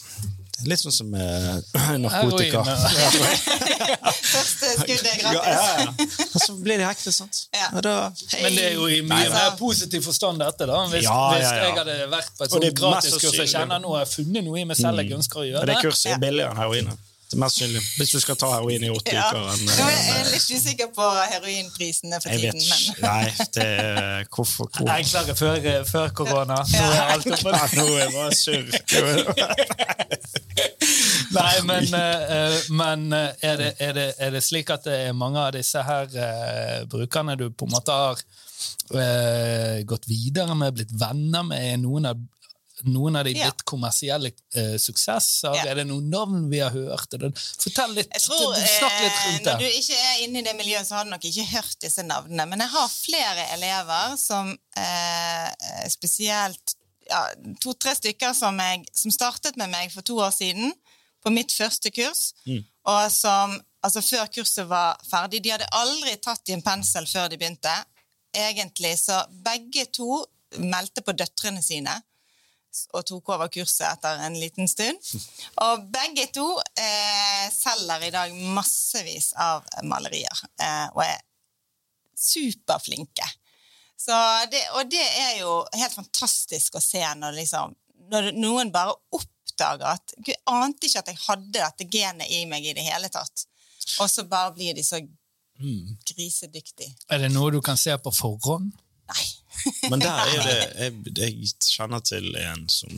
Litt 0.65 0.81
sånn 0.81 0.95
som 0.95 1.11
med 1.13 1.65
narkotika. 2.05 2.63
Første 4.37 4.71
skuddet 4.81 5.09
er 5.11 5.19
gratis. 5.21 5.47
ja, 5.47 5.85
ja. 5.85 6.07
Og 6.35 6.41
så 6.43 6.55
blir 6.61 6.81
de 6.81 6.87
hektet, 6.89 7.15
sant? 7.15 7.43
Da, 7.85 7.95
Men 8.43 8.57
det 8.57 8.65
er 8.71 8.75
jo 8.77 8.87
i 8.91 9.01
mye 9.05 9.27
Nei, 9.27 9.35
mer 9.35 9.53
positiv 9.61 10.07
forstand, 10.07 10.41
dette. 10.43 10.69
da. 10.69 10.81
Hvis, 10.93 11.05
Ja, 11.07 11.17
ja, 11.17 11.37
hvis 11.37 11.51
jeg 11.61 11.77
hadde 11.81 11.99
vært 12.13 12.33
på 12.39 12.47
et 12.47 12.57
det 12.57 12.73
sånt 12.73 12.81
gratiskurs 12.81 13.39
jeg 13.43 13.53
kjenner 13.53 13.83
nå, 13.83 13.93
har 13.97 14.07
jeg 14.07 14.13
funnet 14.15 14.47
noe 14.47 14.63
i 14.63 14.65
meg 14.69 14.81
selv 14.81 15.03
jeg 15.05 15.13
ønsker 15.19 15.43
å 15.43 15.45
og 15.45 15.51
gjøre. 15.51 15.69
det 15.71 15.77
kurset 15.85 16.17
er 16.17 16.23
billigere 16.23 16.55
enn 16.55 16.63
heroin. 16.65 16.91
Det 17.27 17.35
er 17.35 17.41
mest 17.43 17.57
sannsynlig. 17.59 17.81
Hvis 17.99 18.11
du 18.15 18.21
skal 18.23 18.37
ta 18.39 18.47
heroin 18.55 18.85
i 18.87 18.89
80 18.93 19.13
Ja. 19.13 19.25
uker. 19.31 19.41
En, 19.51 19.69
er 19.69 19.89
jeg 19.91 20.27
litt 20.31 20.51
usikker 20.57 20.89
på 20.95 21.07
heroinprisene 21.33 22.21
for 22.23 22.29
Jeg 22.31 22.41
tiden, 22.41 22.61
men 22.71 23.11
Nei, 23.11 23.33
det 23.57 23.65
er 23.67 24.25
Hvorfor? 24.31 24.71
hvor- 24.77 24.93
Enklere 24.95 25.35
før, 25.37 25.85
før 25.91 26.09
korona. 26.15 26.61
Nå 26.63 26.85
er 26.93 27.03
alt 27.17 27.27
oppe. 27.27 27.51
Ja, 27.51 27.67
nå 27.75 27.87
er 27.87 27.99
jeg 28.05 28.13
bare 28.15 28.35
surr. 28.35 29.77
Nei, 31.37 31.55
men, 31.67 31.85
eh, 31.95 32.37
eh, 32.37 32.59
men 32.71 33.13
eh, 33.13 33.33
er, 33.43 33.57
det, 33.61 33.73
er, 33.83 33.93
det, 33.97 34.07
er 34.23 34.31
det 34.37 34.43
slik 34.47 34.71
at 34.73 34.85
det 34.87 34.95
er 35.09 35.13
mange 35.17 35.43
av 35.43 35.53
disse 35.57 35.83
her 35.85 36.07
eh, 36.15 36.85
brukerne 36.91 37.35
du 37.37 37.49
på 37.51 37.67
en 37.67 37.75
måte 37.75 37.93
har 37.93 38.23
eh, 38.97 39.83
gått 39.89 40.07
videre 40.09 40.55
med, 40.57 40.75
blitt 40.79 40.95
venner 41.01 41.43
med? 41.51 41.59
Er 41.75 41.77
noen 41.83 42.07
av, 42.13 42.23
noen 42.85 43.17
av 43.17 43.25
de 43.25 43.33
Ja. 43.33 43.51
kommersielle 43.65 44.31
eh, 44.55 44.77
suksesser? 44.79 45.55
Ja. 45.57 45.65
Er 45.71 45.75
det 45.81 45.87
noen 45.89 46.11
navn 46.11 46.49
vi 46.51 46.59
har 46.61 46.71
hørt? 46.71 47.15
Fortell 47.63 47.95
litt, 47.97 48.11
jeg 48.13 48.23
tror 48.27 48.55
snakk 48.55 48.99
litt 49.01 49.21
rundt 49.27 49.45
det. 49.45 49.53
når 49.55 49.59
du 49.65 49.79
ikke 49.81 49.97
er 49.97 50.25
inne 50.27 50.39
i 50.39 50.43
det 50.43 50.57
miljøet, 50.59 50.87
så 50.87 50.95
har 50.99 51.05
du 51.05 51.11
nok 51.11 51.25
ikke 51.25 51.47
hørt 51.55 51.79
disse 51.81 52.03
navnene. 52.03 52.47
Men 52.51 52.61
jeg 52.61 52.69
har 52.75 52.89
flere 52.93 53.47
elever 53.57 54.17
som 54.21 54.53
eh, 54.77 55.89
spesielt 55.89 56.77
ja, 57.09 57.23
to-tre 57.63 57.95
stykker 57.95 58.35
som, 58.35 58.59
jeg, 58.59 58.85
som 58.93 59.11
startet 59.15 59.57
med 59.57 59.71
meg 59.71 59.93
for 59.95 60.03
to 60.03 60.19
år 60.19 60.35
siden 60.35 60.73
på 61.25 61.31
mitt 61.35 61.53
første 61.55 61.91
kurs, 61.91 62.33
og 62.87 63.11
som 63.11 63.55
altså 63.83 64.03
før 64.03 64.27
kurset 64.35 64.67
var 64.71 64.99
ferdig 65.11 65.41
De 65.43 65.51
hadde 65.51 65.67
aldri 65.75 66.17
tatt 66.23 66.49
i 66.51 66.55
en 66.55 66.63
pensel 66.63 67.07
før 67.07 67.29
de 67.31 67.39
begynte. 67.39 67.73
Egentlig, 68.37 68.99
så 68.99 69.23
begge 69.47 69.87
to 69.95 70.21
meldte 70.63 71.03
på 71.03 71.15
døtrene 71.17 71.63
sine 71.63 71.95
og 72.93 73.05
tok 73.09 73.33
over 73.35 73.51
kurset 73.53 73.87
etter 73.89 74.21
en 74.27 74.37
liten 74.39 74.69
stund. 74.71 75.01
Og 75.65 75.87
begge 75.93 76.29
to 76.35 76.47
eh, 76.79 77.47
selger 77.55 78.07
i 78.07 78.13
dag 78.15 78.35
massevis 78.57 79.33
av 79.43 79.65
malerier, 79.87 80.45
eh, 80.61 80.87
og 80.95 81.03
er 81.07 81.19
superflinke. 82.17 83.27
Så 83.97 84.17
det, 84.53 84.61
og 84.77 84.91
det 84.93 85.03
er 85.03 85.39
jo 85.41 85.61
helt 85.75 85.97
fantastisk 85.97 86.77
å 86.77 86.85
se 86.85 87.01
når, 87.17 87.39
liksom, 87.41 87.73
når 88.13 88.33
noen 88.37 88.73
bare 88.75 88.95
oppdager 89.17 89.89
at 89.97 90.17
Gud, 90.21 90.37
ante 90.53 90.89
ikke 90.89 91.03
at 91.03 91.13
jeg 91.13 91.23
hadde 91.25 91.55
dette 91.59 91.89
genet 91.91 92.33
i 92.33 92.45
meg 92.49 92.67
i 92.67 92.75
det 92.77 92.85
hele 92.87 93.09
tatt. 93.13 93.47
Og 94.03 94.11
så 94.11 94.27
bare 94.29 94.53
blir 94.57 94.77
de 94.77 94.85
så 94.85 95.01
grisedyktige. 96.13 96.93
Er 97.09 97.25
det 97.25 97.33
noe 97.33 97.55
du 97.55 97.63
kan 97.65 97.79
se 97.81 97.95
på 97.97 98.13
forhånd? 98.13 98.73
Nei. 99.07 99.27
Men 99.91 100.03
der 100.03 100.23
er 100.25 100.43
det 100.47 100.59
Jeg, 100.87 101.15
jeg 101.17 101.53
kjenner 101.65 102.03
til 102.05 102.35
en 102.41 102.67
som 102.73 102.93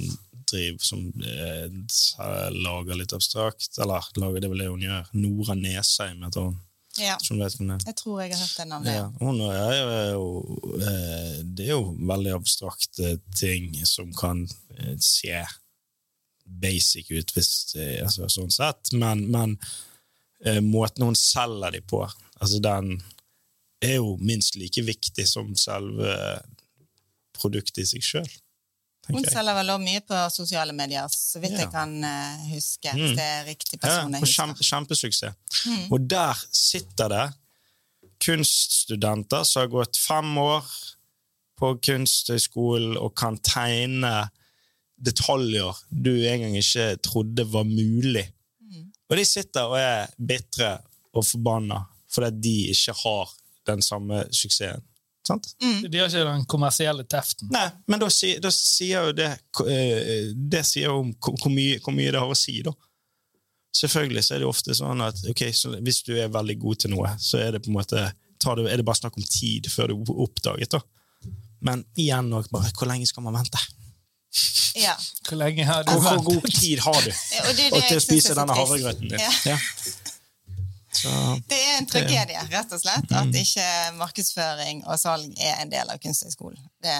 driver 0.48 0.84
som 0.84 1.02
eh, 1.20 2.52
lager 2.54 2.96
litt 2.98 3.12
abstrakt. 3.12 3.78
Eller 3.78 4.08
lager 4.16 4.44
det 4.44 4.50
vel 4.52 4.64
det 4.64 4.70
hun 4.72 4.86
gjør. 4.86 5.12
Nora 5.18 5.58
Nesheim 5.58 6.24
heter 6.24 6.48
hun. 6.48 6.58
Ja. 6.98 7.16
Som 7.22 7.38
vet 7.38 7.54
hvem 7.58 7.70
er. 7.76 7.84
Jeg 7.86 7.96
tror 8.00 8.22
jeg 8.22 8.32
har 8.32 8.40
hørt 8.42 8.56
det 8.58 8.66
navnet. 8.70 8.96
Ja, 8.96 9.06
hun 9.20 9.42
er 9.46 10.14
jo, 10.16 10.28
eh, 10.80 11.36
det 11.44 11.68
er 11.68 11.76
jo 11.76 11.92
veldig 12.10 12.34
abstrakte 12.34 13.18
ting 13.38 13.70
som 13.86 14.10
kan 14.18 14.42
eh, 14.76 14.96
se 15.02 15.44
basic 16.48 17.10
ut, 17.12 17.34
hvis, 17.36 17.52
det 17.74 17.88
altså, 18.02 18.26
sånn 18.32 18.50
sett, 18.50 18.94
men, 18.96 19.26
men 19.30 19.54
eh, 20.44 20.62
måten 20.64 21.04
hun 21.04 21.18
selger 21.18 21.76
de 21.76 21.82
på, 21.84 22.00
altså 22.40 22.60
den 22.64 22.96
er 23.84 23.96
jo 24.00 24.16
minst 24.20 24.56
like 24.58 24.82
viktig 24.82 25.26
som 25.28 25.52
selve 25.58 26.12
produktet 27.38 27.84
i 27.84 27.86
seg 27.86 28.02
sjøl. 28.02 28.28
Hun 29.08 29.24
selger 29.24 29.54
vel 29.56 29.70
òg 29.72 29.80
mye 29.80 30.00
på 30.04 30.16
sosiale 30.34 30.74
medier, 30.76 31.06
så 31.08 31.40
vidt 31.40 31.54
Ja. 31.56 31.62
jeg 31.62 31.70
kan 31.72 31.92
eh, 32.04 32.48
huske. 32.52 32.92
Mm. 32.92 33.14
Det 33.16 33.24
er 33.24 33.44
riktig 33.46 33.78
Ja, 33.78 33.82
person 33.86 34.12
jeg 34.12 34.20
husker. 34.20 34.42
kjempe, 34.42 34.64
kjempesuksess. 34.68 35.34
Mm. 35.66 35.92
Og 35.94 36.08
der 36.10 36.42
sitter 36.52 37.08
det 37.08 37.26
kunststudenter 38.20 39.44
som 39.46 39.60
har 39.62 39.70
gått 39.72 39.96
fem 39.96 40.34
år 40.42 40.66
på 41.58 41.72
kunsthøgskolen 41.88 42.98
og 43.00 43.14
kan 43.18 43.38
tegne 43.44 44.28
detaljer 44.98 45.78
du 45.90 46.10
en 46.26 46.42
gang 46.44 46.56
ikke 46.58 46.88
trodde 47.06 47.44
var 47.52 47.64
mulig. 47.66 48.26
Mm. 48.60 48.88
Og 49.10 49.16
de 49.20 49.24
sitter 49.26 49.70
og 49.70 49.78
er 49.80 50.10
bitre 50.18 50.74
og 51.14 51.24
forbanna 51.26 51.84
fordi 52.08 52.40
de 52.44 52.54
ikke 52.74 52.94
har 53.02 53.32
den 53.68 53.84
samme 53.84 54.24
suksessen. 54.34 54.84
Sant? 55.28 55.50
De 55.60 55.98
har 55.98 56.08
ikke 56.08 56.24
den 56.24 56.44
kommersielle 56.48 57.04
teften. 57.04 57.50
Nei, 57.52 57.66
men 57.90 58.00
da, 58.00 58.08
da 58.40 58.52
sier 58.54 59.08
jo 59.10 59.16
det 59.16 59.26
eh, 59.68 60.30
Det 60.32 60.62
sier 60.64 60.86
jo 60.88 61.02
om 61.02 61.10
hvor 61.20 61.52
mye, 61.52 61.80
hvor 61.84 61.92
mye 61.96 62.14
det 62.14 62.22
har 62.22 62.32
å 62.32 62.38
si, 62.38 62.60
da. 62.64 62.72
Selvfølgelig 63.76 64.24
så 64.24 64.34
er 64.34 64.42
det 64.42 64.48
ofte 64.48 64.76
sånn 64.76 65.02
at 65.04 65.20
okay, 65.28 65.52
så 65.52 65.74
hvis 65.76 66.00
du 66.06 66.14
er 66.16 66.32
veldig 66.32 66.56
god 66.62 66.80
til 66.84 66.94
noe, 66.94 67.12
så 67.20 67.42
er 67.42 67.52
det 67.54 67.62
på 67.66 67.70
en 67.72 67.76
måte 67.76 68.06
tar 68.40 68.56
det, 68.56 68.70
er 68.72 68.80
det 68.80 68.86
bare 68.86 69.00
snakk 69.02 69.18
om 69.18 69.26
tid 69.26 69.68
før 69.70 69.92
du 69.92 69.98
er 69.98 70.22
oppdaget. 70.24 70.78
da. 70.78 70.80
Men 71.66 71.84
igjen 71.98 72.30
nok 72.30 72.48
bare, 72.54 72.70
hvor 72.78 72.88
lenge 72.90 73.06
skal 73.10 73.26
man 73.26 73.36
vente? 73.36 73.60
Ja. 74.78 74.94
Hvor 75.26 75.40
lenge 75.40 75.64
har 75.66 75.84
du 75.84 75.92
ventet? 75.92 76.08
hvor 76.08 76.40
god 76.40 76.50
tid 76.54 76.78
har 76.84 77.00
du 77.02 77.08
ja, 77.10 77.44
det 77.48 77.56
det 77.56 77.72
og 77.72 77.86
til 77.88 77.98
å 77.98 78.04
spise 78.04 78.36
denne 78.38 78.54
havregrøten 78.54 79.10
din? 79.10 79.18
Ja. 79.20 79.32
Ja. 79.54 79.58
Så, 80.92 81.08
Det 81.48 81.58
er 81.58 81.78
en 81.78 81.86
tragedie, 81.86 82.40
rett 82.50 82.72
og 82.72 82.80
slett, 82.80 83.10
Mm. 83.10 83.16
at 83.18 83.34
ikke 83.34 83.66
markedsføring 83.98 84.84
og 84.86 84.98
salg 84.98 85.34
er 85.38 85.60
en 85.62 85.70
del 85.70 85.90
av 85.90 85.98
Kunsthøgskolen. 86.00 86.58
Det 86.82 86.94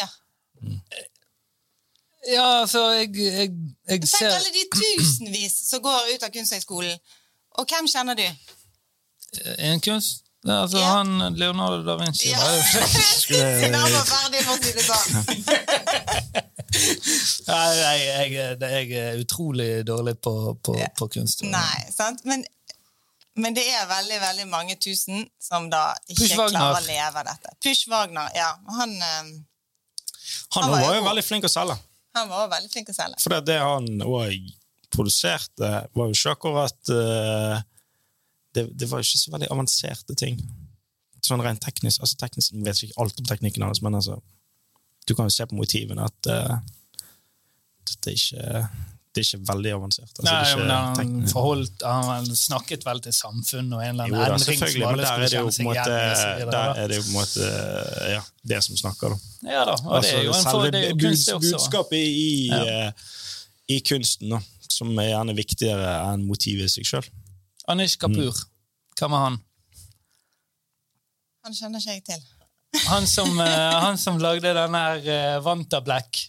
ja. 0.00 0.08
Ja, 2.26 2.60
altså, 2.62 2.90
jeg, 2.96 3.10
jeg, 3.16 3.50
jeg 3.88 4.00
Tenk 4.08 4.22
alle 4.22 4.52
de 4.54 4.64
tusenvis 4.72 5.58
som 5.68 5.82
går 5.84 6.14
ut 6.14 6.22
av 6.22 6.30
Kunsthøgskolen. 6.32 6.98
Og 7.58 7.66
hvem 7.68 7.86
kjenner 7.88 8.14
du? 8.18 8.26
en 9.58 9.80
kunst 9.80 10.20
er 10.46 10.52
Altså, 10.62 10.78
Ja. 10.78 10.84
han 11.02 11.34
Leonardo 11.36 11.82
da 11.84 11.96
Vinci 12.04 12.28
Ja. 12.30 12.38
var 12.38 12.54
jo 12.54 12.62
Sin 13.62 13.74
arm 13.74 13.92
var 13.92 14.04
ferdig, 14.04 14.42
for 14.44 14.54
å 14.54 14.62
si 14.62 14.72
det 14.72 14.84
sånn. 14.84 16.43
Nei, 17.48 17.68
jeg, 17.78 18.02
jeg, 18.32 18.58
jeg 18.60 18.98
er 19.00 19.20
utrolig 19.22 19.68
dårlig 19.86 20.16
på, 20.24 20.34
på, 20.64 20.74
Ja. 20.80 20.88
på 20.98 21.08
kunst. 21.14 21.42
Nei, 21.48 21.84
sant? 21.94 22.24
Men, 22.28 22.44
men 23.36 23.56
det 23.56 23.64
er 23.68 23.86
veldig 23.90 24.20
veldig 24.22 24.46
mange 24.50 24.76
tusen 24.80 25.24
som 25.42 25.68
da 25.72 25.86
ikke 26.08 26.30
klarer 26.34 26.78
å 26.80 26.84
leve 26.86 27.22
av 27.22 27.28
dette. 27.30 27.54
Push 27.64 27.88
Wagner, 27.92 28.30
ja. 28.36 28.50
Han, 28.78 28.94
eh, 28.96 29.32
han 30.54 30.62
Han 30.62 30.70
var 30.70 30.80
jo 30.80 30.86
var 30.86 30.94
jo 30.94 31.00
god. 31.02 31.08
veldig 31.12 31.24
flink 31.26 31.44
å 31.48 31.52
selge. 31.52 31.78
han 32.14 32.28
var 32.30 32.48
veldig 32.52 32.70
flink 32.72 32.92
å 32.92 32.96
selge. 32.96 33.20
For 33.24 33.40
det 33.42 33.58
han 33.60 33.88
òg 34.06 34.52
produserte, 34.94 35.70
var 35.94 36.06
jo 36.10 36.14
ikke 36.14 36.30
akkurat 36.36 36.90
uh, 36.94 37.56
det, 38.54 38.68
det 38.78 38.86
var 38.86 39.00
jo 39.02 39.08
ikke 39.08 39.18
så 39.24 39.32
veldig 39.34 39.48
avanserte 39.50 40.14
ting. 40.14 40.36
Sånn 41.26 41.42
rent 41.42 41.58
teknisk. 41.64 41.98
altså 42.04 42.14
teknisk, 42.20 42.52
Jeg 42.54 42.62
vet 42.68 42.82
ikke 42.86 43.00
alt 43.02 43.18
om 43.18 43.26
teknikken 43.26 43.64
hans, 43.66 43.80
men 43.82 43.96
altså, 43.98 44.20
du 45.06 45.14
kan 45.14 45.26
jo 45.28 45.34
se 45.34 45.46
på 45.46 45.56
motivene 45.58 46.04
at 46.08 46.28
uh, 46.32 46.56
det, 47.84 48.10
er 48.10 48.16
ikke, 48.16 48.68
det 49.14 49.20
er 49.20 49.26
ikke 49.26 49.40
veldig 49.48 49.72
avansert. 49.76 50.10
Altså, 50.18 50.24
Nei, 50.24 50.38
ikke 50.54 50.78
han, 50.98 51.10
forholdt, 51.30 51.82
han 51.84 52.26
snakket 52.36 52.86
vel 52.88 53.02
til 53.04 53.12
samfunnet 53.16 53.76
og 53.76 53.82
en 53.84 53.90
eller 53.94 54.08
Jo 54.08 54.16
annen 54.16 54.24
da, 54.24 54.38
endring 54.38 54.58
som 54.62 54.86
alle 54.88 55.04
der 55.04 55.04
er 55.04 55.12
skulle 55.12 55.28
det 55.28 55.36
jo 55.36 55.42
kjenne 55.42 55.44
på 55.44 55.48
en 55.48 55.56
seg 55.58 55.68
måte, 55.68 55.98
igjen 55.98 56.48
i. 56.48 56.50
der 56.54 56.80
er 56.82 56.88
det 56.88 56.96
jo 56.96 57.02
på 57.04 57.12
en 57.12 57.18
måte 57.18 57.50
ja, 58.14 58.22
det 58.54 58.62
som 58.68 58.80
snakker, 58.80 59.14
da. 59.14 59.52
Ja 59.54 59.64
da, 59.68 59.76
og 59.84 60.02
det 60.02 60.10
er 60.14 60.22
jo 60.24 60.32
en 60.32 60.34
Altså, 60.38 60.50
for, 60.56 60.70
det 60.74 60.80
er 60.82 60.88
jo 60.88 60.98
kunst, 61.04 61.28
det 61.28 61.34
også. 61.36 61.52
budskapet 61.58 61.98
i, 62.00 62.48
Ja. 62.48 62.62
eh, 62.88 62.92
i 63.68 63.78
kunsten, 63.80 64.32
da, 64.34 64.40
som 64.74 64.90
er 64.98 65.10
gjerne 65.12 65.36
viktigere 65.36 65.92
enn 66.14 66.24
motivet 66.28 66.66
i 66.68 66.74
seg 66.78 66.88
sjøl. 66.88 67.06
Anish 67.68 67.96
Kapur, 68.00 68.32
Mm. 68.32 68.50
hva 68.98 69.08
med 69.12 69.18
han? 69.28 69.38
Han 71.44 71.54
skjønner 71.56 71.80
ikke 71.80 71.92
jeg 71.98 72.04
til. 72.08 72.22
Han 72.88 73.06
som, 73.06 73.40
eh, 73.40 73.74
han 73.84 73.98
som 73.98 74.18
lagde 74.22 74.54
den 74.56 74.74
her 74.74 75.02
uh, 75.06 75.40
Vanta 75.44 75.80
Black. 75.84 76.26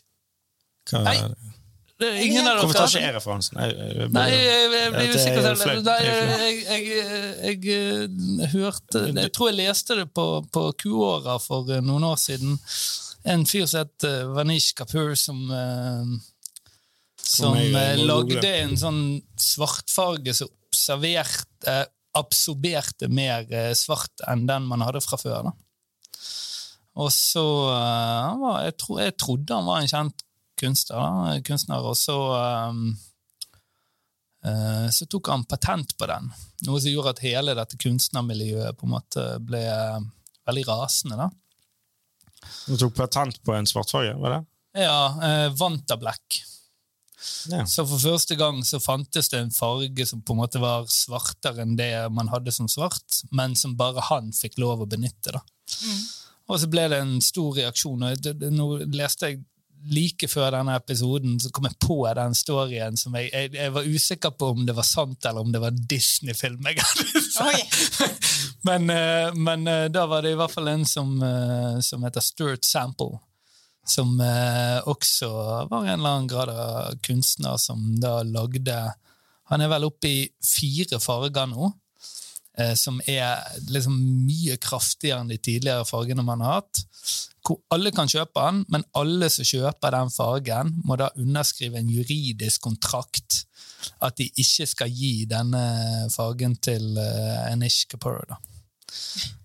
Nei. 0.94 1.18
Det 1.96 2.08
er 2.10 2.18
ingen 2.26 2.44
av 2.44 2.58
Hvorfor 2.60 2.76
tar 2.76 2.90
ikke 2.90 3.00
dere 3.00 3.08
jeg 3.08 3.16
referansen? 3.16 3.58
Nei, 3.58 3.68
jeg, 3.72 4.10
blir 4.12 4.96
Det 4.98 5.04
er 5.06 5.14
usikker 5.16 5.46
selv. 5.62 5.84
Det 5.86 5.94
er 5.96 6.08
jeg, 7.46 7.60
eh, 7.72 8.50
hørte 8.52 9.04
Jeg 9.14 9.32
tror 9.36 9.52
jeg 9.52 9.58
leste 9.62 9.98
det 10.02 10.10
på, 10.12 10.26
på 10.52 10.66
Q-åra 10.82 11.38
for 11.40 11.72
eh, 11.72 11.84
noen 11.86 12.04
år 12.10 12.20
siden. 12.20 12.58
En 13.32 13.48
fyr 13.48 13.64
som 13.64 13.86
het 13.86 14.08
eh, 14.10 14.28
Vanish 14.36 14.76
Kapur, 14.76 15.16
som 15.16 15.40
eh, 15.56 16.12
Som 17.24 17.56
eh, 17.64 17.96
lagde 18.04 18.44
en 18.44 18.76
sånn 18.78 19.02
svartfarge 19.40 20.36
som 20.36 20.52
observerte 20.68 21.86
absorberte 22.16 23.08
mer 23.12 23.48
eh, 23.52 23.72
svart 23.76 24.24
enn 24.28 24.46
den 24.48 24.68
man 24.68 24.84
hadde 24.84 25.04
fra 25.04 25.20
før. 25.20 25.48
da. 25.48 25.56
Og 26.96 27.12
så 27.12 27.44
eh, 27.74 28.22
han 28.30 28.40
var, 28.40 28.62
jeg, 28.66 28.78
tro, 28.80 29.00
jeg 29.04 29.18
trodde 29.20 29.58
han 29.60 29.68
var 29.68 29.82
en 29.82 29.92
kjent 29.92 30.26
kunstner, 30.60 30.96
da, 30.96 31.40
kunstner 31.44 31.84
og 31.84 31.98
så 32.00 32.16
um, 32.72 32.86
eh, 34.48 34.86
så 34.96 35.08
tok 35.12 35.34
han 35.34 35.44
patent 35.50 35.96
på 36.00 36.08
den, 36.08 36.30
noe 36.68 36.80
som 36.80 36.94
gjorde 36.94 37.18
at 37.18 37.24
hele 37.26 37.58
dette 37.58 37.80
kunstnermiljøet 37.82 38.80
på 38.80 38.88
en 38.88 38.96
måte 38.96 39.26
ble 39.44 39.66
veldig 40.48 40.66
rasende. 40.70 41.20
da. 41.20 41.30
Du 42.70 42.76
tok 42.80 42.96
patent 42.96 43.42
på 43.44 43.56
en 43.58 43.68
svartfarge, 43.68 44.16
var 44.22 44.38
det? 44.38 44.44
Ja, 44.86 45.00
eh, 45.24 45.50
Vantablack. 45.60 46.44
Ja. 47.50 47.64
Så 47.66 47.86
for 47.88 48.00
første 48.02 48.36
gang 48.38 48.60
så 48.68 48.80
fantes 48.80 49.32
det 49.32 49.40
en 49.40 49.54
farge 49.54 50.06
som 50.06 50.22
på 50.22 50.36
en 50.36 50.42
måte 50.44 50.62
var 50.62 50.86
svartere 50.92 51.64
enn 51.64 51.78
det 51.80 51.90
man 52.14 52.30
hadde 52.30 52.54
som 52.54 52.68
svart, 52.70 53.24
men 53.34 53.56
som 53.58 53.74
bare 53.80 54.04
han 54.12 54.30
fikk 54.36 54.60
lov 54.62 54.84
å 54.84 54.90
benytte. 54.90 55.34
da. 55.34 55.42
Og 56.46 56.62
så 56.62 56.70
ble 56.70 56.88
det 56.92 57.02
en 57.02 57.18
stor 57.24 57.56
reaksjon. 57.58 58.04
og 58.06 58.32
Nå 58.54 58.70
leste 58.94 59.32
jeg 59.32 59.44
like 59.92 60.28
før 60.30 60.52
denne 60.56 60.76
episoden, 60.80 61.38
så 61.42 61.52
kom 61.54 61.68
jeg 61.70 61.78
på 61.82 61.98
den 62.18 62.36
storyen 62.38 62.98
som 62.98 63.16
jeg, 63.20 63.30
jeg, 63.34 63.52
jeg 63.54 63.74
var 63.76 63.86
usikker 63.86 64.34
på 64.38 64.50
om 64.56 64.64
det 64.66 64.76
var 64.78 64.88
sant, 64.88 65.26
eller 65.26 65.46
om 65.46 65.52
det 65.54 65.62
var 65.62 65.76
Disney-film 65.76 66.66
jeg 66.72 66.82
hadde 66.82 67.22
sett. 67.36 68.32
Men, 68.66 68.90
eh, 68.90 69.34
men 69.34 69.68
eh, 69.68 69.86
da 69.94 70.08
var 70.10 70.26
det 70.26 70.34
i 70.34 70.40
hvert 70.40 70.54
fall 70.54 70.72
en 70.72 70.86
som, 70.90 71.12
eh, 71.22 71.80
som 71.86 72.04
heter 72.06 72.24
Stuart 72.24 72.66
Sample, 72.66 73.20
som 73.86 74.18
også 74.90 75.28
var 75.70 75.84
en 75.84 76.00
eller 76.00 76.10
annen 76.10 76.28
grad 76.28 76.50
av 76.50 76.96
kunstner 77.06 77.60
som 77.62 77.84
da 78.02 78.24
lagde 78.26 78.74
Han 79.52 79.62
er 79.62 79.70
vel 79.70 79.86
oppe 79.86 80.10
i 80.10 80.24
fire 80.42 80.98
farger 80.98 81.46
nå, 81.52 81.68
som 82.80 83.02
er 83.10 83.42
liksom 83.68 83.96
mye 84.26 84.56
kraftigere 84.62 85.24
enn 85.24 85.32
de 85.32 85.38
tidligere 85.38 85.88
fargene 85.88 86.24
man 86.24 86.44
har 86.46 86.62
hatt. 86.62 86.84
Hvor 87.46 87.60
alle 87.76 87.92
kan 87.94 88.10
kjøpe 88.10 88.42
den, 88.42 88.64
men 88.74 88.86
alle 88.98 89.30
som 89.30 89.46
kjøper 89.46 89.94
den 89.94 90.14
fargen, 90.14 90.72
må 90.88 90.98
da 90.98 91.12
underskrive 91.20 91.78
en 91.78 91.92
juridisk 91.92 92.64
kontrakt 92.66 93.44
at 94.02 94.18
de 94.18 94.28
ikke 94.42 94.66
skal 94.70 94.90
gi 94.92 95.28
denne 95.30 95.62
fargen 96.14 96.56
til 96.64 96.96
uh, 96.98 97.52
Anish 97.52 97.86
Kapoor. 97.92 98.24
Da. 98.30 98.40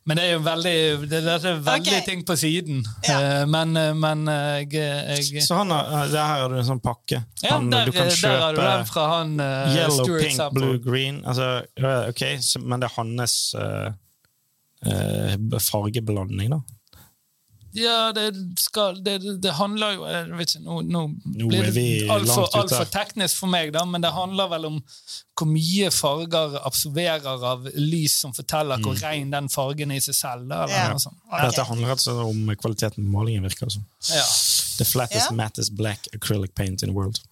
Men 0.08 0.18
det 0.18 0.24
er 0.26 0.32
jo 0.32 0.40
veldig, 0.42 0.76
det, 1.06 1.18
det 1.22 1.34
er 1.36 1.58
veldig 1.62 1.92
okay. 1.92 2.04
ting 2.06 2.22
på 2.26 2.34
siden. 2.40 2.80
Ja. 3.06 3.18
Eh, 3.20 3.42
men 3.50 3.76
eh, 3.78 3.92
men 3.94 4.24
eh, 4.32 4.62
jeg, 4.64 5.26
jeg 5.36 5.44
Så 5.44 5.60
han 5.60 5.70
har, 5.70 6.08
der 6.10 6.24
har 6.26 6.50
du 6.50 6.56
en 6.58 6.66
sånn 6.66 6.80
pakke. 6.82 7.20
ja, 7.44 7.52
han, 7.52 7.68
der, 7.70 7.86
du 7.86 7.94
kan 7.94 8.08
der 8.10 8.42
har 8.42 8.56
du 8.56 8.62
den 8.62 8.86
fra 8.88 9.06
han 9.12 9.36
yellow, 9.38 10.00
Stuart 10.00 10.24
pink, 10.24 10.36
Sample. 10.38 10.64
blue, 10.64 10.80
green. 10.82 11.20
Altså, 11.28 11.60
ok, 12.10 12.24
så, 12.42 12.62
men 12.64 12.82
det 12.82 12.88
er 12.88 12.96
hans 12.96 13.36
uh, 13.54 13.92
uh, 14.88 15.58
fargeblanding, 15.68 16.56
da. 16.56 16.62
Ja, 17.72 18.12
det, 18.12 18.34
skal, 18.58 18.96
det, 19.04 19.18
det- 19.42 19.52
handler 19.54 19.92
jo 19.94 20.06
jeg 20.08 20.30
vet 20.40 20.54
ikke, 20.56 20.62
Nå, 20.64 20.80
nå 20.82 21.02
Nå 21.36 21.48
blir 21.52 21.68
det 21.70 21.84
altfor 22.10 22.48
alt 22.58 22.72
for 22.74 22.90
teknisk 22.90 23.38
for 23.44 23.52
meg, 23.52 23.70
da, 23.76 23.84
men 23.86 24.02
det 24.02 24.10
handler 24.14 24.50
vel 24.50 24.66
om 24.72 24.78
hvor 25.38 25.48
mye 25.48 25.88
farger 25.94 26.58
absorberer 26.66 27.44
av 27.52 27.68
lys 27.78 28.18
som 28.24 28.34
forteller 28.36 28.82
hvor 28.84 28.98
ren 29.00 29.30
den 29.32 29.48
fargen 29.48 29.94
er 29.94 30.02
i 30.02 30.04
seg 30.04 30.18
selv. 30.18 30.48
Da, 30.50 30.64
eller 30.66 30.76
Ja. 30.76 30.90
noe 30.92 31.00
sånt. 31.00 31.16
Ok. 31.30 31.40
Dette 31.46 31.64
handler 31.70 31.94
altså 31.94 32.16
om 32.26 32.42
kvaliteten 32.60 33.06
på 33.06 33.10
malingen, 33.14 33.46
virker 33.48 33.70
det 33.70 33.78
som. 33.78 33.86
Ja. 34.10 34.26
The 34.80 34.84
flattest, 34.84 35.30
yeah. 35.30 35.36
mattest 35.38 35.72
black 35.78 36.08
acrylic 36.12 36.54
paint 36.54 36.82
in 36.82 36.90
the 36.90 36.94
world. 36.96 37.22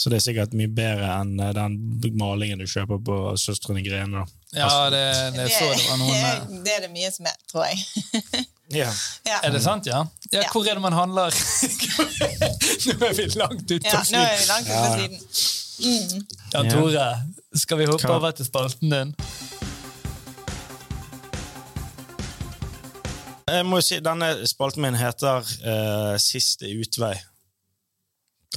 Så 0.00 0.08
det 0.08 0.16
er 0.16 0.24
sikkert 0.30 0.54
mye 0.56 0.70
bedre 0.72 1.10
enn 1.18 1.34
eh, 1.44 1.50
den 1.52 1.74
malingen 2.16 2.62
du 2.62 2.64
kjøper 2.70 3.02
på 3.04 3.16
Søstrene 3.36 3.82
Grene. 3.84 4.22
Ja, 4.56 4.70
det, 4.88 5.02
det 5.36 5.50
så 5.52 5.66
det 5.74 5.84
var 5.90 6.00
noen 6.00 6.16
eh, 6.30 6.62
det 6.64 6.72
er 6.78 6.86
det 6.86 6.90
mye 6.94 7.10
som 7.12 7.28
er, 7.28 7.36
tror 7.50 7.66
jeg. 7.68 8.46
Ja. 8.70 8.90
Ja. 9.26 9.38
Er 9.42 9.50
det 9.50 9.62
sant, 9.64 9.86
ja? 9.86 10.04
ja? 10.32 10.42
Hvor 10.52 10.62
er 10.68 10.74
det 10.78 10.82
man 10.84 10.92
handler? 10.94 11.34
Nå 12.86 13.06
er 13.08 13.14
vi 13.18 13.24
langt 13.38 13.64
ute 13.70 13.86
Ja, 13.86 14.02
nå 14.12 14.20
er 14.20 14.36
vi 14.38 14.46
langt 14.50 14.68
ut 14.70 14.76
på 14.76 14.88
siden. 14.96 16.26
Ja, 16.52 16.62
Tore, 16.70 17.06
skal 17.56 17.78
vi 17.80 17.86
hoppe 17.88 18.06
Hva? 18.06 18.16
over 18.20 18.30
til 18.36 18.46
spalten 18.46 18.92
din? 18.94 19.14
Jeg 23.50 23.66
må 23.66 23.80
jo 23.80 23.84
si, 23.84 23.98
Denne 24.04 24.28
spalten 24.46 24.84
min 24.84 24.94
heter 24.98 25.42
uh, 25.66 26.14
Siste 26.22 26.70
utvei. 26.70 27.16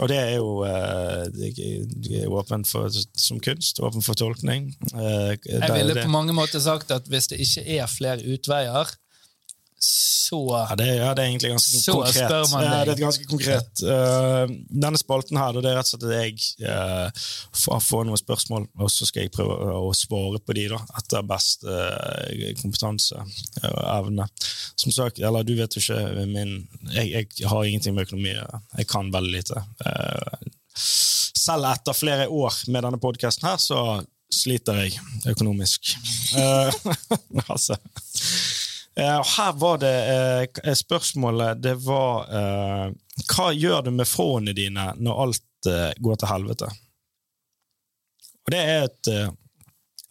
Og 0.02 0.10
det 0.10 0.18
er 0.18 0.36
jo 0.40 0.64
uh, 0.66 1.24
det 1.34 1.52
er- 1.54 1.88
det 2.06 2.22
er 2.24 2.34
åpent 2.34 2.66
for, 2.70 2.90
som 3.18 3.40
kunst, 3.42 3.80
åpen 3.86 4.02
for 4.06 4.18
tolkning. 4.18 4.72
Uh, 4.94 5.34
Jeg 5.34 5.40
det- 5.62 5.74
ville 5.74 5.94
det- 5.98 6.04
på 6.06 6.10
mange 6.14 6.34
måter 6.34 6.60
sagt 6.62 6.92
at 6.92 7.08
hvis 7.10 7.28
det 7.34 7.40
ikke 7.42 7.66
er 7.80 7.88
flere 7.88 8.22
utveier, 8.34 8.94
så 9.84 10.38
Ja, 10.70 10.76
det, 10.80 10.86
er- 10.88 11.00
ja, 11.02 11.10
det 11.14 11.24
er 11.24 11.30
egentlig 11.30 11.50
ganske 11.52 11.80
Så 11.84 11.94
konkret. 11.98 12.16
spør 12.16 12.46
man 12.54 12.64
ja, 12.64 12.78
det 12.88 12.94
er 12.94 13.02
ganske 13.04 13.26
konkret. 13.30 13.82
Uh, 13.84 14.54
denne 14.84 15.00
spalten 15.02 15.38
her, 15.42 15.58
det 15.60 15.70
er 15.72 15.78
rett 15.80 15.90
og 15.90 15.94
slett 15.94 16.06
at 16.08 16.16
jeg 16.16 16.70
uh, 16.70 17.26
får, 17.64 17.82
får 17.90 18.06
noen 18.08 18.22
spørsmål, 18.22 18.68
og 18.80 18.92
så 18.94 19.08
skal 19.10 19.26
jeg 19.28 19.34
prøve 19.36 19.76
å 19.84 19.92
svare 19.98 20.40
på 20.42 20.56
de 20.58 20.66
da, 20.72 20.80
etter 21.02 21.26
best 21.28 21.68
uh, 21.68 22.54
kompetanse 22.62 23.20
og 23.20 23.84
evne. 23.98 24.30
Som 24.80 24.96
sagt, 24.96 25.20
eller 25.20 25.44
du 25.46 25.54
vet 25.60 25.76
jo 25.78 25.84
ikke 25.84 26.26
min 26.32 26.56
jeg, 26.94 27.28
jeg 27.38 27.50
har 27.52 27.68
ingenting 27.68 27.96
med 27.98 28.08
økonomi. 28.08 28.34
Jeg 28.80 28.88
kan 28.90 29.12
veldig 29.14 29.32
lite. 29.38 29.62
Eh, 29.86 30.50
selv 30.76 31.68
etter 31.70 31.96
flere 31.98 32.28
år 32.32 32.58
med 32.74 32.84
denne 32.88 33.00
podkasten 33.02 33.48
her, 33.50 33.60
så 33.62 33.80
sliter 34.34 34.82
jeg 34.84 34.98
økonomisk. 35.36 35.94
Eh, 36.40 36.82
altså 37.54 37.78
Eh, 37.78 38.53
her 38.98 39.54
var 39.58 39.78
det 39.82 39.94
eh, 40.64 40.74
spørsmålet 40.78 41.62
Det 41.64 41.74
var 41.82 42.28
eh, 42.30 42.92
Hva 43.34 43.48
gjør 43.54 43.88
du 43.88 43.92
med 43.92 44.06
fråene 44.08 44.54
dine 44.54 44.92
når 45.00 45.22
alt 45.24 45.70
eh, 45.72 45.94
går 45.98 46.20
til 46.22 46.30
helvete? 46.30 46.70
Og 48.44 48.52
det 48.54 48.60
er 48.60 48.86
et 48.90 49.10
eh, 49.10 49.32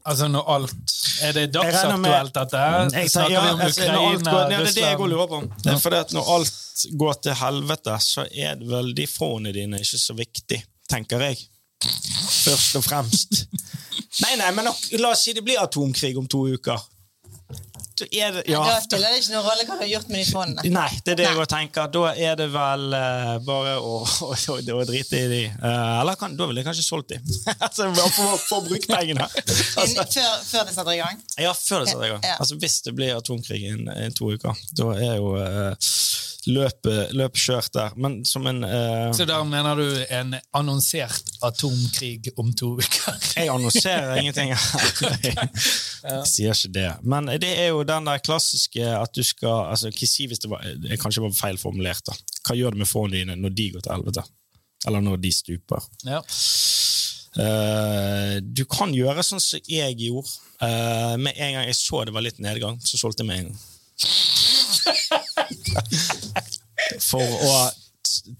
Altså 0.02 0.26
når 0.28 0.48
alt 0.50 0.96
Er 1.22 1.36
det 1.36 1.44
dagsaktuelt, 1.54 2.34
dette? 2.34 2.58
her? 2.58 2.88
Snakker 3.08 3.34
ja, 3.36 3.42
vi 3.44 3.50
om 3.52 3.60
Ukraina, 3.60 3.68
altså, 3.68 3.82
Ukraina, 3.84 4.32
går, 4.32 4.40
ja, 4.40 4.48
Det 4.48 4.56
er 4.56 4.74
det 4.74 4.86
jeg 4.88 4.98
går 4.98 5.10
lurer 5.12 5.28
på. 5.30 5.40
Det 5.62 5.72
er 5.72 5.78
fordi 5.84 6.00
at 6.02 6.14
når 6.16 6.30
alt 6.36 6.86
går 7.04 7.20
til 7.22 7.36
helvete, 7.38 7.98
så 8.02 8.24
er 8.26 8.56
det 8.58 8.70
vel 8.72 8.90
de 8.98 9.06
fråene 9.06 9.52
dine 9.54 9.78
ikke 9.78 10.00
så 10.02 10.16
viktig, 10.18 10.58
tenker 10.90 11.22
jeg. 11.28 11.38
Først 12.42 12.80
og 12.80 12.84
fremst. 12.86 13.44
Nei, 14.24 14.34
nei, 14.40 14.50
men 14.56 14.66
nok- 14.68 14.90
la 15.00 15.12
oss 15.14 15.22
si 15.24 15.32
det 15.36 15.44
blir 15.46 15.60
atomkrig 15.62 16.16
om 16.18 16.26
to 16.30 16.42
uker. 16.50 16.82
Så 17.98 18.06
er 18.08 18.32
det, 18.36 18.42
ja, 18.50 18.60
Da 18.64 18.78
spiller 18.82 19.12
det 19.12 19.20
ikke 19.22 19.34
noen 19.34 19.46
rolle 19.46 19.66
hva 19.68 19.76
du 19.76 19.84
har 19.84 19.90
gjort 19.90 20.10
med 20.12 20.22
de 20.22 20.26
fondene. 20.30 20.72
Nei, 20.72 20.88
det 21.04 21.14
er 21.14 21.18
det 21.20 21.26
jeg 21.26 21.36
Nei. 21.36 21.42
også 21.44 21.52
tenker. 21.54 21.90
Da 21.96 22.04
er 22.28 22.38
det 22.40 22.48
vel 22.54 22.86
uh, 22.96 23.34
bare 23.46 23.74
å, 23.78 23.98
å, 24.28 24.32
å, 24.32 24.58
å 24.78 24.86
drite 24.88 25.20
i 25.20 25.28
de. 25.32 25.42
Uh, 25.58 26.00
eller 26.00 26.18
kan, 26.20 26.36
da 26.38 26.48
ville 26.50 26.62
jeg 26.62 26.68
kanskje 26.70 26.86
solgt 26.86 27.14
de. 27.14 27.20
altså, 27.66 27.90
for, 28.16 28.36
for 28.46 28.60
å 28.60 28.64
bruke 28.70 28.88
pengene. 28.90 29.28
Altså, 29.82 30.04
Før, 30.12 30.34
før 30.46 30.66
det 30.68 30.74
setter 30.74 30.92
i 30.92 30.98
gang. 31.00 31.20
ja, 31.40 31.52
før 31.56 31.82
det 31.82 31.92
setter 31.92 32.04
i 32.06 32.10
gang. 32.12 32.24
Ja. 32.26 32.34
Altså, 32.42 32.56
hvis 32.60 32.80
det 32.84 32.92
blir 32.96 33.16
atomkrig 33.16 33.62
innen 33.70 33.88
innen 33.92 34.14
to 34.16 34.28
uker, 34.34 34.58
da 34.78 34.90
er 34.98 35.16
jo 35.16 35.32
uh, 35.38 35.92
løpet 36.50 37.12
løp 37.16 37.36
kjørt 37.38 37.72
der. 37.74 37.94
Men 37.96 38.20
som 38.28 38.46
en 38.50 38.62
uh, 38.66 39.10
Så 39.14 39.26
da 39.28 39.38
mener 39.46 39.78
du 39.78 39.86
en 40.08 40.34
annonsert 40.58 41.32
atomkrig 41.46 42.32
om 42.36 42.52
to 42.58 42.74
uker? 42.80 43.18
Jeg 43.36 43.50
annonserer 43.52 44.18
ingenting. 44.20 44.52
jeg 44.52 46.26
sier 46.28 46.56
ikke 46.56 46.72
det. 46.74 46.88
Men 47.02 47.30
det 47.42 47.52
er 47.62 47.72
jo 47.72 47.81
den 47.88 48.06
der 48.08 48.22
klassiske 48.24 48.84
at 48.96 49.12
du 49.16 49.22
skal 49.26 49.56
altså, 49.72 49.86
hva 49.92 50.06
si 50.08 50.22
hvis 50.30 50.42
det 50.42 50.50
var, 50.52 50.60
jeg 50.66 51.00
kanskje 51.02 51.24
var 51.24 51.32
feil 51.36 51.58
formulert. 51.60 52.04
da. 52.06 52.12
Hva 52.46 52.54
gjør 52.58 52.72
du 52.74 52.78
med 52.82 52.90
fondene 52.90 53.18
dine 53.22 53.34
når 53.40 53.50
de 53.58 53.66
går 53.74 53.82
til 53.84 53.94
helvete? 53.96 54.22
Eller 54.86 55.00
når 55.04 55.16
de 55.22 55.30
stuper? 55.34 55.80
Ja. 56.08 56.20
Uh, 57.32 58.36
du 58.44 58.64
kan 58.68 58.90
gjøre 58.92 59.22
sånn 59.24 59.40
som 59.40 59.60
jeg 59.70 59.96
gjorde. 60.00 60.28
Uh, 60.60 61.16
med 61.16 61.32
en 61.36 61.54
gang 61.56 61.66
jeg 61.68 61.76
så 61.78 62.04
det 62.04 62.14
var 62.14 62.22
litt 62.26 62.40
nedgang, 62.42 62.80
så 62.84 62.96
solgte 63.00 63.22
jeg 63.24 63.30
med 63.30 63.38
en 63.38 63.46
gang. 63.52 63.60
For 67.08 67.22
å 67.22 67.26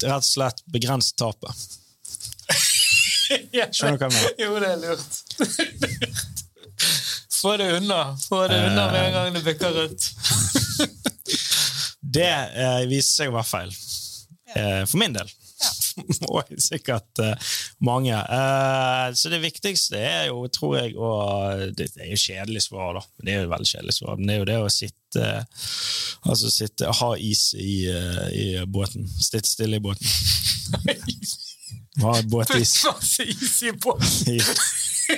rett 0.03 0.19
og 0.19 0.25
slett 0.27 0.63
begrense 0.73 1.15
tapet. 1.19 1.53
Skjønner 3.73 3.97
du 3.97 4.01
hva 4.03 4.09
jeg 4.09 4.13
mener? 4.13 4.33
Jo, 4.43 4.51
det 4.61 4.69
er 4.69 4.79
lurt. 4.83 5.13
Få 7.43 7.57
det 7.57 7.69
unna. 7.77 8.17
Få 8.29 8.49
det 8.49 8.59
unna 8.67 8.87
med 8.93 9.07
en 9.07 9.13
gang 9.13 9.35
det 9.35 9.45
bikker 9.47 9.73
rødt. 9.75 10.11
Det 12.13 12.29
eh, 12.31 12.83
viser 12.91 13.23
seg 13.23 13.33
å 13.33 13.37
være 13.39 13.49
feil. 13.49 13.73
Eh, 14.55 14.83
for 14.87 15.01
min 15.01 15.15
del. 15.17 15.31
Og 16.31 16.53
sikkert 16.69 17.23
eh, 17.23 17.53
mange. 17.85 18.15
Eh, 18.15 19.07
så 19.19 19.33
det 19.33 19.43
viktigste 19.43 20.01
er 20.01 20.27
jo, 20.31 20.45
tror 20.53 20.79
jeg, 20.81 20.97
å 20.97 21.13
Det 21.77 21.91
er 21.99 22.13
jo 22.13 22.21
kjedelig 22.21 22.67
svar, 22.69 22.99
da. 22.99 23.05
Det 23.23 23.35
er 23.35 23.45
jo 23.45 23.53
veldig 23.53 23.71
kjedelig 23.75 23.97
svar. 23.99 24.19
Men 24.19 24.29
det 24.29 24.35
er 24.37 24.43
jo 24.43 24.51
det 24.53 24.61
å 24.63 24.73
sitte 24.73 25.27
Altså 26.23 26.49
sitte, 26.49 26.89
ha 26.89 27.11
is 27.21 27.51
i, 27.59 27.83
eh, 27.91 28.27
i 28.33 28.47
båten. 28.65 29.09
Sitte 29.19 29.49
stille 29.49 29.81
i 29.81 29.85
båten. 29.85 30.07
Ha 32.01 32.23
båtis. 32.25 32.71
Masse 32.89 33.27
is 33.29 33.63
i 33.69 33.73
på. 33.77 33.93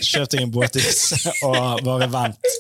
Kjøp 0.05 0.31
deg 0.33 0.41
en 0.45 0.53
båtis 0.55 1.03
og 1.49 1.83
bare 1.87 2.09
vent 2.13 2.51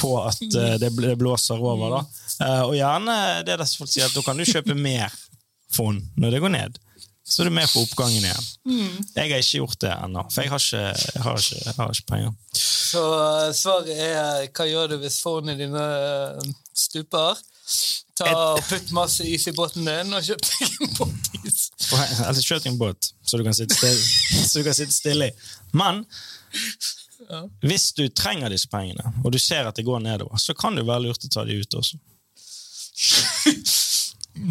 på 0.00 0.12
at 0.24 0.42
eh, 0.60 0.76
det 0.80 0.90
blåser 1.20 1.60
over. 1.60 1.96
da. 1.98 2.02
Eh, 2.46 2.62
Og 2.68 2.74
gjerne 2.78 3.16
det 3.46 3.56
der 3.60 3.66
folk 3.78 3.90
sier, 3.92 4.06
at 4.08 4.14
da 4.16 4.22
kan 4.26 4.38
du 4.40 4.44
kjøpe 4.48 4.76
mer 4.76 5.12
fond 5.74 6.00
når 6.18 6.36
det 6.36 6.40
går 6.44 6.54
ned. 6.56 6.78
Så 7.30 7.42
er 7.44 7.46
du 7.50 7.54
med 7.54 7.68
på 7.70 7.84
oppgangen 7.84 8.24
igjen. 8.26 8.46
Jeg 9.14 9.30
har 9.30 9.38
ikke 9.38 9.60
gjort 9.60 9.76
det 9.84 9.90
ennå, 9.94 10.24
for 10.34 10.42
jeg 10.42 10.50
har 10.50 10.62
ikke, 10.64 10.80
jeg 11.14 11.22
har 11.22 11.36
ikke, 11.44 11.60
jeg 11.66 11.74
har 11.76 11.92
ikke 11.94 12.08
penger. 12.08 12.32
Så 12.90 13.02
eh, 13.20 13.52
svaret 13.54 13.92
er 13.94 14.48
hva 14.50 14.66
gjør 14.66 14.90
du 14.90 14.96
hvis 15.04 15.20
fondene 15.22 15.54
dine 15.60 15.84
stuper? 16.74 17.38
Ta 18.18 18.32
og 18.34 18.58
Putt 18.66 18.90
masse 18.96 19.24
is 19.30 19.46
i 19.48 19.52
båten 19.56 19.86
din 19.86 20.10
og 20.16 20.24
kjøp 20.26 20.42
deg 20.48 20.74
en 20.88 20.90
båtis. 20.98 21.60
Altså, 22.26 22.42
kjøp 22.42 22.64
deg 22.64 22.72
en 22.72 22.80
båt, 22.80 23.12
så 23.24 23.38
du 23.38 23.44
kan 23.46 23.54
sitte 23.56 23.78
stille, 23.78 24.02
så 24.50 24.58
du 24.60 24.66
kan 24.66 24.76
sitte 24.76 24.96
stille 24.96 25.30
i. 25.30 25.36
Men 25.78 26.02
hvis 27.60 27.92
du 27.96 28.08
trenger 28.08 28.48
disse 28.52 28.68
pengene, 28.72 29.12
og 29.24 29.32
du 29.32 29.38
ser 29.38 29.68
at 29.68 29.76
det 29.76 29.84
går 29.84 30.00
nedover, 30.04 30.36
så 30.40 30.54
kan 30.56 30.76
det 30.78 30.86
være 30.88 31.08
lurt 31.08 31.26
å 31.26 31.32
ta 31.32 31.44
de 31.44 31.58
ut 31.60 31.74
også. 31.82 32.00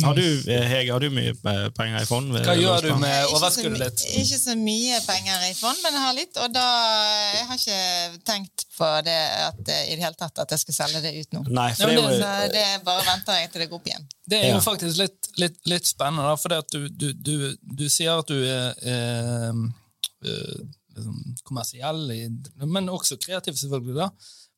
Har 0.04 0.14
du, 0.16 0.52
eh, 0.52 0.62
Hege, 0.70 0.91
har 0.93 1.00
du 1.00 1.10
mye 1.10 1.32
eh, 1.32 1.70
penger 1.74 2.04
i 2.04 2.06
fond? 2.06 2.30
Hva 2.36 2.54
gjør 2.54 2.84
du 2.84 2.89
med 3.02 3.32
overskuddet 3.34 3.80
ditt? 3.82 4.04
Ikke 4.22 4.38
så 4.38 4.54
mye 4.60 5.00
penger 5.02 5.45
i 5.47 5.54
fond, 5.58 5.80
men 5.82 5.95
jeg 5.95 6.04
har 6.04 6.16
litt. 6.18 6.38
Og 6.43 6.52
da 6.54 6.66
Jeg 7.34 7.47
har 7.50 7.62
ikke 7.62 8.20
tenkt 8.28 8.66
på 8.76 8.89
det 9.08 9.18
at, 9.47 9.62
eh, 9.66 9.88
i 9.89 9.95
det 9.95 10.04
hele 10.04 10.20
tatt 10.20 10.43
at 10.43 10.54
jeg 10.54 10.62
skal 10.66 10.78
selge 10.78 11.02
det 11.08 11.14
ut 11.18 11.34
nå. 11.38 11.41
Nei, 11.47 11.72
for 11.80 11.89
Ja, 11.89 12.06
det 12.06 12.20
Så 12.20 12.52
det 12.54 12.66
bare 12.86 13.06
venter 13.08 13.39
jeg 13.39 13.52
til 13.52 13.64
det 13.64 13.70
går 13.72 13.80
opp 13.82 13.89
igjen. 13.89 14.06
Det 14.30 14.41
er 14.43 14.50
jo 14.52 14.60
Ja. 14.60 14.66
faktisk 14.68 14.97
litt, 15.02 15.32
litt, 15.41 15.58
litt 15.66 15.88
spennende, 15.89 16.38
for 16.38 16.62
du, 16.70 16.89
du, 16.89 17.14
du, 17.14 17.56
du 17.82 17.88
sier 17.89 18.20
at 18.20 18.28
du 18.30 18.38
er 18.45 18.76
eh, 18.84 19.64
eh, 20.28 20.60
kommersiell, 21.43 22.06
men 22.66 22.89
også 22.89 23.18
kreativ, 23.22 23.58
selvfølgelig. 23.60 23.95
da. 23.95 24.10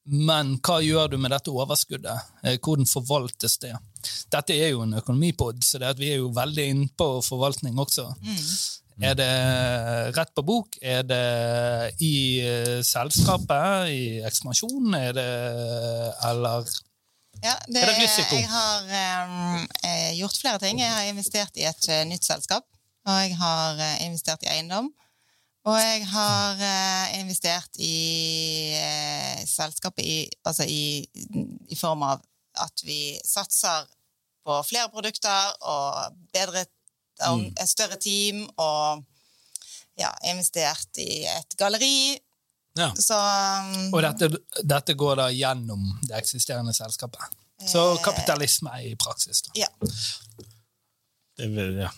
Men 0.10 0.56
hva 0.66 0.80
gjør 0.82 1.12
du 1.12 1.18
med 1.22 1.30
dette 1.34 1.54
overskuddet? 1.54 2.30
Eh, 2.44 2.58
Hvordan 2.58 2.88
forvaltes 2.90 3.58
det? 3.62 3.76
Dette 4.34 4.56
er 4.58 4.72
jo 4.74 4.82
en 4.82 4.98
økonomipod, 4.98 5.62
så 5.64 5.78
vi 5.98 6.10
er 6.10 6.22
jo 6.24 6.32
veldig 6.34 6.66
innpå 6.74 7.10
forvaltning 7.26 7.78
også. 7.80 8.08
Er 9.02 9.16
det 9.18 9.30
rett 10.18 10.34
på 10.38 10.44
bok? 10.46 10.78
Er 10.82 11.06
det 11.06 11.22
i 12.02 12.42
eh, 12.42 12.80
selskapet, 12.86 13.92
i 13.94 14.02
ekspansjon? 14.26 14.94
Er 14.98 15.14
det 15.18 15.30
Eller 16.30 16.66
Ja, 17.42 17.56
det, 17.68 17.82
Er 17.82 17.86
det 17.90 17.98
risiko? 18.02 18.36
Jeg 18.38 18.50
har 18.50 18.90
eh, 19.86 20.18
gjort 20.18 20.38
flere 20.38 20.60
ting. 20.66 20.82
Jeg 20.82 20.90
har 20.92 21.06
investert 21.10 21.58
i 21.58 21.66
et 21.70 21.90
nytt 22.10 22.26
selskap. 22.26 22.66
Og 23.06 23.22
jeg 23.22 23.38
har 23.38 23.80
investert 24.06 24.44
i 24.46 24.52
eiendom. 24.58 24.92
Og 25.70 25.78
jeg 25.78 26.06
har 26.10 26.62
eh, 26.66 27.20
investert 27.20 27.78
i 27.78 28.74
eh, 28.74 29.42
selskapet 29.46 30.06
i, 30.06 30.18
altså 30.48 30.66
i, 30.66 31.06
i 31.70 31.78
form 31.78 32.02
av 32.08 32.24
at 32.62 32.82
vi 32.84 33.14
satser 33.26 33.86
på 34.42 34.58
flere 34.66 34.90
produkter 34.90 35.54
og 35.62 36.18
bedre 36.34 36.66
og 37.30 37.44
et 37.62 37.70
større 37.70 38.00
team 38.02 38.42
og 38.58 39.04
ja, 40.00 40.10
investert 40.32 40.98
i 40.98 41.22
et 41.30 41.58
galleri. 41.60 42.18
Ja. 42.80 42.90
Så 42.98 43.18
um, 43.18 43.92
Og 43.94 44.02
dette, 44.06 44.32
dette 44.64 44.96
går 44.98 45.20
da 45.20 45.28
gjennom 45.36 45.84
det 46.08 46.16
eksisterende 46.18 46.74
selskapet. 46.74 47.38
Så 47.68 47.84
kapitalisme 48.02 48.74
er 48.80 48.88
i 48.90 48.96
praksis. 48.98 49.44
da. 49.46 49.54
ja. 49.62 49.70
Det, 51.38 51.48
ja, 51.78 51.92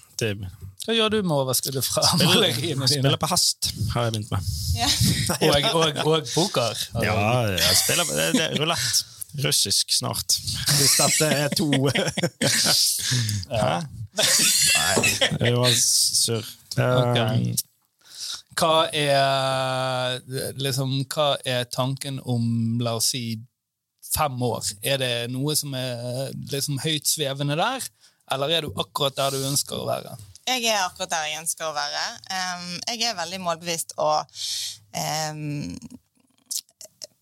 Hva 0.83 0.91
gjør 0.97 1.13
du 1.13 1.17
med 1.23 1.31
overskuddet 1.37 1.85
fra 1.87 2.01
maleriene 2.19 2.75
dine? 2.75 2.87
spiller 2.91 3.19
på 3.21 3.29
hest, 3.31 3.69
har 3.93 4.09
jeg 4.09 4.15
begynt 4.17 4.31
med. 4.33 4.41
ja. 4.75 4.89
Og, 5.39 5.67
og, 5.79 5.99
og 6.03 6.31
poker? 6.33 6.81
Ja, 7.05 7.15
jeg 7.55 7.77
spiller 7.79 8.09
det, 8.11 8.25
det 8.35 8.45
er 8.49 8.57
rulett. 8.59 9.03
russisk 9.45 9.93
snart. 9.95 10.35
Hvis 10.77 10.97
dette 10.99 11.29
er 11.45 11.53
to 11.57 11.69
Hæ? 13.63 13.77
Nei, 14.13 14.97
det 15.39 15.53
var 15.55 15.71
surr. 15.79 16.45
Ok. 16.77 17.17
Um, 17.17 17.55
Hva 18.59 18.75
er, 18.93 20.19
liksom, 20.61 20.91
hva 21.09 21.31
er 21.49 21.63
tanken 21.73 22.19
om, 22.29 22.43
la 22.83 22.93
oss 22.99 23.07
si, 23.15 23.23
fem 24.13 24.35
år? 24.45 24.67
Er 24.85 24.99
det 25.01 25.13
noe 25.33 25.55
som 25.57 25.73
er 25.73 26.29
liksom 26.51 26.77
høyt 26.83 27.09
svevende 27.09 27.57
der, 27.57 27.87
eller 28.33 28.53
er 28.53 28.65
du 28.65 28.73
akkurat 28.81 29.15
der 29.17 29.35
du 29.35 29.45
ønsker 29.47 29.79
å 29.79 29.87
være? 29.87 30.15
Jeg 30.43 30.65
er 30.67 30.81
akkurat 30.83 31.11
der 31.13 31.27
jeg 31.29 31.39
ønsker 31.39 31.69
å 31.69 31.75
være. 31.75 32.03
Um, 32.27 32.71
jeg 32.91 33.07
er 33.07 33.15
veldig 33.15 33.39
målbevisst 33.45 33.93
og 34.03 34.27
um, 35.31 35.77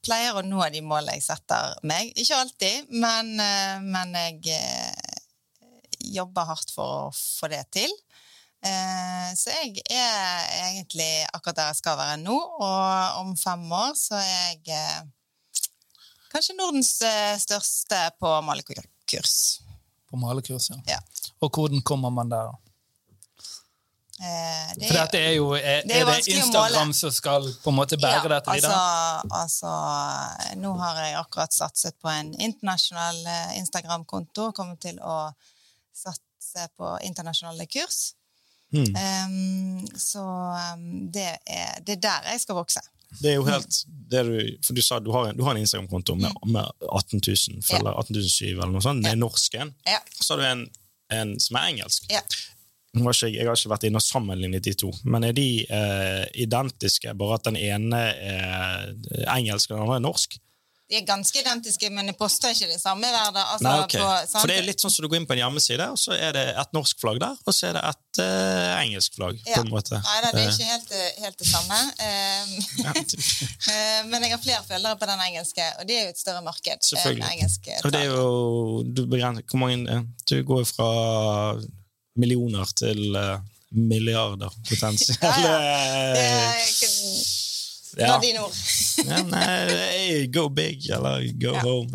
pleier 0.02 0.38
å 0.38 0.42
nå 0.46 0.64
de 0.74 0.82
målene 0.82 1.20
jeg 1.20 1.28
setter 1.28 1.76
meg. 1.86 2.10
Ikke 2.18 2.40
alltid, 2.42 2.90
men, 2.90 3.36
uh, 3.38 3.78
men 3.86 4.16
jeg 4.18 4.58
uh, 4.58 5.68
jobber 6.18 6.50
hardt 6.50 6.74
for 6.74 6.96
å 7.04 7.14
få 7.14 7.52
det 7.54 7.62
til. 7.78 7.94
Uh, 8.66 9.30
så 9.38 9.54
jeg 9.54 9.86
er 9.86 10.50
egentlig 10.72 11.12
akkurat 11.30 11.62
der 11.62 11.72
jeg 11.76 11.82
skal 11.84 12.02
være 12.02 12.20
nå, 12.26 12.38
og 12.38 13.22
om 13.22 13.36
fem 13.38 13.66
år 13.70 13.98
så 13.98 14.18
er 14.18 14.58
jeg 14.66 15.10
kanskje 16.34 16.58
Nordens 16.58 16.96
største 17.44 18.08
på 18.18 18.34
malekurs. 18.48 19.62
På 20.12 20.20
malekurs, 20.20 20.70
ja. 20.70 20.82
Ja. 20.98 21.00
Og 21.42 21.50
hvordan 21.56 21.82
kommer 21.88 22.12
man 22.14 22.32
der? 22.32 22.52
da? 22.52 22.72
Eh, 24.22 24.74
det 24.78 24.88
For 24.88 24.98
dette 25.00 25.18
er 25.18 25.32
jo 25.34 25.48
Er, 25.58 25.82
Det 25.82 25.96
er 25.98 26.06
er 26.06 26.20
det 26.20 26.28
Instagram 26.36 26.94
som 26.94 27.12
skal 27.12 27.48
på 27.64 27.72
en 27.72 27.76
måte 27.76 27.98
bære 27.98 28.30
dette 28.30 28.54
videre? 28.54 28.76
Altså, 28.76 29.38
altså, 29.42 29.72
nå 30.62 30.76
har 30.78 31.00
jeg 31.02 31.16
akkurat 31.18 31.54
satset 31.54 31.96
på 32.02 32.10
en 32.10 32.30
internasjonal 32.40 33.18
eh, 33.26 33.58
Instagram-konto 33.58 34.52
kommer 34.52 34.76
til 34.76 35.00
å 35.02 35.32
satse 35.96 36.68
på 36.78 36.98
internasjonale 37.08 37.66
kurs. 37.66 38.14
Mm. 38.72 38.94
Um, 38.96 39.88
så 40.00 40.22
um, 40.24 41.12
det, 41.12 41.28
er, 41.48 41.82
det 41.82 41.98
er 41.98 42.04
der 42.06 42.30
jeg 42.32 42.44
skal 42.46 42.56
vokse. 42.62 42.84
Det 43.20 43.32
er 43.32 43.36
jo 43.36 43.44
helt 43.44 43.80
det 44.12 44.22
du, 44.28 44.36
For 44.64 44.74
du 44.78 44.82
sa 44.82 45.00
du 45.00 45.12
har 45.12 45.30
en, 45.30 45.38
du 45.38 45.44
har 45.44 45.52
en 45.56 45.62
Instagram-konto 45.62 46.16
med, 46.16 46.32
med 46.48 46.66
18 46.90 47.20
000 47.28 47.62
følgere, 47.68 47.98
18 48.00 48.22
700 48.24 48.64
eller 48.64 48.72
noe 48.78 48.82
sånt. 48.86 49.04
Det 49.04 49.12
er 49.12 49.20
norsken. 49.20 49.74
Ja. 49.88 50.00
Så 50.16 50.34
har 50.34 50.42
du 50.42 50.46
en, 50.48 50.64
en 51.12 51.36
som 51.40 51.58
er 51.60 51.70
engelsk. 51.74 52.08
Ja. 52.12 52.22
Ikke, 52.92 53.14
jeg- 53.28 53.36
jeg 53.40 53.48
har 53.48 53.56
ikke 53.56 53.72
vært 53.72 53.84
inne 53.88 54.00
og 54.02 54.04
sammenlignet 54.04 54.64
de 54.64 54.74
to, 54.76 54.92
men 55.08 55.24
er 55.24 55.32
de 55.36 55.46
eh, 55.64 56.26
identiske, 56.44 57.14
bare 57.16 57.36
at 57.40 57.46
den 57.48 57.56
ene 57.56 58.00
er 58.20 58.90
engelsk 59.38 59.72
og 59.72 59.78
den 59.78 59.84
andre 59.86 59.96
er 60.02 60.04
norsk? 60.08 60.36
De 60.92 61.00
er 61.00 61.06
ganske 61.08 61.40
identiske, 61.40 61.90
men 61.96 62.12
jeg 62.12 62.18
poster 62.20 62.52
ikke 62.52 62.68
det 62.74 62.82
samme 62.82 63.08
hver 63.08 63.32
dag. 63.32 63.46
Altså, 63.56 63.68
Nei, 63.68 63.78
okay. 63.86 64.02
på. 64.04 64.38
For 64.42 64.52
det 64.52 64.58
er 64.60 64.68
litt 64.68 64.84
sånn 64.84 64.92
som 64.92 65.06
du 65.06 65.10
går 65.12 65.22
inn 65.22 65.28
på 65.30 65.38
en 65.38 65.44
hjemmeside, 65.46 65.88
og 65.94 66.00
så 66.02 66.18
er 66.18 66.36
det 66.36 66.46
et 66.52 66.76
norsk 66.76 67.00
flagg 67.00 67.22
der, 67.24 67.40
og 67.40 67.56
så 67.56 67.70
er 67.70 67.78
det 67.80 67.84
et 67.94 68.22
uh, 68.22 68.82
engelsk 68.82 69.16
flagg. 69.16 69.40
Ja. 69.48 69.62
på 69.62 69.66
en 69.66 69.72
måte. 69.72 70.02
Nei, 70.04 70.18
det 70.26 70.34
er 70.36 70.42
Eh, 70.42 70.54
ikke 70.54 70.66
helt, 70.66 70.92
eh, 70.92 71.24
helt 71.24 71.40
det 71.40 71.48
samme. 71.48 71.80
Ja, 72.82 72.92
eh, 73.72 74.02
men 74.10 74.24
jeg 74.24 74.34
har 74.34 74.42
flere 74.44 74.64
følgere 74.68 74.98
på 75.00 75.10
den 75.10 75.24
engelske, 75.28 75.68
og 75.80 75.88
det 75.88 75.98
er 75.98 76.04
jo 76.06 76.16
et 76.16 76.22
større 76.22 76.42
marked 76.46 76.88
Selvfølgelig. 76.88 77.78
Og 77.84 77.94
det 77.94 78.02
er 78.02 78.10
jo 78.10 78.84
du 78.84 79.06
hvor 79.06 79.58
mange, 79.62 79.86
eh, 79.92 80.02
du 80.30 80.44
går 80.44 80.64
jo 80.64 80.70
fra 80.72 80.90
millioner 82.20 82.66
til 82.76 83.16
uh, 83.16 83.40
milliarder 83.72 84.52
potensielt. 84.68 85.22
Ja, 85.46 85.56
Det 86.12 86.26
er 86.26 86.60
ikke 86.68 87.51
Ja. 87.98 88.14
Nå 88.14 88.22
dine 88.24 88.40
ord. 88.46 88.56
Ja, 89.08 89.18
nei, 89.28 89.48
hey, 89.92 90.28
go 90.32 90.46
big 90.50 90.86
eller 90.94 91.26
go 91.42 91.52
Ja. 91.58 91.62
home. 91.66 91.90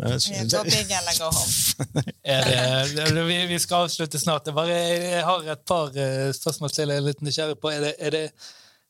Go 0.51 0.63
big 0.67 0.91
eller 0.93 1.17
go 1.17 1.31
home. 1.31 2.03
Er 2.27 2.43
det, 3.13 3.25
vi, 3.27 3.37
vi 3.49 3.57
skal 3.63 3.87
avslutte 3.87 4.19
snart. 4.19 4.45
Jeg, 4.49 4.55
bare, 4.57 4.75
jeg 4.77 5.23
har 5.25 5.49
et 5.55 5.65
par 5.67 5.89
eh, 5.97 6.29
spørsmål 6.35 6.73
til 6.75 6.89
jeg 6.93 7.01
er 7.01 7.05
litt 7.07 7.21
nysgjerrig 7.25 7.57
på. 7.61 7.71
Er 7.73 7.81
det, 7.87 7.93
er 7.99 8.15
det, 8.17 8.23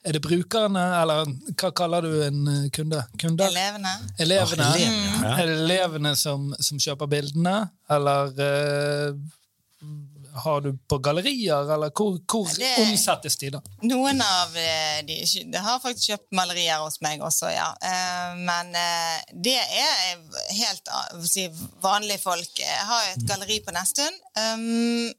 er 0.08 0.16
det 0.18 0.22
brukerne, 0.24 0.84
eller 1.02 1.26
hva 1.60 1.72
kaller 1.76 2.06
du 2.08 2.12
en 2.26 2.42
eh, 2.54 2.68
kunde? 2.76 3.02
Kunder? 3.22 3.50
Elevene. 3.52 3.94
Elevene. 4.24 4.68
Oh, 4.68 4.76
elevene, 4.76 5.08
Mm. 5.18 5.26
Er 5.34 5.46
det 5.50 5.58
elevene 5.64 6.16
som, 6.16 6.50
som 6.64 6.80
kjøper 6.80 7.10
bildene, 7.12 7.56
eller 7.92 8.32
eh, 8.48 9.12
har 10.44 10.62
du 10.62 10.70
på 10.90 10.98
gallerier, 11.04 11.70
eller 11.74 11.90
hvor, 11.96 12.18
hvor 12.30 12.48
Det- 12.58 12.72
omsettes 12.84 13.38
de, 13.42 13.50
da? 13.56 13.62
Noen 13.84 14.22
av 14.22 14.56
eh, 14.58 15.02
de, 15.08 15.18
de 15.52 15.58
har 15.58 15.80
faktisk 15.84 16.12
kjøpt 16.12 16.32
malerier 16.40 16.80
hos 16.84 17.00
meg 17.02 17.22
også, 17.26 17.50
ja. 17.54 17.70
Eh, 17.82 18.36
Men 18.48 18.74
eh, 18.76 19.22
det 19.34 19.56
er 19.58 20.20
helt 20.58 20.92
si, 21.28 21.48
vanlige 21.84 22.20
folk. 22.24 22.52
Jeg 22.60 22.86
har 22.92 23.12
et 23.16 23.26
galleri 23.28 23.60
på 23.66 23.72
Nesttun. 23.76 24.20
Um, 24.38 25.14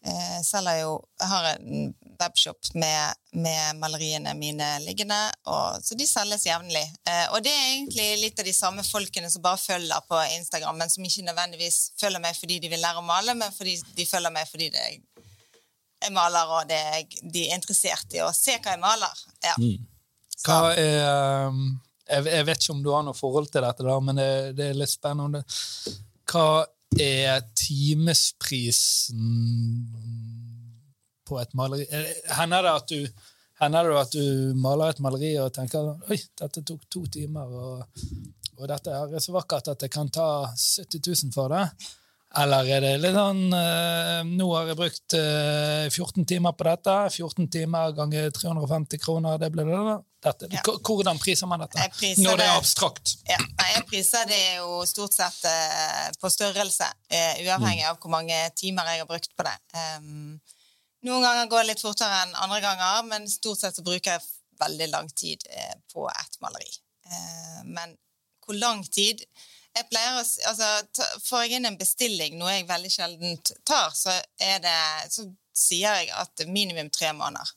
Jeg 0.00 0.44
selger 0.48 0.78
jo 0.80 0.92
Jeg 1.20 1.28
har 1.28 1.48
en 1.58 1.94
webshop 2.20 2.70
med, 2.74 3.18
med 3.32 3.78
maleriene 3.80 4.34
mine 4.38 4.68
liggende, 4.84 5.18
og, 5.48 5.80
så 5.84 5.96
de 5.98 6.06
selges 6.08 6.46
jevnlig. 6.46 6.84
Eh, 7.08 7.26
og 7.34 7.42
det 7.44 7.52
er 7.52 7.68
egentlig 7.72 8.08
litt 8.22 8.40
av 8.42 8.48
de 8.48 8.54
samme 8.56 8.84
folkene 8.86 9.30
som 9.32 9.44
bare 9.44 9.60
følger 9.60 10.06
på 10.08 10.20
Instagram, 10.36 10.80
men 10.80 10.92
som 10.92 11.06
ikke 11.06 11.26
nødvendigvis 11.28 11.80
følger 12.00 12.22
meg 12.22 12.38
fordi 12.38 12.60
de 12.62 12.72
vil 12.72 12.82
lære 12.82 13.02
å 13.02 13.06
male, 13.06 13.36
men 13.38 13.54
fordi 13.56 13.78
de 13.96 14.08
følger 14.08 14.34
meg 14.34 14.48
fordi 14.50 14.70
det 14.74 14.88
jeg 16.00 16.12
maler, 16.16 16.48
og 16.56 16.68
det 16.68 16.78
er, 16.80 17.02
de 17.20 17.44
er 17.44 17.58
interessert 17.58 18.14
i 18.16 18.22
å 18.24 18.30
se 18.32 18.54
hva 18.56 18.72
jeg 18.72 18.80
maler. 18.80 19.24
Ja. 19.44 19.54
Hva 20.46 20.60
er 20.72 21.48
um, 21.50 21.64
jeg, 22.08 22.44
vet 22.48 22.62
ikke 22.62 22.74
om 22.74 22.84
du 22.84 22.90
har 22.94 23.04
noe 23.04 23.16
forhold 23.16 23.50
til 23.52 23.64
dette, 23.66 23.98
men 24.06 24.16
det, 24.18 24.30
det 24.58 24.70
er 24.70 24.78
litt 24.78 24.92
spennende. 24.92 25.42
Hva 26.30 26.64
er 26.98 27.44
timesprisen 27.54 29.20
på 31.30 31.38
et 31.42 31.54
maleri? 31.58 31.86
Eh, 31.86 32.10
Hender 32.38 32.66
det 32.66 32.74
at 32.80 32.90
du, 32.90 33.06
det 33.06 33.84
at 34.02 34.16
du 34.16 34.58
maler 34.58 34.92
et 34.92 35.00
maleri 35.04 35.32
og 35.42 35.52
tenker 35.54 35.94
oi, 36.10 36.18
dette 36.42 36.64
tok 36.66 36.84
to 36.90 37.06
timer, 37.12 37.54
og, 37.62 38.04
og 38.58 38.68
dette 38.70 38.98
er 38.98 39.22
så 39.22 39.36
vakkert 39.38 39.72
at 39.74 39.86
jeg 39.86 39.94
kan 39.94 40.12
ta 40.12 40.28
70 40.50 41.02
000 41.06 41.34
for 41.36 41.54
det? 41.54 41.64
Eller 42.38 42.68
er 42.76 42.84
det 42.84 42.90
litt 43.02 43.16
sånn 43.16 43.48
eh, 43.56 44.20
Nå 44.28 44.46
har 44.52 44.68
jeg 44.70 44.78
brukt 44.78 45.16
eh, 45.18 45.88
14 45.90 46.26
timer 46.30 46.54
på 46.54 46.66
dette. 46.68 46.94
14 47.10 47.48
timer 47.50 47.96
ganger 47.96 48.30
350 48.36 49.02
kroner, 49.02 49.40
det 49.42 49.50
blir 49.50 49.66
det. 49.66 49.96
Dette. 50.20 50.50
Ja. 50.52 50.62
Hvordan 50.84 51.18
priser 51.18 51.48
man 51.50 51.64
dette? 51.64 51.88
Priser 51.96 52.22
Når 52.22 52.38
det 52.38 52.46
er 52.46 52.60
abstrakt. 52.60 53.16
Ja, 53.26 53.40
jeg 53.72 53.82
priser 53.88 54.28
det 54.30 54.40
jo 54.60 54.82
stort 54.86 55.16
sett 55.16 55.48
eh, 55.48 56.06
på 56.20 56.30
størrelse, 56.30 56.90
eh, 57.08 57.42
uavhengig 57.48 57.88
av 57.88 57.98
hvor 57.98 58.12
mange 58.14 58.38
timer 58.54 58.92
jeg 58.92 59.02
har 59.02 59.10
brukt 59.10 59.34
på 59.34 59.48
det. 59.48 59.56
Noen 61.06 61.24
ganger 61.24 61.48
går 61.48 61.62
det 61.62 61.72
litt 61.72 61.84
fortere 61.84 62.24
enn 62.24 62.36
andre 62.44 62.60
ganger, 62.64 63.02
men 63.08 63.28
stort 63.30 63.62
sett 63.62 63.76
så 63.76 63.84
bruker 63.84 64.16
jeg 64.18 64.26
veldig 64.60 64.88
lang 64.92 65.08
tid 65.16 65.46
eh, 65.48 65.76
på 65.92 66.04
et 66.10 66.36
maleri. 66.44 66.72
Eh, 67.08 67.62
men 67.64 67.96
hvor 68.44 68.58
lang 68.58 68.82
tid 68.84 69.24
jeg 69.70 69.86
pleier 69.86 70.18
å, 70.18 70.24
altså, 70.50 70.68
Får 71.22 71.44
jeg 71.44 71.60
inn 71.60 71.68
en 71.68 71.78
bestilling, 71.78 72.36
noe 72.40 72.56
jeg 72.56 72.68
veldig 72.68 72.90
sjelden 72.90 73.38
tar, 73.68 73.94
så, 73.94 74.16
det, 74.36 74.76
så 75.14 75.28
sier 75.56 76.00
jeg 76.00 76.10
at 76.18 76.44
minimum 76.50 76.90
tre 76.90 77.12
måneder. 77.16 77.54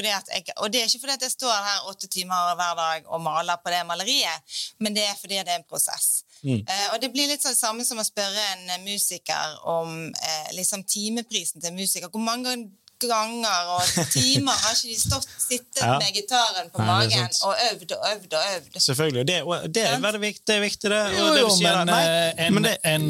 Fordi 0.00 0.12
at 0.16 0.32
jeg, 0.32 0.56
og 0.56 0.72
det 0.72 0.80
er 0.80 0.88
ikke 0.88 1.02
fordi 1.04 1.16
at 1.18 1.24
jeg 1.26 1.34
står 1.36 1.52
her 1.68 1.88
åtte 1.92 2.08
timer 2.08 2.54
hver 2.56 2.74
dag 2.78 3.08
og 3.12 3.20
maler 3.20 3.60
på 3.60 3.68
det 3.74 3.84
maleriet, 3.84 4.56
men 4.80 4.96
det 4.96 5.04
er 5.04 5.16
fordi 5.20 5.36
det 5.44 5.52
er 5.52 5.60
en 5.60 5.68
prosess. 5.68 6.22
Eh, 6.40 6.86
og 6.94 7.00
det 7.02 7.10
blir 7.12 7.28
litt 7.28 7.42
sånn 7.44 7.52
det 7.52 7.60
samme 7.60 7.84
som 7.84 8.00
å 8.00 8.06
spørre 8.06 8.44
en 8.54 8.62
eh, 8.72 8.84
musiker 8.86 9.58
om 9.68 9.90
uh, 10.08 10.46
liksom 10.56 10.86
timeprisen 10.88 11.60
til 11.60 11.68
en 11.68 11.76
musiker. 11.76 12.08
Hvor 12.08 12.22
mange 12.24 12.54
ganger 13.00 13.68
og 13.74 13.84
timer 14.16 14.56
har 14.62 14.72
ikke 14.72 14.88
de 14.94 14.96
stått, 15.02 15.28
sittet 15.40 15.82
Ja. 15.84 15.98
med 16.00 16.16
gitaren 16.16 16.72
på 16.72 16.80
Nei, 16.80 16.88
magen 16.88 17.28
og 17.44 17.60
øvd 17.68 17.94
og 17.96 18.08
øvd 18.14 18.38
og 18.40 18.48
øvd? 18.56 18.80
Selvfølgelig. 18.86 19.26
Det, 19.28 19.38
det 19.76 19.84
er 19.90 20.00
veldig 20.06 20.20
viktig, 20.24 20.46
det. 20.48 20.56
Er 20.56 20.64
viktig, 20.64 20.90
det. 20.96 21.04
Jo, 21.18 21.28
Jo, 21.42 21.46
det 21.60 21.68
men, 21.68 21.94
en, 21.94 22.54
men 22.56 22.68
det, 22.70 22.74
en 22.88 23.06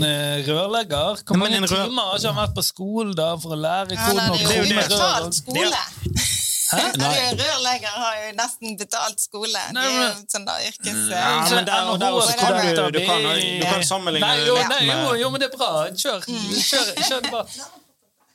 rørlegger 0.51 1.23
Hvor 1.27 1.43
mange 1.43 1.63
timer 1.63 2.03
har 2.03 2.19
ikke 2.19 2.35
han 2.35 2.43
vært 2.43 2.55
på 2.59 2.67
skolen 2.73 3.15
da 3.19 3.33
for 3.39 3.55
å 3.55 3.63
lære 3.63 3.95
hvordan 3.95 4.23
å 4.23 4.39
hadde 4.39 4.47
det 4.47 4.59
er 4.59 4.63
jo 4.63 4.71
det. 4.71 4.79
rør? 4.79 4.95
betalt 4.95 5.43
skole. 5.43 5.85
Er 6.77 7.35
rørlegger 7.41 7.95
har 8.05 8.17
jo 8.21 8.31
nesten 8.39 8.77
betalt 8.79 9.21
skole. 9.23 9.63
Nei, 9.75 9.83
Det 9.83 9.91
er 9.91 9.97
jo 9.97 10.07
men- 10.15 10.29
sånn 10.35 10.47
da 10.47 10.57
yrkes... 10.63 11.01
Ja, 11.11 11.33
men 11.51 11.67
der 11.67 11.91
og 11.91 11.99
der 12.03 12.17
også 12.21 12.37
kan 12.39 12.57
du, 12.61 12.99
du, 12.99 13.01
kan, 13.07 13.27
du 13.27 13.67
kan 13.67 13.85
sammenligne 13.89 14.27
Nei, 14.27 14.47
jo, 14.47 14.57
nei, 14.71 14.81
jo, 14.87 15.15
jo, 15.25 15.31
men 15.35 15.43
det 15.43 15.51
er 15.51 15.57
bra. 15.57 15.71
Kjør. 15.91 16.25
Kjør, 16.29 16.93
kjør 17.09 17.29
bra. 17.31 17.43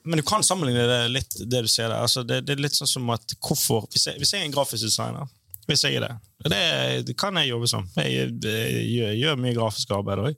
Men 0.05 0.21
du 0.21 0.25
kan 0.27 0.43
sammenligne 0.45 0.83
det 0.89 0.99
litt, 1.13 1.39
det 1.49 1.63
du 1.65 1.71
sier 1.71 1.87
der. 1.89 2.01
Altså, 2.03 2.25
det, 2.27 2.43
det 2.45 2.57
er 2.57 2.65
litt 2.67 2.75
sånn 2.77 2.91
som 2.91 3.09
at 3.15 3.37
hvorfor 3.39 3.87
Hvis 3.93 4.05
jeg, 4.11 4.19
hvis 4.21 4.35
jeg 4.35 4.43
er 4.43 4.49
en 4.49 4.53
grafisk 4.53 4.83
designer, 4.85 5.31
hvis 5.65 5.81
jeg 5.87 5.97
er 5.97 6.03
det 6.09 6.15
det, 6.45 7.05
det 7.07 7.15
kan 7.17 7.33
jeg 7.39 7.49
jobbe 7.49 7.65
som. 7.71 7.87
Jeg, 7.97 8.27
jeg, 8.43 8.81
gjør, 8.91 9.13
gjør 9.17 9.39
mye 9.41 9.55
grafisk 9.57 9.95
arbeid 9.95 10.19
òg. 10.21 10.35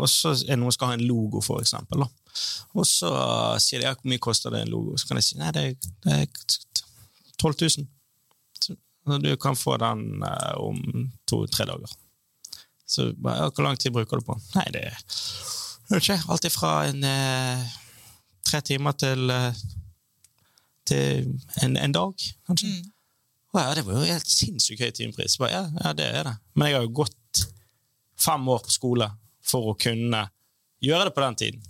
og 0.00 0.06
så 0.08 0.32
er 0.38 0.54
det 0.54 0.56
noen 0.62 0.70
som 0.70 0.76
skal 0.78 0.88
ha 0.92 0.96
en 0.96 1.04
logo, 1.04 1.42
for 1.44 1.60
eksempel. 1.60 2.00
Da. 2.00 2.08
Og 2.76 2.86
så 2.88 3.10
sier 3.60 3.82
de 3.82 3.88
ja, 3.90 3.92
hvor 3.92 4.08
mye 4.08 4.22
koster 4.24 4.54
det 4.54 4.62
en 4.64 4.72
logo. 4.72 4.96
Så 4.96 5.08
kan 5.10 5.20
jeg 5.20 5.26
si 5.28 5.36
nei, 5.40 5.52
det, 5.52 5.66
det 6.06 6.16
12 7.42 7.54
000. 7.60 7.86
Så 8.60 8.76
Du 9.22 9.36
kan 9.36 9.56
få 9.56 9.76
den 9.76 10.22
eh, 10.22 10.54
om 10.58 11.10
to-tre 11.28 11.66
dager. 11.68 11.90
Så 12.86 13.10
ja, 13.10 13.50
Hvor 13.50 13.62
lang 13.62 13.76
tid 13.78 13.92
bruker 13.92 14.16
du 14.18 14.26
på? 14.26 14.38
Nei, 14.54 14.66
det 14.74 14.84
er 14.90 16.00
ikke, 16.00 16.18
alt 16.28 16.46
ifra 16.48 16.72
en 16.88 17.04
eh, 17.06 17.74
tre 18.46 18.60
timer 18.66 18.96
til, 18.98 19.30
eh, 19.30 19.62
til 20.86 21.30
en, 21.62 21.76
en 21.76 21.94
dag, 21.94 22.26
kanskje. 22.46 22.72
Mm. 22.72 22.92
Ja, 23.56 23.74
det 23.74 23.86
var 23.86 23.96
jo 23.96 24.08
helt 24.10 24.28
sinnssykt 24.28 24.82
høy 24.84 24.90
timepris. 24.92 25.38
Ja, 25.40 25.62
ja, 25.64 25.92
det 25.96 26.06
er 26.06 26.26
det. 26.28 26.34
Men 26.54 26.68
jeg 26.68 26.76
har 26.76 26.84
jo 26.84 26.96
gått 26.98 27.46
fem 28.20 28.48
år 28.52 28.60
på 28.66 28.74
skole 28.74 29.08
for 29.46 29.70
å 29.72 29.78
kunne 29.78 30.26
gjøre 30.84 31.08
det 31.08 31.14
på 31.16 31.24
den 31.24 31.38
tiden. 31.40 31.62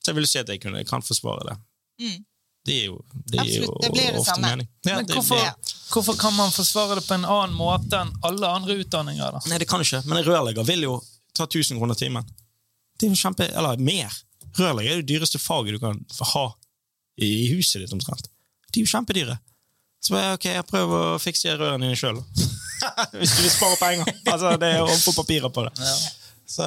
Så 0.00 0.12
jeg 0.12 0.20
vil 0.20 0.28
si 0.30 0.40
at 0.40 0.48
jeg 0.48 0.62
kunne, 0.62 0.80
jeg 0.80 0.88
kan 0.88 1.04
forsvare 1.04 1.50
det. 1.50 1.56
Mm. 2.00 2.24
Det 2.66 2.76
er 2.82 2.86
jo, 2.88 2.96
det 3.30 3.44
gir 3.46 3.62
Absolutt, 3.62 3.82
det 3.84 3.90
blir 3.94 4.06
det 4.10 4.20
ofte 4.20 4.32
samme. 4.34 4.48
mening. 4.50 4.68
Ja, 4.88 4.96
Men 4.96 5.06
hvorfor, 5.12 5.38
det, 5.38 5.74
hvorfor 5.92 6.16
kan 6.18 6.34
man 6.34 6.50
forsvare 6.54 6.98
det 6.98 7.04
på 7.06 7.14
en 7.14 7.24
annen 7.24 7.54
måte 7.54 8.00
enn 8.02 8.10
alle 8.26 8.50
andre 8.58 8.74
utdanninger? 8.82 9.36
da? 9.38 9.42
nei, 9.46 9.58
det 9.62 9.68
kan 9.70 9.84
ikke. 9.84 10.02
Men 10.06 10.18
en 10.20 10.26
rørlegger 10.26 10.66
vil 10.66 10.86
jo 10.88 10.96
ta 11.36 11.46
1000 11.46 11.78
kroner 11.78 11.94
timen. 11.98 12.26
Det 12.96 13.06
er 13.06 13.12
jo 13.14 13.20
kjempe, 13.20 13.46
eller 13.52 13.78
mer. 13.78 14.14
Rørlegger 14.58 14.96
er 14.96 15.02
det 15.02 15.08
dyreste 15.12 15.38
faget 15.38 15.76
du 15.76 15.82
kan 15.82 16.00
ha 16.32 16.46
i 17.22 17.30
huset 17.54 17.84
ditt, 17.84 17.92
omtrent. 17.94 18.26
De 18.72 18.80
er 18.80 18.86
jo 18.86 18.90
kjempedyre. 18.90 19.38
Så 20.04 20.14
bare, 20.14 20.34
ok, 20.36 20.44
jeg 20.58 20.66
prøver 20.68 21.14
å 21.14 21.18
fikse 21.22 21.54
rørene 21.56 21.86
dine 21.86 21.96
sjøl. 21.98 22.18
Hvis 23.18 23.32
du 23.36 23.42
vil 23.44 23.50
spare 23.52 23.78
penger. 23.80 24.10
Altså, 24.30 24.52
det 24.60 24.68
er 24.76 24.82
å 24.84 24.98
få 25.00 25.14
papirer 25.16 25.52
på 25.54 25.64
det. 25.66 25.72
Så 26.46 26.66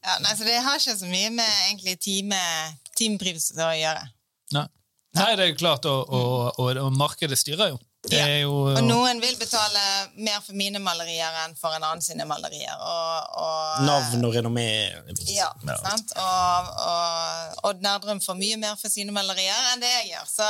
Ja, 0.00 0.14
nei, 0.24 0.32
så 0.36 0.44
Det 0.46 0.58
har 0.64 0.78
ikke 0.78 0.96
så 0.96 1.08
mye 1.10 1.30
med 1.34 1.48
egentlig 1.68 1.96
time, 2.00 2.38
timepris 2.96 3.50
å 3.56 3.70
gjøre. 3.76 4.04
Nei, 4.56 4.66
Nei 5.18 5.30
det 5.36 5.42
er 5.44 5.48
jo 5.50 5.56
klart, 5.58 5.86
og, 5.90 6.10
og, 6.14 6.58
og, 6.62 6.76
og 6.86 6.92
markedet 6.94 7.38
styrer 7.38 7.72
jo. 7.72 7.78
Det 8.00 8.16
Ja. 8.16 8.24
er 8.32 8.38
jo 8.46 8.52
Og 8.70 8.78
noen 8.86 9.18
vil 9.20 9.34
betale 9.36 9.80
mer 10.24 10.38
for 10.40 10.56
mine 10.56 10.78
malerier 10.80 11.34
enn 11.42 11.52
for 11.58 11.74
en 11.76 11.82
annen 11.84 12.00
sine 12.00 12.24
malerier. 12.24 12.72
Og, 12.80 13.34
og, 13.42 13.82
navn 13.84 14.24
og 14.24 14.32
renommé. 14.38 14.64
Ja, 15.28 15.50
sant? 15.82 16.14
Og, 16.16 16.70
og 16.86 17.68
Odd 17.68 17.84
Nerdrum 17.84 18.22
får 18.24 18.38
mye 18.40 18.56
mer 18.62 18.78
for 18.80 18.88
sine 18.88 19.12
malerier 19.12 19.68
enn 19.74 19.82
det 19.84 19.90
jeg 19.98 20.14
gjør. 20.14 20.30
Så 20.32 20.48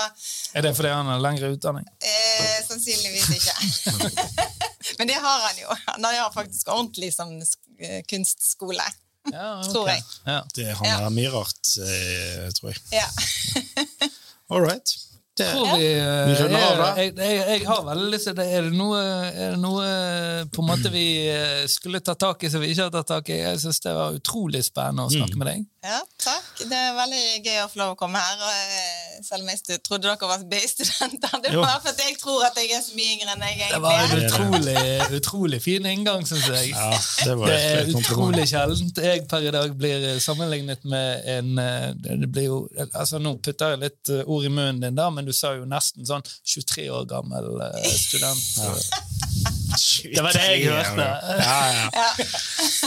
Er 0.55 0.69
det 0.69 0.77
fordi 0.79 0.93
han 0.95 1.11
har 1.11 1.25
lengre 1.25 1.51
utdanning? 1.57 1.89
eh, 1.99 2.61
sannsynligvis 2.69 3.33
ikke. 3.41 4.15
Men 5.01 5.11
det 5.11 5.19
har 5.19 5.43
han 5.49 5.59
jo. 5.65 5.75
Han 5.97 6.05
har 6.07 6.31
faktisk 6.37 6.69
ordentlig 6.71 7.11
som 7.17 7.35
eh, 7.81 8.03
kunstskole. 8.13 8.87
Ja, 9.33 9.59
okay. 9.59 9.73
Tror 9.75 9.89
jeg. 9.91 10.07
Ja. 10.27 10.39
Det 10.55 10.71
han 10.79 10.87
er 10.95 11.11
mye 11.19 11.35
rart, 11.35 11.75
eh, 11.83 12.47
tror 12.61 12.71
jeg. 12.77 12.81
Ja. 12.95 13.11
All 14.51 14.65
right. 14.67 14.97
Det, 15.41 15.47
Tror 15.55 15.77
vi, 15.79 15.87
eh, 15.95 16.27
Vi 16.29 16.35
runder 16.43 16.81
jeg, 16.99 17.13
jeg, 17.17 17.37
jeg 17.49 17.61
har 17.69 17.85
veldig 17.87 18.09
lyst 18.13 18.27
til 18.29 18.35
det. 18.37 18.45
Er 18.59 18.67
det 18.67 18.73
noe, 18.77 18.99
er 19.31 19.55
det 19.55 19.61
noe 19.63 19.85
eh, 19.87 20.41
på 20.53 20.61
en 20.65 20.69
måte 20.69 20.91
vi 20.93 21.05
eh, 21.31 21.63
skulle 21.71 22.03
ta 22.05 22.17
tak 22.19 22.43
i 22.45 22.51
som 22.53 22.61
vi 22.61 22.73
ikke 22.75 22.89
har 22.89 22.93
tatt 22.99 23.09
tak 23.15 23.31
i? 23.33 23.39
Jeg 23.39 23.61
synes 23.63 23.79
det 23.87 23.95
var 23.97 24.19
utrolig 24.19 24.61
spennende 24.67 25.07
å 25.07 25.13
snakke 25.15 25.39
Mm. 25.39 25.41
med 25.45 25.49
deg. 25.53 25.63
ja, 25.87 26.01
takk. 26.27 26.50
Det 26.69 26.77
er 26.77 26.93
veldig 26.97 27.23
gøy 27.45 27.59
å 27.63 27.69
få 27.71 27.81
lov 27.81 27.93
å 27.95 27.99
komme 27.99 28.21
her. 28.21 28.41
Og, 28.45 28.51
eh, 28.77 29.21
selv 29.25 29.45
om 29.45 29.51
jeg 29.53 29.81
trodde 29.87 30.09
dere 30.09 30.29
var 30.31 30.45
BI-studenter. 30.51 31.37
Det 31.45 31.53
var 31.55 31.65
bare 31.67 31.83
fordi 31.85 32.09
jeg 32.09 32.19
tror 32.21 32.45
at 32.49 32.59
jeg 32.61 32.73
er 32.77 32.83
så 32.85 32.97
mye 32.99 33.15
yngre 33.15 33.35
enn 33.35 33.45
jeg 33.47 33.57
egentlig 33.57 33.69
er. 33.69 33.75
Det 33.75 33.83
var 33.87 33.99
en 34.05 34.25
utrolig, 34.25 35.21
utrolig 35.21 35.63
fin 35.65 35.89
inngang, 35.93 36.27
syns 36.29 36.49
jeg. 36.51 36.73
ja, 36.75 36.91
det 37.25 37.37
var 37.41 37.53
Det 37.53 37.61
er 37.71 37.93
utrolig 37.95 38.47
sjeldent 38.51 39.03
jeg 39.05 39.27
per 39.31 39.47
i 39.49 39.55
dag 39.55 39.77
blir 39.79 40.09
sammenlignet 40.23 40.85
med 40.85 41.31
en 41.37 41.59
eh, 41.59 41.89
det 42.21 42.29
blir 42.33 42.49
jo, 42.49 42.59
altså 42.93 43.21
Nå 43.21 43.37
putter 43.45 43.75
jeg 43.75 43.83
litt 43.85 44.13
eh, 44.13 44.25
ord 44.27 44.45
i 44.47 44.53
munnen 44.53 44.83
din, 44.83 44.99
da, 44.99 45.09
men 45.15 45.29
du 45.29 45.33
sa 45.37 45.55
jo 45.57 45.69
nesten 45.69 46.07
sånn 46.09 46.25
23 46.25 46.89
år 46.95 47.09
gammel 47.11 47.57
student. 47.97 48.45
student. 48.45 49.49
Det 49.71 50.23
var 50.25 50.33
det 50.35 50.45
jeg 50.47 50.65
hørte. 50.71 51.07
Ja, 51.41 51.59
ja. 51.75 51.89
Ja. 52.01 52.09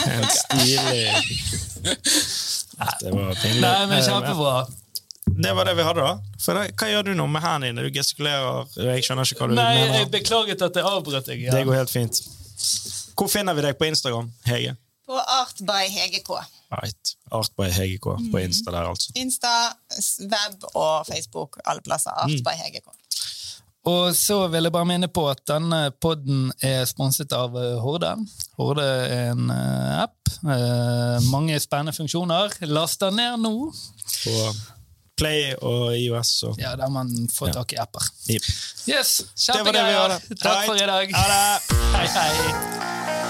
En 0.04 0.24
stilig 0.30 1.04
Det 3.00 3.10
var 3.12 3.34
pinlig. 3.40 3.60
Nei, 3.64 3.86
men 3.90 4.02
kjempebra. 4.04 4.54
Det 5.44 5.52
var 5.56 5.64
det 5.68 5.74
vi 5.78 5.84
hadde, 5.86 6.04
da. 6.04 6.38
For 6.44 6.58
hva 6.60 6.88
gjør 6.90 7.06
du 7.08 7.12
nå 7.16 7.26
med 7.32 7.42
hendene 7.44 7.70
dine? 7.72 7.84
Du 7.88 7.96
gestikulerer. 7.98 8.68
Jeg 8.76 9.04
skjønner 9.06 9.28
ikke 9.30 9.40
hva 9.40 9.48
du 9.50 9.54
Nei, 9.58 9.68
jeg 9.98 10.10
beklaget 10.12 10.64
at 10.66 10.76
jeg 10.80 10.84
avbrøt 10.90 11.28
deg. 11.30 11.46
Det 11.50 11.62
går 11.68 11.78
helt 11.80 11.92
fint. 11.92 12.20
Hvor 13.14 13.30
finner 13.32 13.56
vi 13.56 13.64
deg 13.64 13.78
på 13.80 13.88
Instagram, 13.88 14.28
Hege? 14.48 14.74
På 15.08 15.16
Art 15.20 15.58
by 15.68 15.84
Hege 15.92 16.20
K. 16.24 16.38
Right. 16.74 17.14
Art 17.36 17.52
by 17.58 17.68
Hege 17.72 17.98
K 18.02 18.14
på 18.32 18.40
Insta 18.42 18.72
der, 18.74 18.88
altså. 18.90 19.12
Insta, 19.20 19.52
web 20.32 20.64
og 20.74 21.06
Facebook. 21.08 21.58
Alle 21.64 21.82
plasser. 21.84 22.10
Art 22.10 22.30
Mm. 22.32 22.44
by 22.46 22.54
Hege 22.60 22.80
K. 22.84 22.92
Og 23.84 24.14
så 24.16 24.38
vil 24.48 24.64
jeg 24.64 24.72
bare 24.72 24.88
minne 24.88 25.08
på 25.12 25.26
at 25.28 25.42
denne 25.48 25.90
podden 26.00 26.48
er 26.64 26.86
sponset 26.88 27.32
av 27.36 27.56
eh, 27.60 27.74
Horde. 27.84 28.14
Horde 28.56 28.84
er 28.84 29.34
en 29.34 29.50
eh, 29.52 30.04
app. 30.06 30.30
Eh, 30.40 31.26
mange 31.28 31.58
spennende 31.60 31.92
funksjoner. 31.96 32.56
Last 32.70 33.04
den 33.04 33.20
ned 33.20 33.44
nå. 33.44 33.52
På 34.24 34.38
Play 35.14 35.52
og 35.62 35.92
IOS 35.94 36.32
og 36.48 36.56
Ja, 36.58 36.72
der 36.80 36.90
man 36.90 37.12
får 37.30 37.52
tak 37.54 37.76
i 37.76 37.78
apper. 37.78 38.08
Yep. 38.32 38.48
Yes, 38.90 39.20
kjempegreier. 39.36 40.16
Takk 40.40 40.64
for 40.64 40.80
i 40.80 40.88
dag. 40.88 41.14
Ha 41.14 41.28
det! 41.30 41.78
Hei, 41.94 42.08
hei. 42.16 43.23